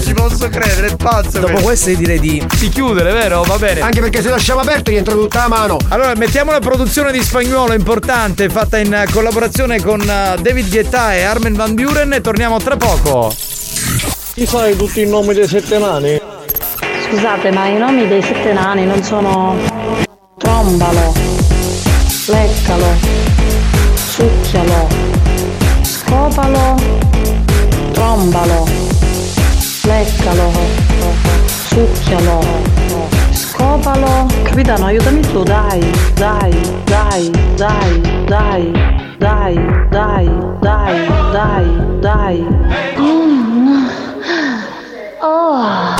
[0.00, 1.40] Non ci posso credere, è pazzo.
[1.40, 2.42] Dopo questo io direi di.
[2.58, 3.42] di chiudere, vero?
[3.42, 3.80] Va bene.
[3.80, 5.76] Anche perché se lasciamo aperto gli entra tutta la mano.
[5.88, 11.22] Allora, mettiamo la produzione di Spagnuolo importante, fatta in collaborazione con eh, David Guetta e
[11.22, 13.30] Armin Van Buren e torniamo tra poco.
[14.32, 16.18] Ti sai tutti i nomi dei sette nani?
[17.10, 19.54] Scusate, ma i nomi dei sette nani non sono
[20.38, 21.12] trombalo,
[22.26, 22.86] leccalo,
[23.94, 24.88] succhialo,
[25.82, 26.74] scopalo,
[27.92, 28.89] trombalo,
[29.90, 30.52] leccalo,
[31.68, 32.40] succhialo,
[33.32, 34.26] scopalo.
[34.42, 35.80] Capitano, aiutami tu, dai,
[36.14, 36.52] dai,
[36.84, 38.72] dai, dai, dai,
[39.18, 39.54] dai,
[39.90, 40.28] dai,
[40.60, 41.66] dai, dai,
[42.00, 42.46] dai.
[42.98, 43.88] Mm.
[45.22, 45.96] Oh.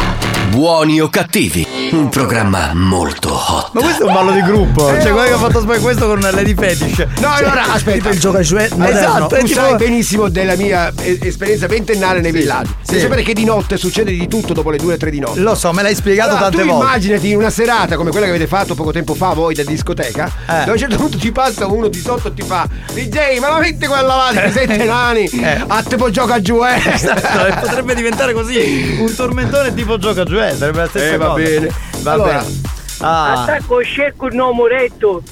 [0.50, 3.70] Buoni o cattivi, Un programma molto hot.
[3.72, 4.86] Ma questo è un ballo di gruppo.
[5.00, 7.06] Cioè, quello che ha fatto poi questo con Lady Fetish.
[7.20, 7.96] No, allora aspetta.
[7.98, 12.20] Tipo il gioca cioè Esatto, è tu tipo- sai benissimo della mia eh, esperienza ventennale
[12.20, 12.68] nei villaggi.
[12.82, 12.92] sì.
[12.92, 15.40] Devi sapere che di notte succede di tutto dopo le 2-3 di notte.
[15.40, 16.84] Lo so, me l'hai spiegato Allora, tante tu volte.
[16.86, 20.52] immaginati una serata come quella che avete fatto poco tempo fa voi da discoteca, Eh.
[20.58, 23.48] dove a un certo punto ti passa uno di sotto e ti fa DJ, ma
[23.48, 25.28] la metti quella là di sette nani,
[25.66, 26.80] a tipo gioca giù eh.
[26.92, 31.26] Esatto, potrebbe diventare così un tormentone tipo gioca giù, eh, sarebbe la stessa Eh, va
[31.26, 31.42] cosa.
[31.42, 31.79] bene.
[32.02, 32.60] Va Allora, bene.
[33.00, 33.42] Ah.
[33.42, 35.22] Attacco scecco no muretto.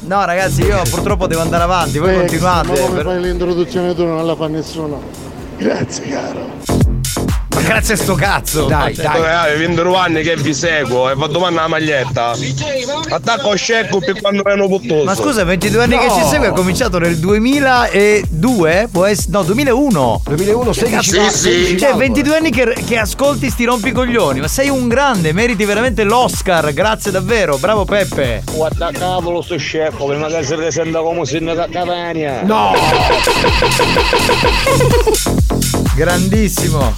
[0.00, 2.68] No, ragazzi, io purtroppo devo andare avanti, voi continuate.
[2.68, 5.02] Ma come per- fai l'introduzione tu non la fa nessuno?
[5.56, 6.75] Grazie caro.
[7.56, 8.66] Ma grazie a sto cazzo.
[8.66, 9.18] Dai, dai.
[9.18, 12.34] Eh, hai 22 anni che vi seguo e vado domani alla maglietta.
[13.08, 15.04] Attacco scecco per quando erano puttoso.
[15.04, 16.14] Ma scusa, 22 anni che No.
[16.16, 18.88] ci segue, è cominciato nel 2002?
[18.92, 19.28] Può essere.
[19.30, 20.20] No, 2001.
[20.26, 21.78] 2001, 16 Sì, sì.
[21.78, 24.40] Cioè, 22 anni che, che ascolti sti rompicoglioni.
[24.40, 26.74] Ma sei un grande, meriti veramente l'Oscar.
[26.74, 28.42] Grazie davvero, bravo Peppe.
[28.52, 32.42] Guarda cavolo sto scecco, prima che si presenta come sindaco a Catania.
[32.42, 32.74] No!
[35.96, 36.94] Grandissimo.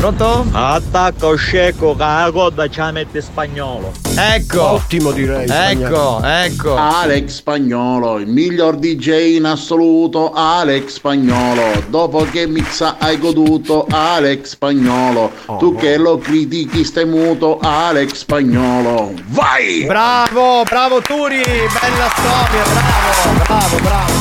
[0.00, 0.46] Pronto?
[0.52, 3.92] Attacco scecco che la coda ce la mette spagnolo.
[4.16, 4.70] Ecco.
[4.70, 5.46] Ottimo direi.
[5.46, 6.74] Ecco, ecco.
[6.74, 11.84] Alex Spagnolo, il miglior DJ in assoluto, Alex Spagnolo.
[11.88, 15.32] Dopo che mix hai goduto, Alex Spagnolo.
[15.58, 19.12] Tu che lo critichi stai muto, Alex Spagnolo.
[19.26, 19.84] Vai!
[19.84, 24.18] Bravo, bravo Turi, bella storia, bravo, bravo, bravo,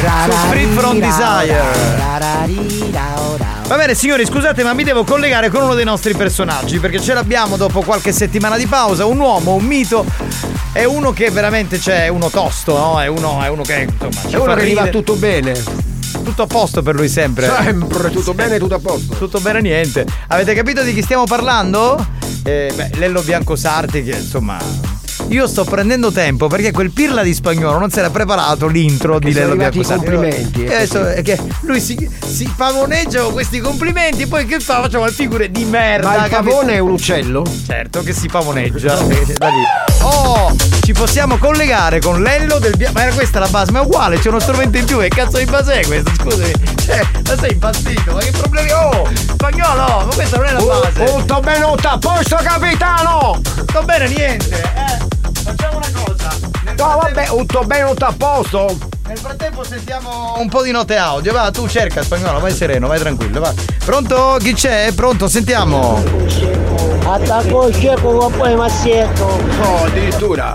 [0.00, 0.32] bravo.
[0.32, 1.66] Su Free From Desire.
[3.68, 7.12] Va bene signori, scusate ma mi devo collegare con uno dei nostri personaggi perché ce
[7.12, 10.06] l'abbiamo dopo qualche settimana di pausa, un uomo, un mito,
[10.72, 12.98] è uno che veramente c'è, è uno tosto, no?
[12.98, 15.52] È uno, è uno che insomma È uno che gli va tutto bene.
[16.24, 17.46] tutto a posto per lui sempre.
[17.46, 19.14] Sempre, tutto bene, tutto a posto.
[19.14, 20.06] Tutto bene niente.
[20.28, 22.02] Avete capito di chi stiamo parlando?
[22.44, 24.56] Eh, beh, Lello Biancosarti che insomma
[25.28, 29.32] io sto prendendo tempo perché quel pirla di spagnolo non si era preparato l'intro di
[29.32, 30.04] sono Lello Biancosarti.
[30.04, 34.58] complimenti, E adesso è che lui si, si pavoneggia con questi complimenti e poi che
[34.60, 34.80] fa?
[34.82, 36.08] Facciamo le figure di merda.
[36.08, 37.44] Ma il pavone è un uccello?
[37.66, 38.96] Certo che si pavoneggia.
[39.08, 39.62] Eh, da lì.
[40.02, 43.82] Oh, ci possiamo collegare con Lello del Bia- Ma era questa la base, ma è
[43.82, 44.98] uguale, c'è uno strumento in più.
[44.98, 46.10] Che cazzo di base è questo?
[46.18, 46.52] Scusami.
[46.84, 48.12] Cioè, ma sei impazzito?
[48.12, 49.06] Ma che problemi ho?
[49.14, 51.04] Spagnolo, ma questa non è la base.
[51.04, 53.40] Tutto bene, tutto a posto, capitano!
[53.68, 54.62] Sto bene, niente.
[54.62, 55.06] Eh,
[55.54, 56.36] facciamo una cosa.
[56.76, 58.78] No, vabbè, tutto bene, tutto a posto.
[59.06, 61.32] Nel frattempo sentiamo un po' di note audio.
[61.32, 63.52] Va, tu cerca spagnolo, vai sereno, vai tranquillo, va.
[63.84, 64.36] Pronto?
[64.38, 64.92] Chi c'è?
[64.92, 65.28] Pronto?
[65.28, 66.02] Sentiamo.
[67.04, 69.40] Attacco scecco poi massetto.
[69.56, 70.54] No, addirittura.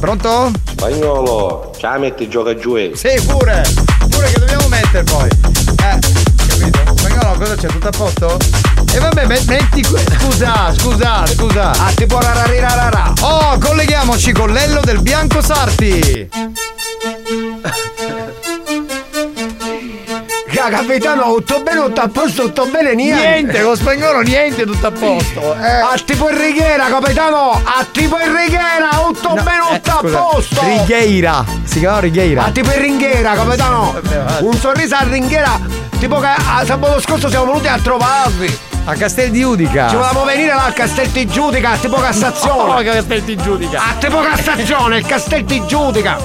[0.00, 0.50] Pronto?
[0.64, 2.90] Spagnolo, ce la metti gioca giù e.
[2.94, 3.62] Sì, pure!
[4.10, 5.28] Pure che dobbiamo mettere poi.
[5.28, 5.98] Eh,
[6.48, 6.96] capito?
[6.96, 7.68] Spagnolo, cosa c'è?
[7.68, 8.36] Tutto a posto?
[8.94, 11.70] E vabbè, met- metti que- Scusa, scusa, scusa.
[11.70, 13.12] Ah, tipo rararirarara.
[13.22, 16.28] Oh, colleghiamoci con Lello del Bianco Sarti.
[20.52, 23.26] Ca- Capitano, tutto bene, tutto a posto, tutto bene, niente.
[23.26, 25.54] Niente, con spagnolo niente, tutto a posto.
[25.54, 25.66] Eh.
[25.80, 27.52] A tipo in righiera, capitano!
[27.64, 30.60] A tipo in righiera, tutto bene, tutto a Eh, Scusa, posto!
[30.62, 31.44] Righeira.
[31.64, 32.44] Si chiama Righeira.
[32.44, 33.98] A tipo in ringhiera, capitano!
[34.40, 35.58] Un sorriso a ringhiera,
[35.98, 38.58] tipo che a sabato scorso siamo venuti a trovarvi!
[38.84, 39.88] A Castel di Udica.
[39.88, 42.72] Ci volevamo venire là al Castel di Giudica, a tipo Cassazione!
[42.72, 43.78] Oh, che Castel di Giudica.
[43.80, 46.18] A tipo Cassazione, il Castel di Giudica!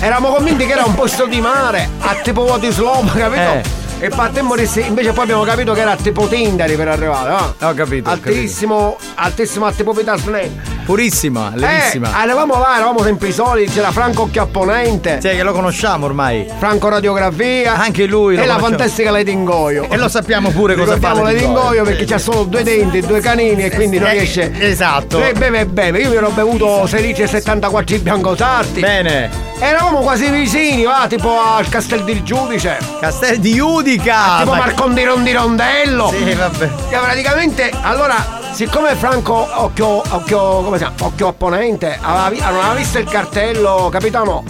[0.00, 3.40] Eravamo convinti che era un posto di mare, a tipo Votislomo, capito?
[3.42, 3.62] Eh.
[4.00, 7.30] E partemmo di sì, invece poi abbiamo capito che era a tipo Tindari per arrivare,
[7.30, 7.54] no?
[7.68, 8.08] Ho capito.
[8.08, 10.40] ho Altissimo, altissimo a tipo Vitasne.
[10.40, 10.77] capito.
[10.88, 12.18] Purissima, levissima.
[12.18, 16.46] Eh, eravamo là, eravamo sempre i soliti, c'era Franco Chiapponente, Sì, che lo conosciamo ormai.
[16.56, 17.74] Franco Radiografia.
[17.76, 18.68] Anche lui E la conosciamo.
[18.68, 19.86] fantastica Lady Ingoio.
[19.90, 21.10] E lo sappiamo pure cosa fa.
[21.10, 24.50] Ricordiamo Lady Ingoio perché c'ha solo due denti, due canini e quindi non Eh, riesce.
[24.60, 25.22] esatto.
[25.22, 25.98] E beve e beve.
[26.00, 28.80] Io mi ero bevuto 16,74 di biancosarti.
[28.80, 29.28] Bene.
[29.58, 32.78] Eravamo quasi vicini, va, tipo al Castel del Giudice.
[32.98, 34.36] Castel di Udica.
[34.38, 36.14] tipo Ma- Marcondiron di Rondello.
[36.16, 36.68] Sì, vabbè.
[36.88, 40.96] Che praticamente, allora, siccome Franco Occhio, occhio, come si chiama?
[41.02, 44.42] Occhio Opponente aveva, non aveva visto il cartello, capitano,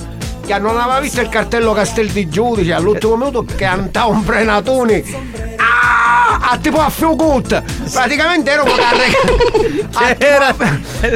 [0.47, 5.57] che non aveva visto il cartello Castel di Giudice, all'ultimo minuto cantava un Prenatuni.
[5.59, 7.63] Ah, a tipo a Fiugut
[7.93, 10.55] praticamente ero carre C'era-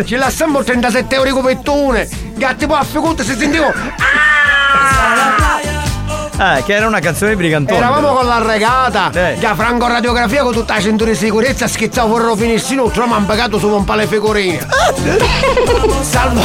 [0.04, 2.06] ci lasciamo 37 euro di copertone
[2.36, 3.72] che a tipo a Fiugut si sentivo
[6.42, 7.78] Eh, che era una canzone di brigantone.
[7.78, 9.36] Eravamo con la regata, Eh.
[9.38, 13.58] da Franco Radiografia con tutta la cintura di sicurezza, schizzavo forro finissimo, trovo un pagato
[13.58, 14.66] su un pale figurine.
[16.02, 16.42] Salvo,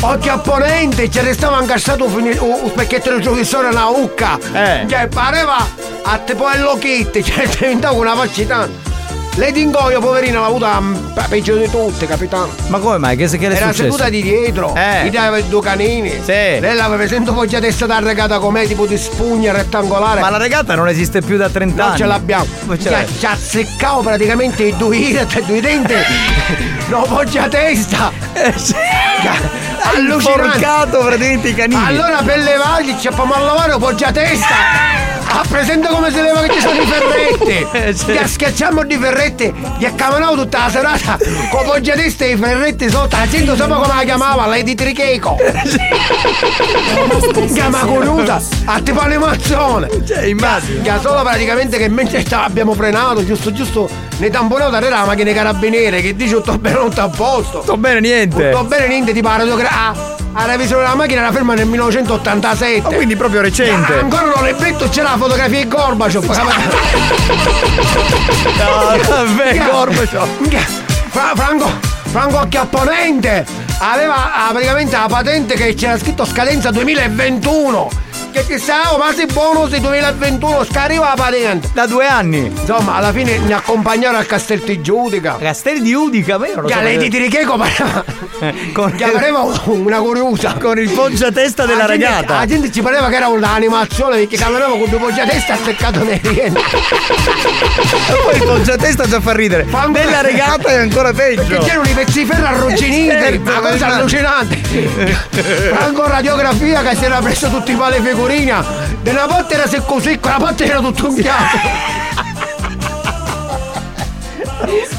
[0.00, 4.38] occhio apponente, ci restava incassato un, un- un specchietto del televisore una ucca.
[4.52, 4.86] Eh.
[4.88, 5.56] Cioè, pareva
[6.02, 8.92] a tipo Hello Kitty, cioè diventava una faccia tanto.
[9.36, 12.50] Lady Ingoio, poverina, l'ha avuta mm, pe- peggio di tutte, capitano.
[12.68, 13.16] Ma come mai?
[13.16, 13.82] Che, che le Era successo?
[13.82, 15.06] seduta di dietro, Eh.
[15.06, 16.10] gli dava due canini.
[16.22, 16.30] Sì.
[16.60, 20.20] Lei l'aveva sempre poggia testa da regata com'è, tipo di spugna rettangolare.
[20.20, 21.98] Ma la regata non esiste più da 30 Non anni.
[21.98, 22.44] ce l'abbiamo.
[22.44, 23.06] Ce Ci ha- l'hai?
[23.18, 25.94] Ci ha seccato praticamente i due, i due denti.
[26.90, 28.12] no, poggia testa.
[29.96, 30.48] Allucinante.
[30.60, 31.84] Porcato praticamente i canini.
[31.84, 35.13] Allora per levargli ci facciamo a lavare poggia testa.
[35.36, 37.66] Ha presente come si leva che ci sono i ferretti?
[38.12, 41.18] Gli schiacciamo di ferretti, gli accamanato tutta la serata
[41.50, 43.16] con poggia testa e i ferretti sotto.
[43.16, 45.34] La gente sapeva come la chiamava, Lady Tricheco.
[47.52, 49.88] Chiama curiosa, a tipo animazione.
[50.06, 50.82] Cioè, immagino.
[50.82, 53.88] Che solo praticamente che mentre abbiamo frenato, giusto giusto,
[54.18, 57.58] ne tamponato era la macchina carabiniere che dice tutto bene, non sta a posto.
[57.58, 58.50] Tutto bene, niente.
[58.50, 62.88] Tutto bene, niente, tipo la radiogra- ah, la revisione della macchina era ferma nel 1987.
[62.88, 63.94] Ah, quindi proprio recente.
[63.94, 66.24] Ah, ancora non l'hai detto, c'era la fotografia di Gorbaciov.
[68.56, 70.28] No, vabbè, Gorbaciov.
[71.08, 71.70] Fra- Franco,
[72.10, 73.44] Franco Acchiapponente
[73.78, 77.90] aveva ah, praticamente la patente che c'era scritto scadenza 2021.
[78.34, 81.68] Che ci stavo, ma si bonus di 2021, scariva la patente.
[81.72, 82.46] Da due anni.
[82.46, 85.36] Insomma, alla fine mi accompagnarono al Castel di Giudica.
[85.38, 88.04] Castel di Udica, lo Che lei di Tiricheco pareva.
[88.72, 90.54] Con, Che pareva una curiosa.
[90.60, 92.34] con il poggiatesta della La gente- ragata.
[92.38, 96.60] La gente ci pareva che era un'animazione perché camminava con due poggiatesta attaccato nei rienti.
[96.60, 99.64] E poi il poggiatesta già fa ridere.
[99.92, 101.42] Nella regata è ancora peggio.
[101.44, 103.92] Perché c'erano i pezzi ferro arrugginiti, Certo, una cosa esatto.
[103.94, 104.56] allucinante.
[105.72, 108.64] Franco radiografia che si era preso tutti i pali figurina.
[109.02, 111.58] De una parte era secco secco, la parte era tutto un chiaro.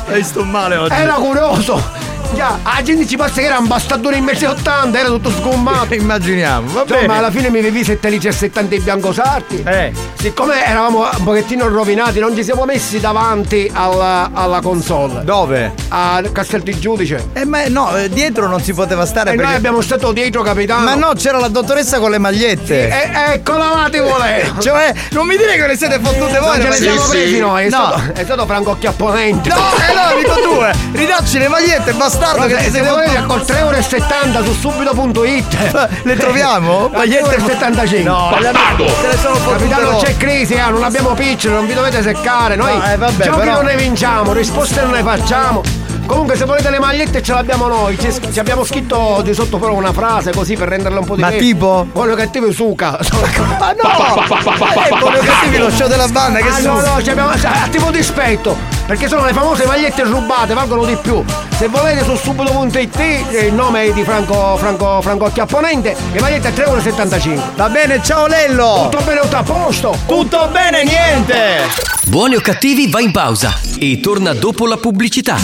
[0.08, 0.94] Hai sto male oggi.
[0.94, 1.95] Era curioso.
[2.36, 5.94] Già, la gente ci passa che era un bastardo in mezzo 80, era tutto sgommato.
[5.96, 7.18] Immaginiamo, va Insomma, bene.
[7.18, 9.64] alla fine mi vivi 7 lici e 70 in bianco sarti.
[9.66, 9.94] Eh.
[10.20, 15.24] Siccome eravamo un pochettino rovinati, non ci siamo messi davanti alla, alla console.
[15.24, 15.74] Dove?
[15.90, 17.30] A Castel di Giudice.
[17.34, 19.48] Eh, ma no, eh, dietro non si poteva stare E perché...
[19.48, 20.84] noi abbiamo stato dietro, capitano.
[20.84, 22.90] Ma no, c'era la dottoressa con le magliette.
[22.90, 24.60] E, eccola là ti volevo.
[24.66, 26.58] Cioè, non mi dire che le siete fottute voi.
[26.58, 27.18] Non ce le siamo magliette.
[27.18, 27.94] presi noi, è, no.
[27.94, 29.50] stato, è stato Franco Chiapponente.
[29.50, 30.74] No, eh no, dico tu, eh.
[30.92, 31.94] Ridacci le magliette,
[32.26, 36.90] bastardo, No, che se, volete fottuto- col 3,70 su subito.it Le troviamo?
[36.94, 41.14] Magliette 75 No, le abbiamo- se le sono fottute Capitano c'è crisi, eh, non abbiamo
[41.14, 44.82] pitch, non vi dovete seccare Noi No, eh, vabbè, giochi però- non ne vinciamo, risposte
[44.82, 45.62] non ne facciamo.
[46.06, 47.98] Comunque se volete le magliette ce l'abbiamo noi.
[47.98, 51.30] Ci, ci abbiamo scritto di sotto però una frase così per renderla un po' Ma
[51.30, 51.88] diversa tipo?
[51.92, 53.00] Buono cattivo suca
[53.60, 54.24] Ma no!
[54.24, 57.90] Eh, buono cattivi lo show della banda, che Ah, no, no, ci abbiamo, a tipo
[57.90, 61.24] dispetto Perché sono le famose magliette rubate, valgono di più
[61.58, 66.50] Se volete su subito.it eh, Il nome è di Franco, Franco, Franco Chiapponente Le magliette
[66.50, 68.90] a 3,75 Va bene, ciao Lello!
[68.92, 71.94] Tutto bene, tutto a posto Tutto bene, niente!
[72.08, 75.38] Buoni o cattivi va in pausa e torna dopo la pubblicità.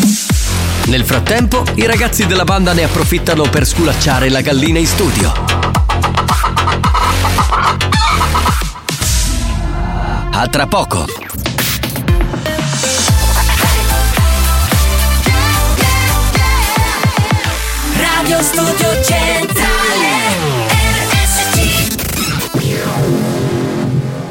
[0.85, 5.34] Nel frattempo, i ragazzi della banda ne approfittano per sculacciare la gallina in studio.
[10.31, 11.30] A tra poco.
[18.41, 20.68] Studio Centrale
[21.09, 21.95] RSC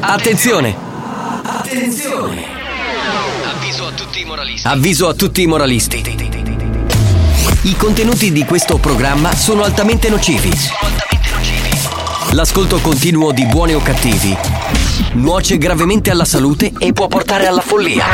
[0.01, 0.75] Attenzione!
[1.43, 2.45] Attenzione!
[3.43, 4.67] Avviso a tutti i moralisti.
[4.67, 6.03] Avviso a tutti i moralisti.
[7.63, 10.51] I contenuti di questo programma sono altamente nocivi.
[12.31, 14.37] L'ascolto continuo di buoni o cattivi
[15.13, 18.05] nuoce gravemente alla salute e può portare alla follia.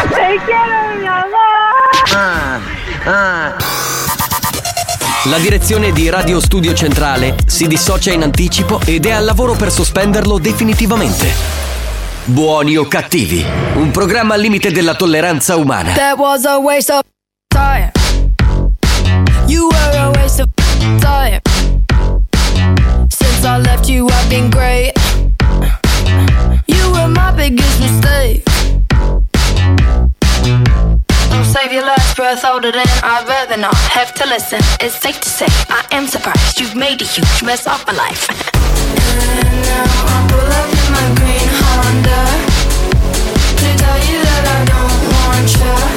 [5.30, 9.72] La direzione di Radio Studio Centrale si dissocia in anticipo ed è al lavoro per
[9.72, 11.28] sospenderlo definitivamente.
[12.24, 13.46] Buoni o cattivi,
[13.76, 15.92] un programma al limite della tolleranza umana.
[15.96, 17.02] That was a waste of
[17.50, 17.92] time.
[19.48, 20.48] You were a waste of
[21.02, 21.42] time.
[23.10, 24.67] Since I left you, I've been great.
[32.28, 34.60] Breath older than I'd rather not have to listen.
[34.82, 38.28] It's safe to say I am surprised you've made a huge mess of my life.
[39.40, 42.22] And now I pull up in my green Honda
[43.62, 45.97] to tell you that I don't want you.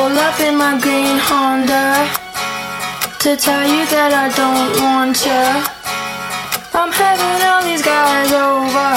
[0.00, 2.08] Pull up in my green Honda
[3.18, 5.44] to tell you that I don't want you.
[6.72, 8.96] I'm having all these guys over.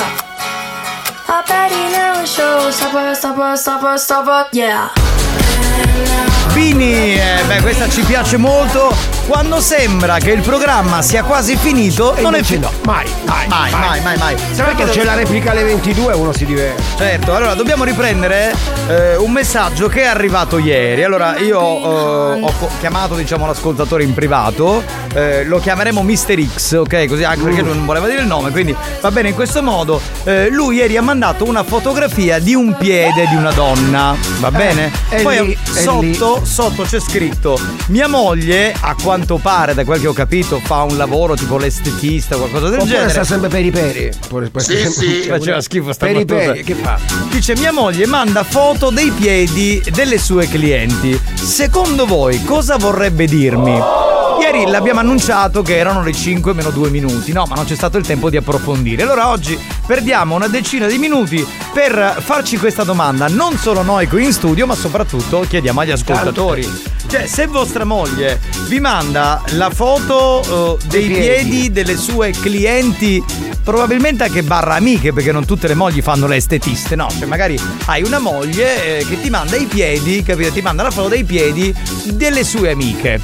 [1.28, 2.78] I bet he never shows.
[2.78, 6.43] Stopper, stopper, stopper, stopper, yeah.
[6.54, 8.96] Bini, eh, beh, questa ci piace molto.
[9.26, 12.72] Quando sembra che il programma sia quasi finito, non è finito.
[12.84, 14.36] Mai, mai, mai, mai, mai, mai.
[14.52, 16.84] Sai che c'è la replica alle 22 uno si diverte.
[16.98, 18.54] Certo, allora dobbiamo riprendere
[18.88, 21.04] eh, un messaggio che è arrivato ieri.
[21.04, 24.84] Allora, io eh, ho chiamato, diciamo, l'ascoltatore in privato.
[25.16, 26.46] eh, lo chiameremo Mr.
[26.56, 27.08] X, ok?
[27.08, 28.52] Così anche perché lui non voleva dire il nome.
[28.52, 30.00] Quindi va bene in questo modo.
[30.24, 34.16] Eh, lui ieri ha mandato una fotografia di un piede di una donna.
[34.40, 34.92] Va bene?
[35.10, 40.08] è Poi lì, sotto, sotto c'è scritto: Mia moglie, a quanto pare, da quel che
[40.08, 43.10] ho capito, fa un lavoro tipo l'estetista o qualcosa del Oppure genere.
[43.10, 44.12] sta sempre per i peri.
[44.58, 45.22] Sì, sì.
[45.28, 47.00] Faceva schifo sta Per i peri, che fa?
[47.30, 51.20] Dice mia moglie manda foto dei piedi delle sue clienti.
[51.36, 54.13] Secondo voi cosa vorrebbe dirmi?
[54.44, 57.98] Ieri l'abbiamo annunciato che erano le 5 meno 2 minuti, no, ma non c'è stato
[57.98, 59.02] il tempo di approfondire.
[59.02, 59.58] Allora oggi
[59.88, 64.68] perdiamo una decina di minuti per farci questa domanda, non solo noi qui in studio,
[64.68, 66.93] ma soprattutto chiediamo agli ascoltatori.
[67.08, 71.50] Cioè, se vostra moglie vi manda la foto eh, dei piedi.
[71.50, 71.72] piedi.
[71.72, 73.24] delle sue clienti,
[73.64, 77.08] probabilmente anche barra amiche, perché non tutte le mogli fanno le estetiste, no?
[77.10, 80.52] Cioè, magari hai una moglie eh, che ti manda i piedi, capito?
[80.52, 81.74] Ti manda la foto dei piedi
[82.06, 83.22] delle sue amiche.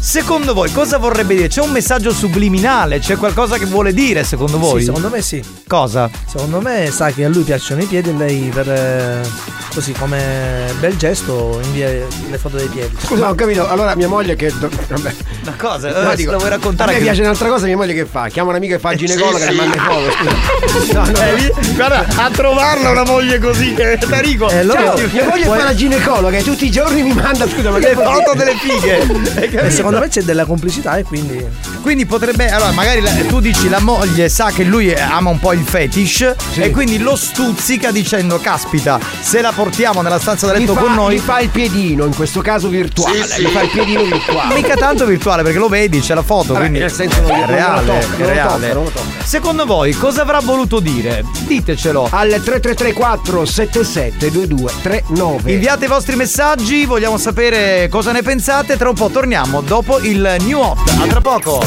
[0.00, 1.48] Secondo voi cosa vorrebbe dire?
[1.48, 2.98] C'è un messaggio subliminale?
[3.00, 4.80] C'è qualcosa che vuole dire secondo voi?
[4.80, 5.42] Sì, secondo me sì.
[5.66, 6.08] Cosa?
[6.26, 9.28] Secondo me sa che a lui piacciono i piedi e lei per eh,
[9.74, 12.87] così come bel gesto invia le foto dei piedi.
[12.98, 13.68] Scusa, ho capito.
[13.68, 14.50] Allora mia moglie che.
[14.52, 15.14] Vabbè.
[15.42, 16.90] Una cosa, No, eh, dico, lo vuoi raccontare?
[16.90, 18.28] A me che- piace un'altra cosa, mia moglie che fa?
[18.28, 20.68] Chiama un'amica che fa il ginecologa e le manda le foto.
[20.68, 20.86] Scusa.
[20.98, 21.18] No, no.
[21.18, 24.48] Eh, lì- guarda, a trovarla una moglie così, eh, Tarico.
[24.50, 27.48] Eh, allora, Cioè, mia moglie puoi- fa la ginecologa e tutti i giorni mi manda,
[27.48, 28.96] scusa, ma le foto delle fighe.
[29.38, 29.70] E capito?
[29.70, 31.44] secondo me c'è della complicità e quindi.
[31.80, 35.52] Quindi potrebbe, allora magari la- tu dici la moglie sa che lui ama un po'
[35.52, 40.74] il fetish e quindi lo stuzzica dicendo caspita se la portiamo nella stanza da letto
[40.74, 43.22] fa, con noi gli fa il piedino, in questo caso virtuale.
[43.26, 43.42] Sì, sì.
[43.42, 44.54] Gli fa il piedino virtuale.
[44.60, 47.36] mica tanto virtuale perché lo vedi c'è la foto Vabbè, quindi nel senso non- è
[47.36, 48.92] non lo reale tocca, è non lo reale tocca, non lo
[49.24, 56.84] secondo voi cosa avrà voluto dire ditecelo Al 3334 77 2239 Inviate i vostri messaggi,
[56.84, 58.76] vogliamo sapere cosa ne pensate.
[58.76, 60.78] Tra un po' torniamo dopo il New Hot.
[61.00, 61.62] A tra poco.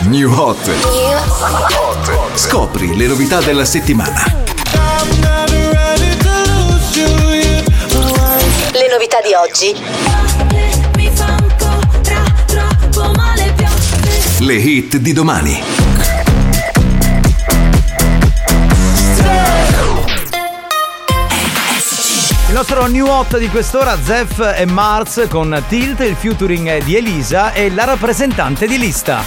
[0.00, 0.70] New Hot.
[2.34, 4.22] Scopri le novità della settimana.
[8.72, 10.23] Le novità di oggi.
[14.40, 15.62] Le hit di domani.
[22.48, 27.52] Il nostro new hot di quest'ora, Zef e Mars con Tilt, il featuring di Elisa
[27.52, 29.22] e la rappresentante di lista.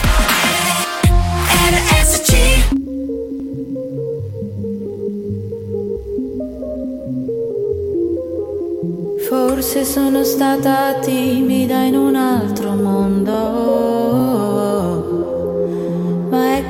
[9.27, 14.56] Forse sono stata timida in un altro mondo,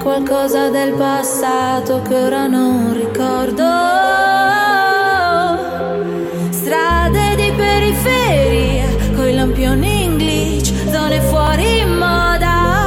[0.07, 3.67] qualcosa del passato che ora non ricordo.
[6.49, 8.85] Strade di periferia,
[9.17, 12.85] coi lampioni in glitch, zone fuori moda.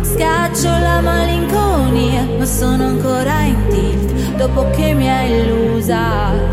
[0.00, 6.47] Scaccio la malinconia, ma sono ancora in tilt dopo che mi hai illusa.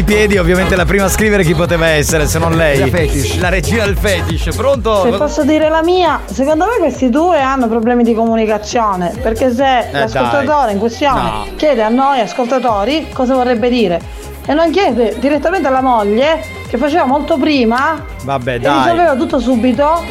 [0.00, 2.78] Di piedi, ovviamente la prima a scrivere chi poteva essere, se non lei.
[2.78, 3.38] La fetish.
[3.38, 4.54] La regina del fetish.
[4.56, 5.02] Pronto?
[5.02, 9.88] Se posso dire la mia, secondo me questi due hanno problemi di comunicazione, perché se
[9.90, 10.72] l'ascoltatore dai.
[10.72, 11.46] in questione No.
[11.56, 14.00] chiede a noi ascoltatori cosa vorrebbe dire
[14.46, 18.78] e non chiede direttamente alla moglie che faceva molto prima Vabbè, e dai.
[18.82, 20.04] risolveva tutto subito,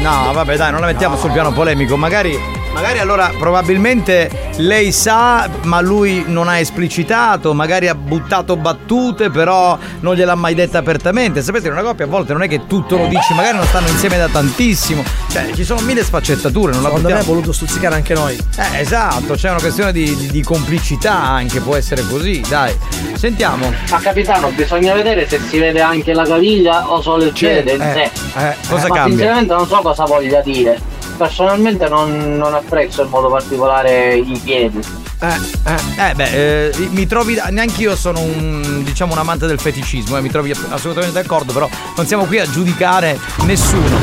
[0.00, 1.96] No, vabbè, dai, non la mettiamo sul piano polemico.
[1.96, 2.38] Magari,
[2.72, 9.78] magari allora probabilmente lei sa, ma lui non ha esplicitato, magari ha buttato battute, però
[10.00, 11.42] non gliel'ha mai detta apertamente.
[11.42, 13.88] Sapete, in una coppia a volte non è che tutto lo dici, magari non stanno
[13.88, 15.02] insieme da tantissimo.
[15.30, 17.40] Cioè, ci sono mille sfaccettature, non la Secondo me ha buttiamo.
[17.40, 18.34] voluto stuzzicare anche noi.
[18.56, 22.76] Eh, esatto, c'è una questione di, di- di complicità anche, può essere così, dai.
[23.14, 23.72] Sentiamo.
[23.90, 27.80] Ma capitano, bisogna vedere se si vede anche la caviglia o solo il piede in
[27.82, 28.40] eh, sé.
[28.48, 29.16] eh, cosa Ma cambia?
[29.16, 30.96] sinceramente non so cosa voglia dire.
[31.18, 34.80] Personalmente non, non apprezzo in modo particolare i piedi.
[35.20, 37.36] Eh, beh, eh, mi trovi.
[37.50, 41.68] Neanche io sono un diciamo un amante del feticismo, eh, mi trovi assolutamente d'accordo, però
[41.96, 43.98] non siamo qui a giudicare nessuno.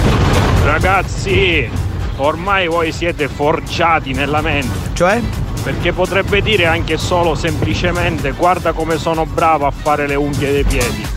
[0.66, 1.70] Ragazzi,
[2.18, 4.92] ormai voi siete forgiati nella mente.
[4.92, 5.22] Cioè?
[5.64, 10.64] Perché potrebbe dire anche solo semplicemente guarda come sono bravo a fare le unghie dei
[10.66, 11.08] piedi.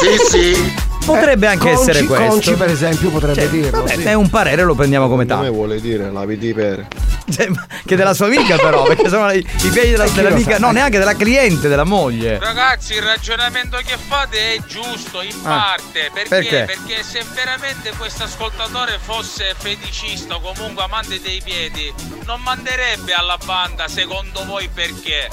[0.00, 0.86] Sì, sì.
[1.12, 2.26] Potrebbe anche Conci- essere questo.
[2.28, 3.82] Conci, per esempio, potrebbe Cioè, dirlo.
[3.82, 4.02] vabbè, sì.
[4.02, 5.48] È un parere, lo prendiamo come Come tale.
[5.50, 6.86] vuole dire la vedi per.
[7.30, 7.46] Cioè,
[7.84, 10.58] che della sua amica, però, perché sono i, i piedi della, Eh, dell'amica.
[10.58, 12.38] No, neanche della cliente, della moglie.
[12.38, 16.10] Ragazzi, il ragionamento che fate è giusto in Ah, parte.
[16.12, 16.28] Perché?
[16.28, 16.64] perché?
[16.64, 21.92] Perché se veramente questo ascoltatore fosse feticista o comunque amante dei piedi,
[22.24, 25.28] non manderebbe alla banda secondo voi perché?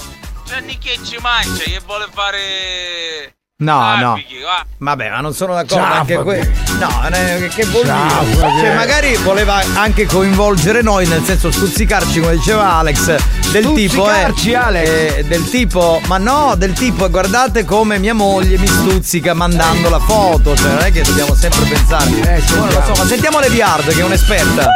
[0.46, 3.34] Cioè, ni che ci mangia, che vuole fare.
[3.58, 4.12] No, no.
[4.12, 4.66] Traffichi, va.
[4.76, 6.52] Vabbè, ma non sono d'accordo Ciao, anche questo.
[6.78, 8.40] No, eh, che, che vuol Ciao, dire?
[8.60, 13.16] Cioè, magari voleva anche coinvolgere noi, nel senso stuzzicarci, come diceva Alex,
[13.52, 14.88] del tipo, eh, Stuzzicarci, Alex.
[14.88, 20.00] eh, del tipo, ma no, del tipo, guardate come mia moglie mi stuzzica mandando la
[20.00, 22.10] foto, cioè non è che dobbiamo sempre pensare.
[22.10, 24.70] Eh, Ora lo so, ma sentiamo Hard, che è un'esperta.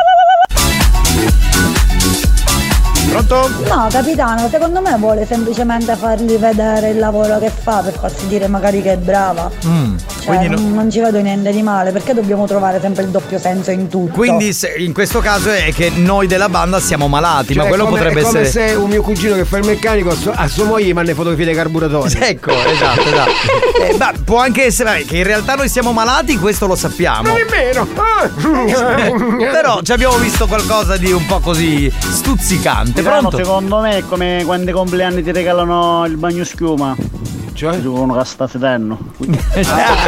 [3.09, 3.49] Pronto?
[3.69, 8.47] No, capitano, secondo me vuole semplicemente fargli vedere il lavoro che fa per farsi dire
[8.47, 9.51] magari che è brava.
[9.67, 13.39] Mm, Cioè, non, non ci vedo niente di male, perché dobbiamo trovare sempre il doppio
[13.39, 14.13] senso in tutto?
[14.13, 17.85] Quindi se- in questo caso è che noi della banda siamo malati, ma Cioè, quello
[17.85, 18.69] come- potrebbe è come essere.
[18.69, 21.11] se un mio cugino che fa il meccanico a, sua- a sua moglie gli manda
[21.11, 22.19] le fotografie dei carburatori.
[22.31, 23.31] Ecco, esatto, esatto.
[23.81, 27.29] Eh, ma può anche essere che in realtà noi siamo malati, questo lo sappiamo.
[27.29, 27.89] Non è vero!
[29.51, 33.03] Però ci abbiamo visto qualcosa di un po' così stuzzicante.
[33.03, 33.37] Capitano, Pronto?
[33.39, 36.95] secondo me è come quando i compleanni ti regalano il bagno schiuma.
[37.53, 37.81] Cioè?
[37.81, 38.99] Giocano che sta fedendo.
[39.53, 39.63] Ah, è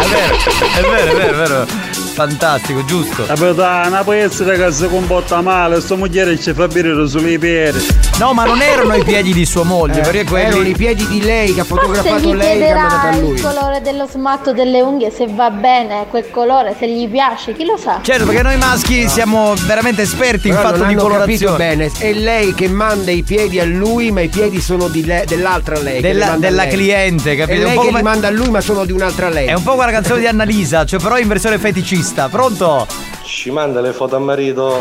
[0.08, 0.36] vero,
[0.74, 2.01] è vero, è vero, è vero.
[2.12, 3.24] Fantastico, giusto.
[3.24, 7.78] Capitano, una pezza che si comporta male, sto moglie ci fa bere sulle piedi.
[8.18, 10.46] No, ma non erano i piedi di sua moglie, perché quelli.
[10.48, 13.06] Erano i piedi di lei che ha Ma se fotografato gli lei che ha mandato
[13.06, 13.34] a lui.
[13.34, 17.64] il colore dello smatto delle unghie, se va bene quel colore, se gli piace, chi
[17.64, 18.00] lo sa?
[18.02, 21.56] Certo, perché noi maschi siamo veramente esperti in Però fatto non di colorazione.
[21.56, 25.24] bene, è lei che manda i piedi a lui, ma i piedi sono di lei-
[25.24, 26.02] dell'altra lei.
[26.02, 26.72] Della- della lei.
[26.72, 27.56] cliente, capito?
[27.56, 29.46] È Un lei po' che come- li manda a lui, ma sono di un'altra lei.
[29.46, 32.00] È un po' quella canzone di Annalisa, cioè però in versione feticista.
[32.28, 32.86] Pronto?
[33.22, 34.78] Ci manda le foto a marito.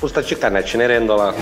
[0.00, 1.34] Questa città ce ne rendola.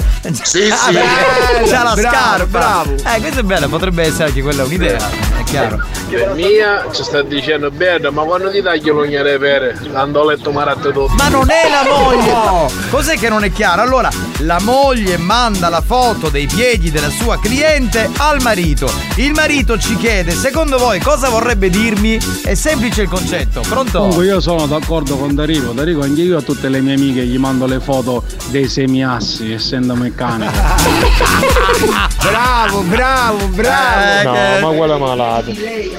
[0.43, 2.45] Sì, Ah, beh, c'ha la bravo, scarpa.
[2.47, 2.93] bravo.
[2.93, 4.99] Eh, questa è bella, potrebbe essere anche quella un'idea,
[5.39, 5.81] è chiaro.
[6.11, 9.79] Per mia ci sta dicendo bene, ma quando ti taglio l'ugna le pere?
[9.93, 11.13] Andò a letto maratte tutto.
[11.17, 12.73] Ma non è la moglie!
[12.91, 13.81] Cos'è che non è chiaro?
[13.83, 14.09] Allora,
[14.39, 18.91] la moglie manda la foto dei piedi della sua cliente al marito.
[19.17, 22.19] Il marito ci chiede, secondo voi cosa vorrebbe dirmi?
[22.43, 24.01] È semplice il concetto, pronto?
[24.01, 27.39] Comunque io sono d'accordo con Darico, Darico anche io a tutte le mie amiche gli
[27.39, 30.51] mando le foto dei semiassi essendo meccanico.
[32.23, 34.31] bravo, bravo, bravo.
[34.61, 35.53] No, ma quella malata.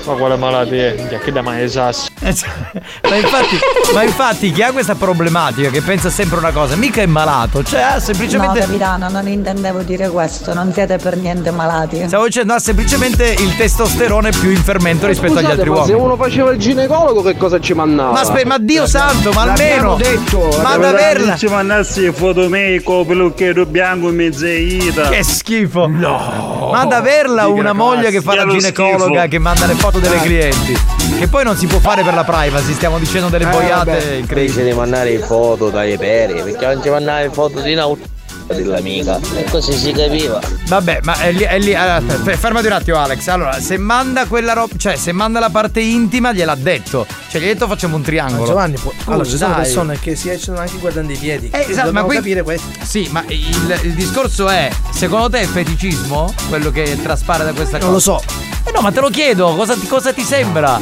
[0.05, 2.09] Ma quella malata è che da mai esassi.
[2.21, 3.59] ma, infatti,
[3.93, 7.81] ma infatti chi ha questa problematica che pensa sempre una cosa, mica è malato, cioè
[7.81, 8.59] ha No, semplicemente...
[8.59, 12.03] capitano, non intendevo dire questo, non siete per niente malati.
[12.07, 15.97] Stavo dicendo, ha semplicemente il testosterone più in fermento rispetto agli altri ma uomini.
[15.97, 18.11] se uno faceva il ginecologo che cosa ci mandava?
[18.11, 20.09] Ma aspetta, ma Dio santo, ma L'abbiamo almeno.
[20.15, 21.35] detto, ma ad averla.
[21.35, 25.09] ci mandassi foto me con pelucchero bianco mezzeita.
[25.09, 25.87] Che schifo!
[25.87, 26.69] No!
[26.71, 29.27] Ma ad averla una moglie che fa la ginecologa schifo.
[29.27, 30.77] che manda le foto delle clienti.
[31.17, 34.45] Che poi non si può fare per la privacy, stiamo dicendo delle boiate incredibili.
[34.45, 37.97] Invece di mandare foto dai peri, perché non ci mandare foto di no.
[38.53, 39.19] Dell'amica.
[39.35, 40.39] E così si capiva.
[40.67, 42.01] Vabbè, ma è lì, è lì allora,
[42.35, 43.27] fermati un attimo Alex.
[43.27, 47.05] Allora, se manda quella roba, cioè se manda la parte intima gliel'ha detto.
[47.29, 48.45] Cioè gli ha detto facciamo un Ma triangolo.
[48.45, 49.61] Giovanni, può- Scusa, allora ci sono dai.
[49.63, 51.49] persone che si eccitano anche guardando i piedi.
[51.53, 52.67] Eh, esatto, ma qui- capire questo.
[52.83, 56.33] Sì, ma il, il discorso è, secondo te è feticismo?
[56.49, 57.85] Quello che traspare da questa cosa?
[57.85, 58.21] Non lo so.
[58.65, 60.79] Eh no, ma te lo chiedo, cosa ti, cosa ti sembra?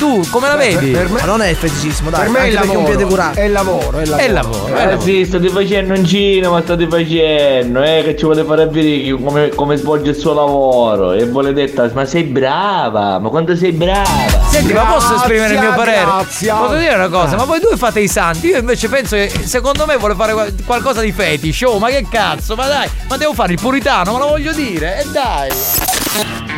[0.00, 0.92] Tu come la vedi?
[0.92, 2.20] Ma non è il feticismo, dai.
[2.22, 2.84] per me è il lavoro.
[2.84, 3.38] piede curato.
[3.38, 4.16] È il lavoro, è il lavoro.
[4.16, 4.76] È il lavoro.
[4.76, 9.18] Eh sì, state facendo un cinema, state facendo, eh, che ci vuole fare vedere chi-
[9.22, 11.12] come, come svolge il suo lavoro.
[11.12, 14.08] E vuole detto, ma sei brava, ma quanto sei brava.
[14.48, 16.04] Senti, ma posso esprimere il mio Grazie, parere?
[16.06, 16.52] grazie.
[16.52, 17.34] Posso dire una cosa?
[17.34, 17.36] Eh.
[17.36, 18.46] Ma voi due fate i santi.
[18.46, 21.60] Io invece penso che secondo me vuole fare qual- qualcosa di fetish.
[21.66, 22.54] Oh, ma che cazzo?
[22.54, 25.02] Ma dai, ma devo fare il puritano, ma lo voglio dire.
[25.02, 26.49] E dai.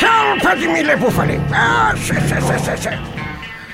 [0.00, 1.38] Ciao, fatemi le bufale.
[1.50, 2.88] Ah, sì, sì, sì, sì, sì.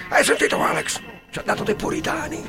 [0.09, 1.01] Hai sentito Alex?
[1.31, 2.43] Ci ha dato dei puritani.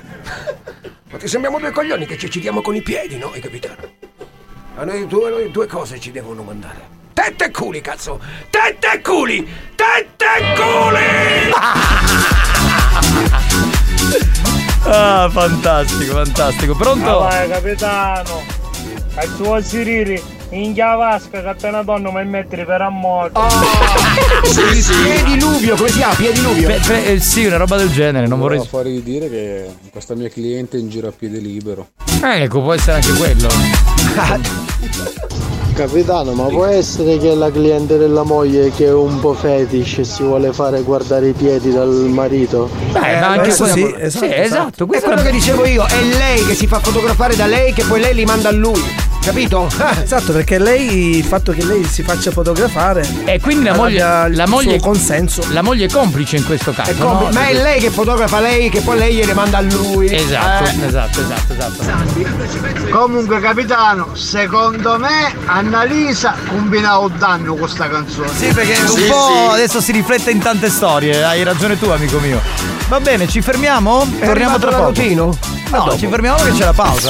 [1.11, 3.29] Ma ti sembriamo due coglioni che ci citiamo con i piedi, no?
[3.39, 3.69] Capito?
[4.77, 6.95] A noi due, noi due cose ci devono mandare.
[7.13, 8.19] Tette e culi, cazzo!
[8.49, 9.47] Tette e culi!
[9.75, 11.51] Tette e culi!
[14.85, 16.75] Ah, fantastico, fantastico.
[16.75, 17.19] Pronto?
[17.19, 18.41] Ah, vai, capitano.
[19.19, 20.21] E ci vuoi siriri
[20.51, 23.31] in vasca che appena donna mi mettere per amore.
[24.45, 24.93] sì, sì.
[24.93, 26.13] Piediluvio, come si chiama?
[26.13, 26.67] Piediluvio?
[26.67, 28.57] Pe- pe- eh, sì, una roba del genere, non vorrei.
[28.59, 31.89] Volevo fargli dire che questa mia cliente è in giro a piede libero.
[32.23, 33.47] Eh, ecco, può essere anche quello.
[35.77, 40.23] Capitano, ma può essere che la cliente della moglie che è un po' fetish si
[40.23, 42.67] vuole fare guardare i piedi dal marito?
[42.93, 46.01] Beh, ma anche questo sì, sì, esatto, È questo quello è- che dicevo io, è
[46.17, 48.81] lei che si fa fotografare da lei che poi lei li manda a lui.
[49.27, 49.67] Capito?
[50.01, 53.05] Esatto, perché lei, il fatto che lei si faccia fotografare.
[53.25, 55.43] E quindi la moglie, la moglie, suo consenso.
[55.49, 56.91] La moglie è complice in questo caso.
[56.91, 57.31] È compli- no?
[57.33, 60.09] ma è lei che fotografa lei che poi lei gliele manda a lui.
[60.15, 60.85] Esatto, Eh.
[60.87, 62.89] esatto, esatto, esatto.
[62.89, 68.29] Comunque capitano, secondo me Annalisa combina un danno con questa canzone.
[68.33, 72.39] Sì, perché un po' adesso si riflette in tante storie, hai ragione tu, amico mio.
[72.87, 73.99] Va bene, ci fermiamo?
[73.99, 74.83] Torniamo arrivato tra poco.
[74.83, 75.29] routine?
[75.69, 77.09] No, ci fermiamo che c'è la pausa.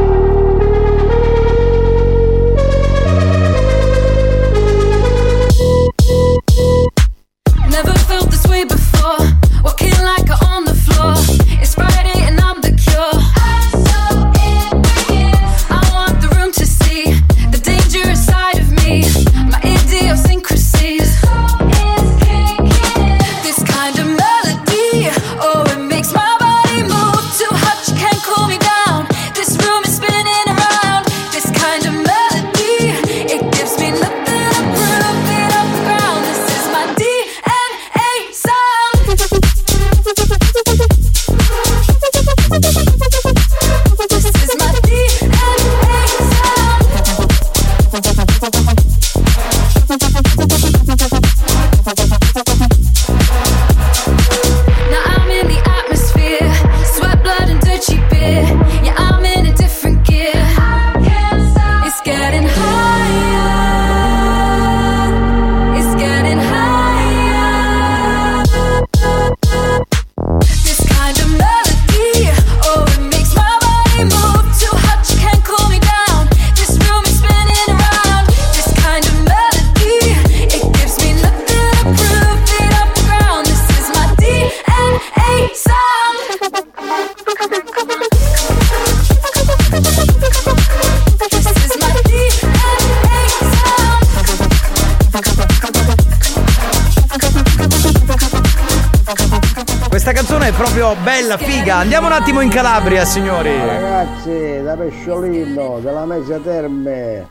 [101.81, 103.57] Andiamo un attimo in Calabria, signori.
[103.57, 107.27] Ragazzi, da Pesciolino, della Mezza Terme.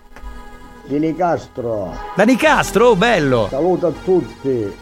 [0.86, 1.96] di Nicastro.
[2.16, 3.46] Da Nicastro, oh, bello.
[3.48, 4.76] Saluto a tutti.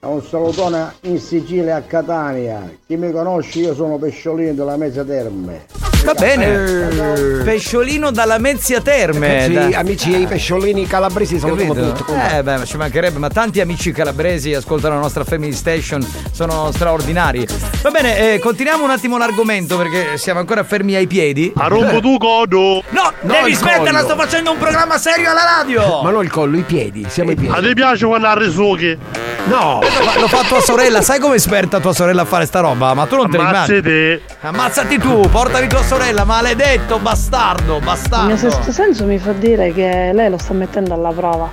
[0.00, 2.66] Un salutone in Sicilia a Catania.
[2.86, 5.66] Chi mi conosce io sono Pesciolino della Mezza Terme.
[6.04, 7.42] Va bene.
[7.44, 9.44] Pesciolino dalla Mezzia Terme.
[9.46, 11.74] Sì, Da- amici, i pesciolini calabresi sono Capito?
[11.74, 12.34] tutti contenti.
[12.36, 16.70] Eh beh, ma ci mancherebbe, ma tanti amici calabresi ascoltano la nostra Family Station, sono
[16.72, 17.46] straordinari.
[17.82, 21.52] Va bene, eh, continuiamo un attimo l'argomento perché siamo ancora fermi ai piedi.
[21.56, 22.82] A rompo tu codo!
[22.90, 24.12] No, No, devi smetterla, collo.
[24.12, 26.02] sto facendo un programma serio alla radio!
[26.02, 27.54] Ma non il collo, i piedi, siamo i piedi.
[27.56, 28.98] A te piace quando ha risucchi?
[29.46, 29.80] No!
[30.18, 32.94] L'ho fatto tua sorella, sai come è esperta tua sorella a fare sta roba?
[32.94, 34.20] Ma tu non te Ammazzi rimani.
[34.40, 35.92] Ammazzati tu, portami tua sorella,
[36.24, 38.36] maledetto, bastardo, Il mio bastardo.
[38.36, 41.50] sesto senso mi fa dire che lei lo sta mettendo alla prova.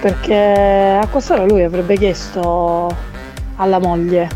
[0.00, 2.94] Perché a quest'ora lui avrebbe chiesto
[3.56, 4.28] alla moglie.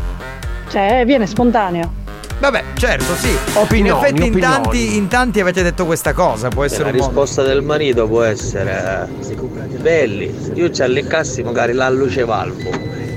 [0.69, 1.99] Cioè, viene spontaneo.
[2.39, 3.37] Vabbè, certo, sì.
[3.53, 6.95] Opinioni, in effetti in tanti, in tanti avete detto questa cosa, può essere la un
[6.95, 7.07] modo.
[7.07, 12.71] risposta del marito può essere eh, belli, io ci alliccassi magari la luce valvo,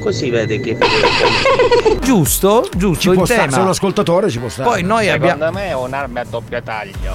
[0.05, 0.76] così vede che
[2.02, 4.68] Giusto, giusto, Ci può stare, se un ascoltatore ci può stare.
[4.68, 5.52] Poi noi Secondo abbiamo.
[5.52, 7.14] me è un'arma a doppio taglio.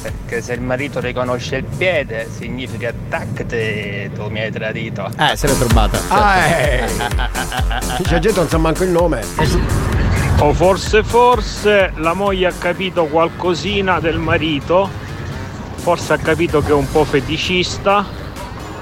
[0.00, 5.10] Perché se il marito riconosce il piede significa tac te tu mi hai tradito.
[5.18, 5.98] Eh, se l'è trovata.
[6.08, 6.86] Ah, eh.
[8.02, 9.22] C'è gente non sa manco il nome.
[10.38, 14.88] O forse forse la moglie ha capito qualcosina del marito,
[15.76, 18.04] forse ha capito che è un po' feticista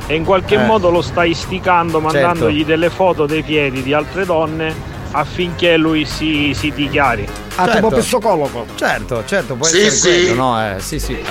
[0.06, 0.64] e in qualche Eh.
[0.64, 2.70] modo lo sta isticando mandandogli Certo.
[2.70, 4.74] delle foto dei piedi di altre donne
[5.12, 7.28] affinché lui si, si dichiari.
[7.56, 8.66] Ah, tipo psicologo.
[8.74, 10.26] Certo, certo, può Sì, essere sì.
[10.26, 10.60] quello, no?
[10.74, 11.22] Eh, sì, sì.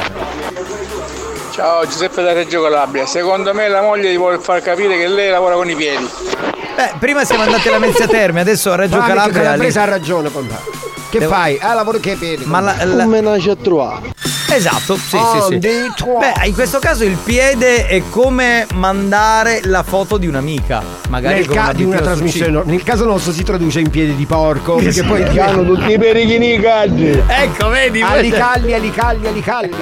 [1.52, 3.06] Ciao Giuseppe da Reggio Calabria.
[3.06, 6.08] Secondo me la moglie gli vuole far capire che lei lavora con i piedi.
[6.76, 9.56] Beh, prima siamo andati alla Mezzia Terme, adesso a Reggio Bravo, Calabria.
[9.56, 10.56] lì- ha ragione con te.
[11.10, 11.58] Che Devo- fai?
[11.62, 12.46] Ah, lavoro che piedi.
[12.46, 14.00] Ma la- la- Un menage a trois.
[14.54, 15.60] Esatto, sì, Oh, sì, sì.
[15.60, 20.84] Beh, in questo caso il piede è come mandare la foto di un'amica.
[21.10, 24.16] Magari Nel con ca- di una trasmissione, no, nel caso nostro si traduce in piedi
[24.16, 24.76] di porco.
[24.76, 27.24] Perché poi Che hanno tutti i perichini caldi.
[27.28, 28.02] Ecco, vedi?
[28.02, 29.76] Alicalli, alicalli, alicalli.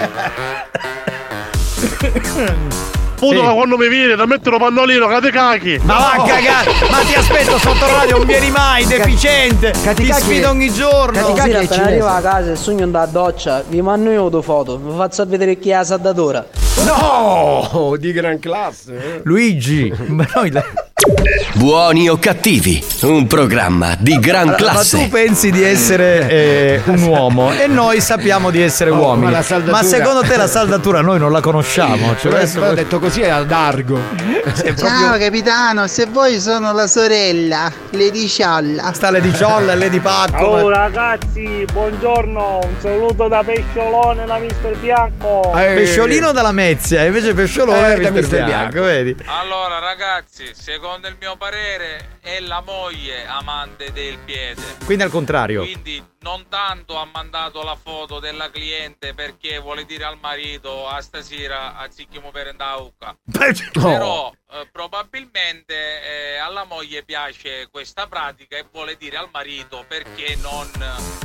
[3.19, 5.79] Puto ma quando mi viene da mettere un pannolino che te cacchi!
[5.83, 6.71] Ma va a cagare!
[6.89, 9.71] Ma ti aspetto sotto radio, non vieni mai, deficiente!
[9.93, 11.35] Ti sfido ogni giorno!
[11.35, 14.77] Sì, appena arrivo a casa e sogno andare a doccia, vi mando io le foto,
[14.77, 16.45] vi faccio vedere chi è la saldatura.
[16.85, 17.93] No!
[17.99, 18.95] Di gran classe.
[18.95, 19.21] eh.
[19.23, 19.93] Luigi!
[20.07, 20.63] Ma noi la-
[21.53, 24.97] Buoni o cattivi, un programma di gran Allora, classe.
[24.97, 29.31] Ma tu pensi di essere eh, un uomo e noi sappiamo di essere Oh, uomini.
[29.31, 32.15] ma Ma secondo te la saldatura noi non la conosciamo?
[32.17, 33.97] Cioè, adesso- ho detto così è ad argo.
[34.43, 38.91] È Ciao proprio- capitano, se voi sono la sorella, Lady Cialla.
[38.93, 40.45] Sta Lady Ciolla e Lady Pacco.
[40.45, 45.51] Oh ma- ragazzi, buongiorno, un saluto da Pesciolone da Mister Bianco.
[45.53, 49.15] Pesciolino dalla Mezia, invece Pesciolone Eh, da è Mister Mister Bianco, vedi?
[49.25, 54.61] Allora ragazzi, secondo il mio parere è la moglie amante del piede.
[54.85, 55.61] Quindi al contrario.
[55.61, 61.01] Quindi non tanto ha mandato la foto della cliente perché vuole dire al marito a
[61.01, 63.15] stasera azzicchiamo per andauca.
[63.71, 70.37] Però eh, probabilmente eh, alla moglie piace questa pratica e vuole dire al marito perché
[70.41, 70.67] non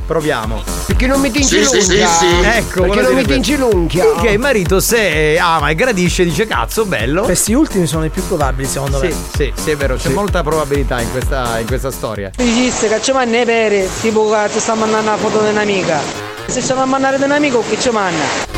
[0.06, 0.62] Proviamo.
[0.86, 2.08] Perché non mi tinci Sì, sì, l'unghia?
[2.08, 2.44] sì, sì.
[2.44, 3.70] Ecco, Perché non tinci questo.
[3.74, 4.04] l'unghia?
[4.04, 7.22] Finché il marito se ama e gradisce dice cazzo bello.
[7.22, 9.12] Questi ultimi sono i più probabili secondo Sì, me.
[9.34, 12.30] sì, sì, è vero, c'è molta probabilità in questa, in questa storia.
[12.36, 16.00] Ci manna i peri, tipo ti sta mandando la foto di un'amica.
[16.46, 18.52] Se ci va a mandare di un amico, chi ci manna?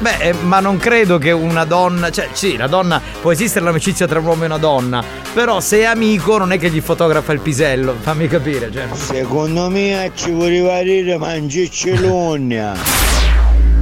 [0.00, 4.06] Beh, eh, ma non credo che una donna, cioè sì, la donna può esistere l'amicizia
[4.06, 5.02] tra un uomo e una donna,
[5.34, 8.86] però se è amico non è che gli fotografa il pisello, fammi capire, cioè.
[8.94, 12.74] Secondo me ci voleva dire mangiccellogna.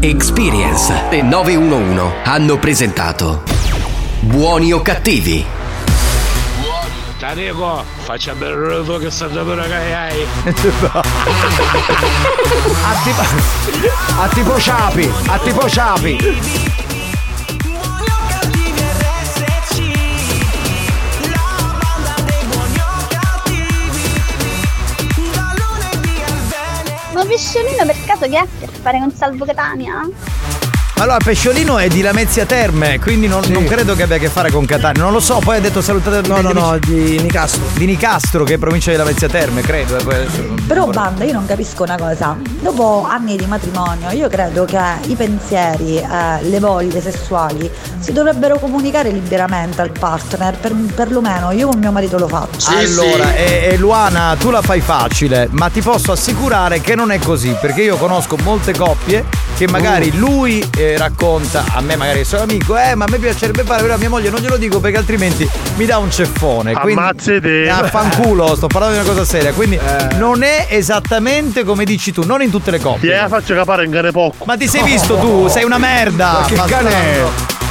[0.00, 3.42] Experience e 911 hanno presentato
[4.20, 5.44] Buoni o cattivi?
[7.18, 10.26] Tarico, faccia bere tu che sta pure che hai.
[12.86, 13.22] A tipo,
[14.20, 16.18] a tipo Ciapi, a tipo Ciapi.
[27.12, 30.06] Ma Pesciolino per caso che ha a che fare con Salvo Catania?
[30.98, 34.50] Allora, Pesciolino è di Lamezia Terme, quindi non, non credo che abbia a che fare
[34.50, 35.02] con Catania.
[35.02, 37.62] Non lo so, poi ha detto salutate No, no, no, di Nicastro.
[37.74, 39.98] Di Nicastro, che è provincia di Lamezia Terme, credo.
[39.98, 40.26] eh,
[40.66, 42.34] Però banda, io non capisco una cosa.
[42.60, 48.58] Dopo anni di matrimonio, io credo che i pensieri, eh, le voglie sessuali si dovrebbero
[48.58, 52.70] comunicare liberamente al partner, per, perlomeno io con mio marito lo faccio.
[52.74, 57.18] allora, E, e Luana, tu la fai facile, ma ti posso assicurare che non è
[57.18, 59.24] così, perché io conosco molte coppie
[59.56, 63.64] che magari lui eh, racconta a me magari sono amico, eh ma a me piacerebbe
[63.64, 66.72] fare, però a mia moglie non glielo dico perché altrimenti mi dà un ceffone.
[66.74, 67.64] Quindi, Ammazzate.
[67.64, 69.52] Eh, affanculo, sto parlando di una cosa seria.
[69.52, 69.78] Quindi
[70.16, 73.10] non è esattamente come dici tu, non in tutte le coppie.
[73.12, 74.44] Ti la faccio capare in cane poco.
[74.44, 75.48] Ma ti sei visto tu?
[75.48, 76.40] Sei una merda!
[76.40, 76.88] Ma che Bastardo.
[76.88, 77.24] cane è?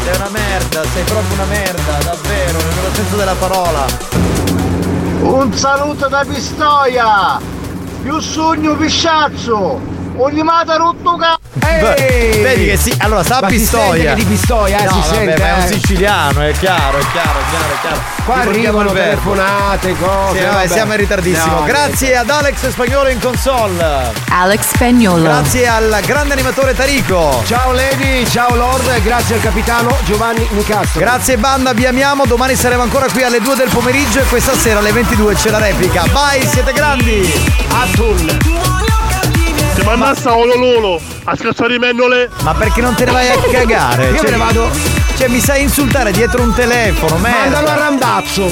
[0.03, 3.85] Sei una merda, sei proprio una merda, davvero, nel vero senso della parola.
[5.21, 7.39] Un saluto da Pistoia!
[8.01, 9.79] Più sogno pisciazzo!
[10.17, 11.15] Ogni mata rotto
[11.60, 14.14] Vedi che sì, allora sta a Ma si Pistoia.
[14.14, 15.68] di Pistoia, eh, no, si vabbè, sente, ma è un eh.
[15.68, 18.02] siciliano, è chiaro, è chiaro, è chiaro, è chiaro.
[18.26, 20.40] Qua Riportiamo arrivano telefonate, cose.
[20.40, 21.60] Sì, vabbè, siamo in ritardissimo.
[21.60, 24.11] No, Grazie ad Alex Spagnolo in console.
[24.30, 25.23] Alex Spagnolo.
[25.23, 27.41] Grazie al grande animatore Tarico.
[27.45, 30.99] Ciao Lady, ciao Lord, grazie al capitano Giovanni Nicastro.
[30.99, 32.26] Grazie banda, vi amiamo.
[32.26, 35.60] Domani saremo ancora qui alle 2 del pomeriggio e questa sera alle 22 c'è la
[35.60, 36.03] replica.
[36.03, 37.32] Bye, siete grandi.
[37.69, 38.94] Atul.
[39.86, 42.32] Ti mandassa a Olololo a scacciare mennole.
[42.41, 44.10] Ma perché non te ne vai a cagare?
[44.10, 44.68] Io me ne vado.
[45.16, 47.38] Cioè, mi sai insultare dietro un telefono, merda.
[47.38, 48.52] Mandalo a randazzo.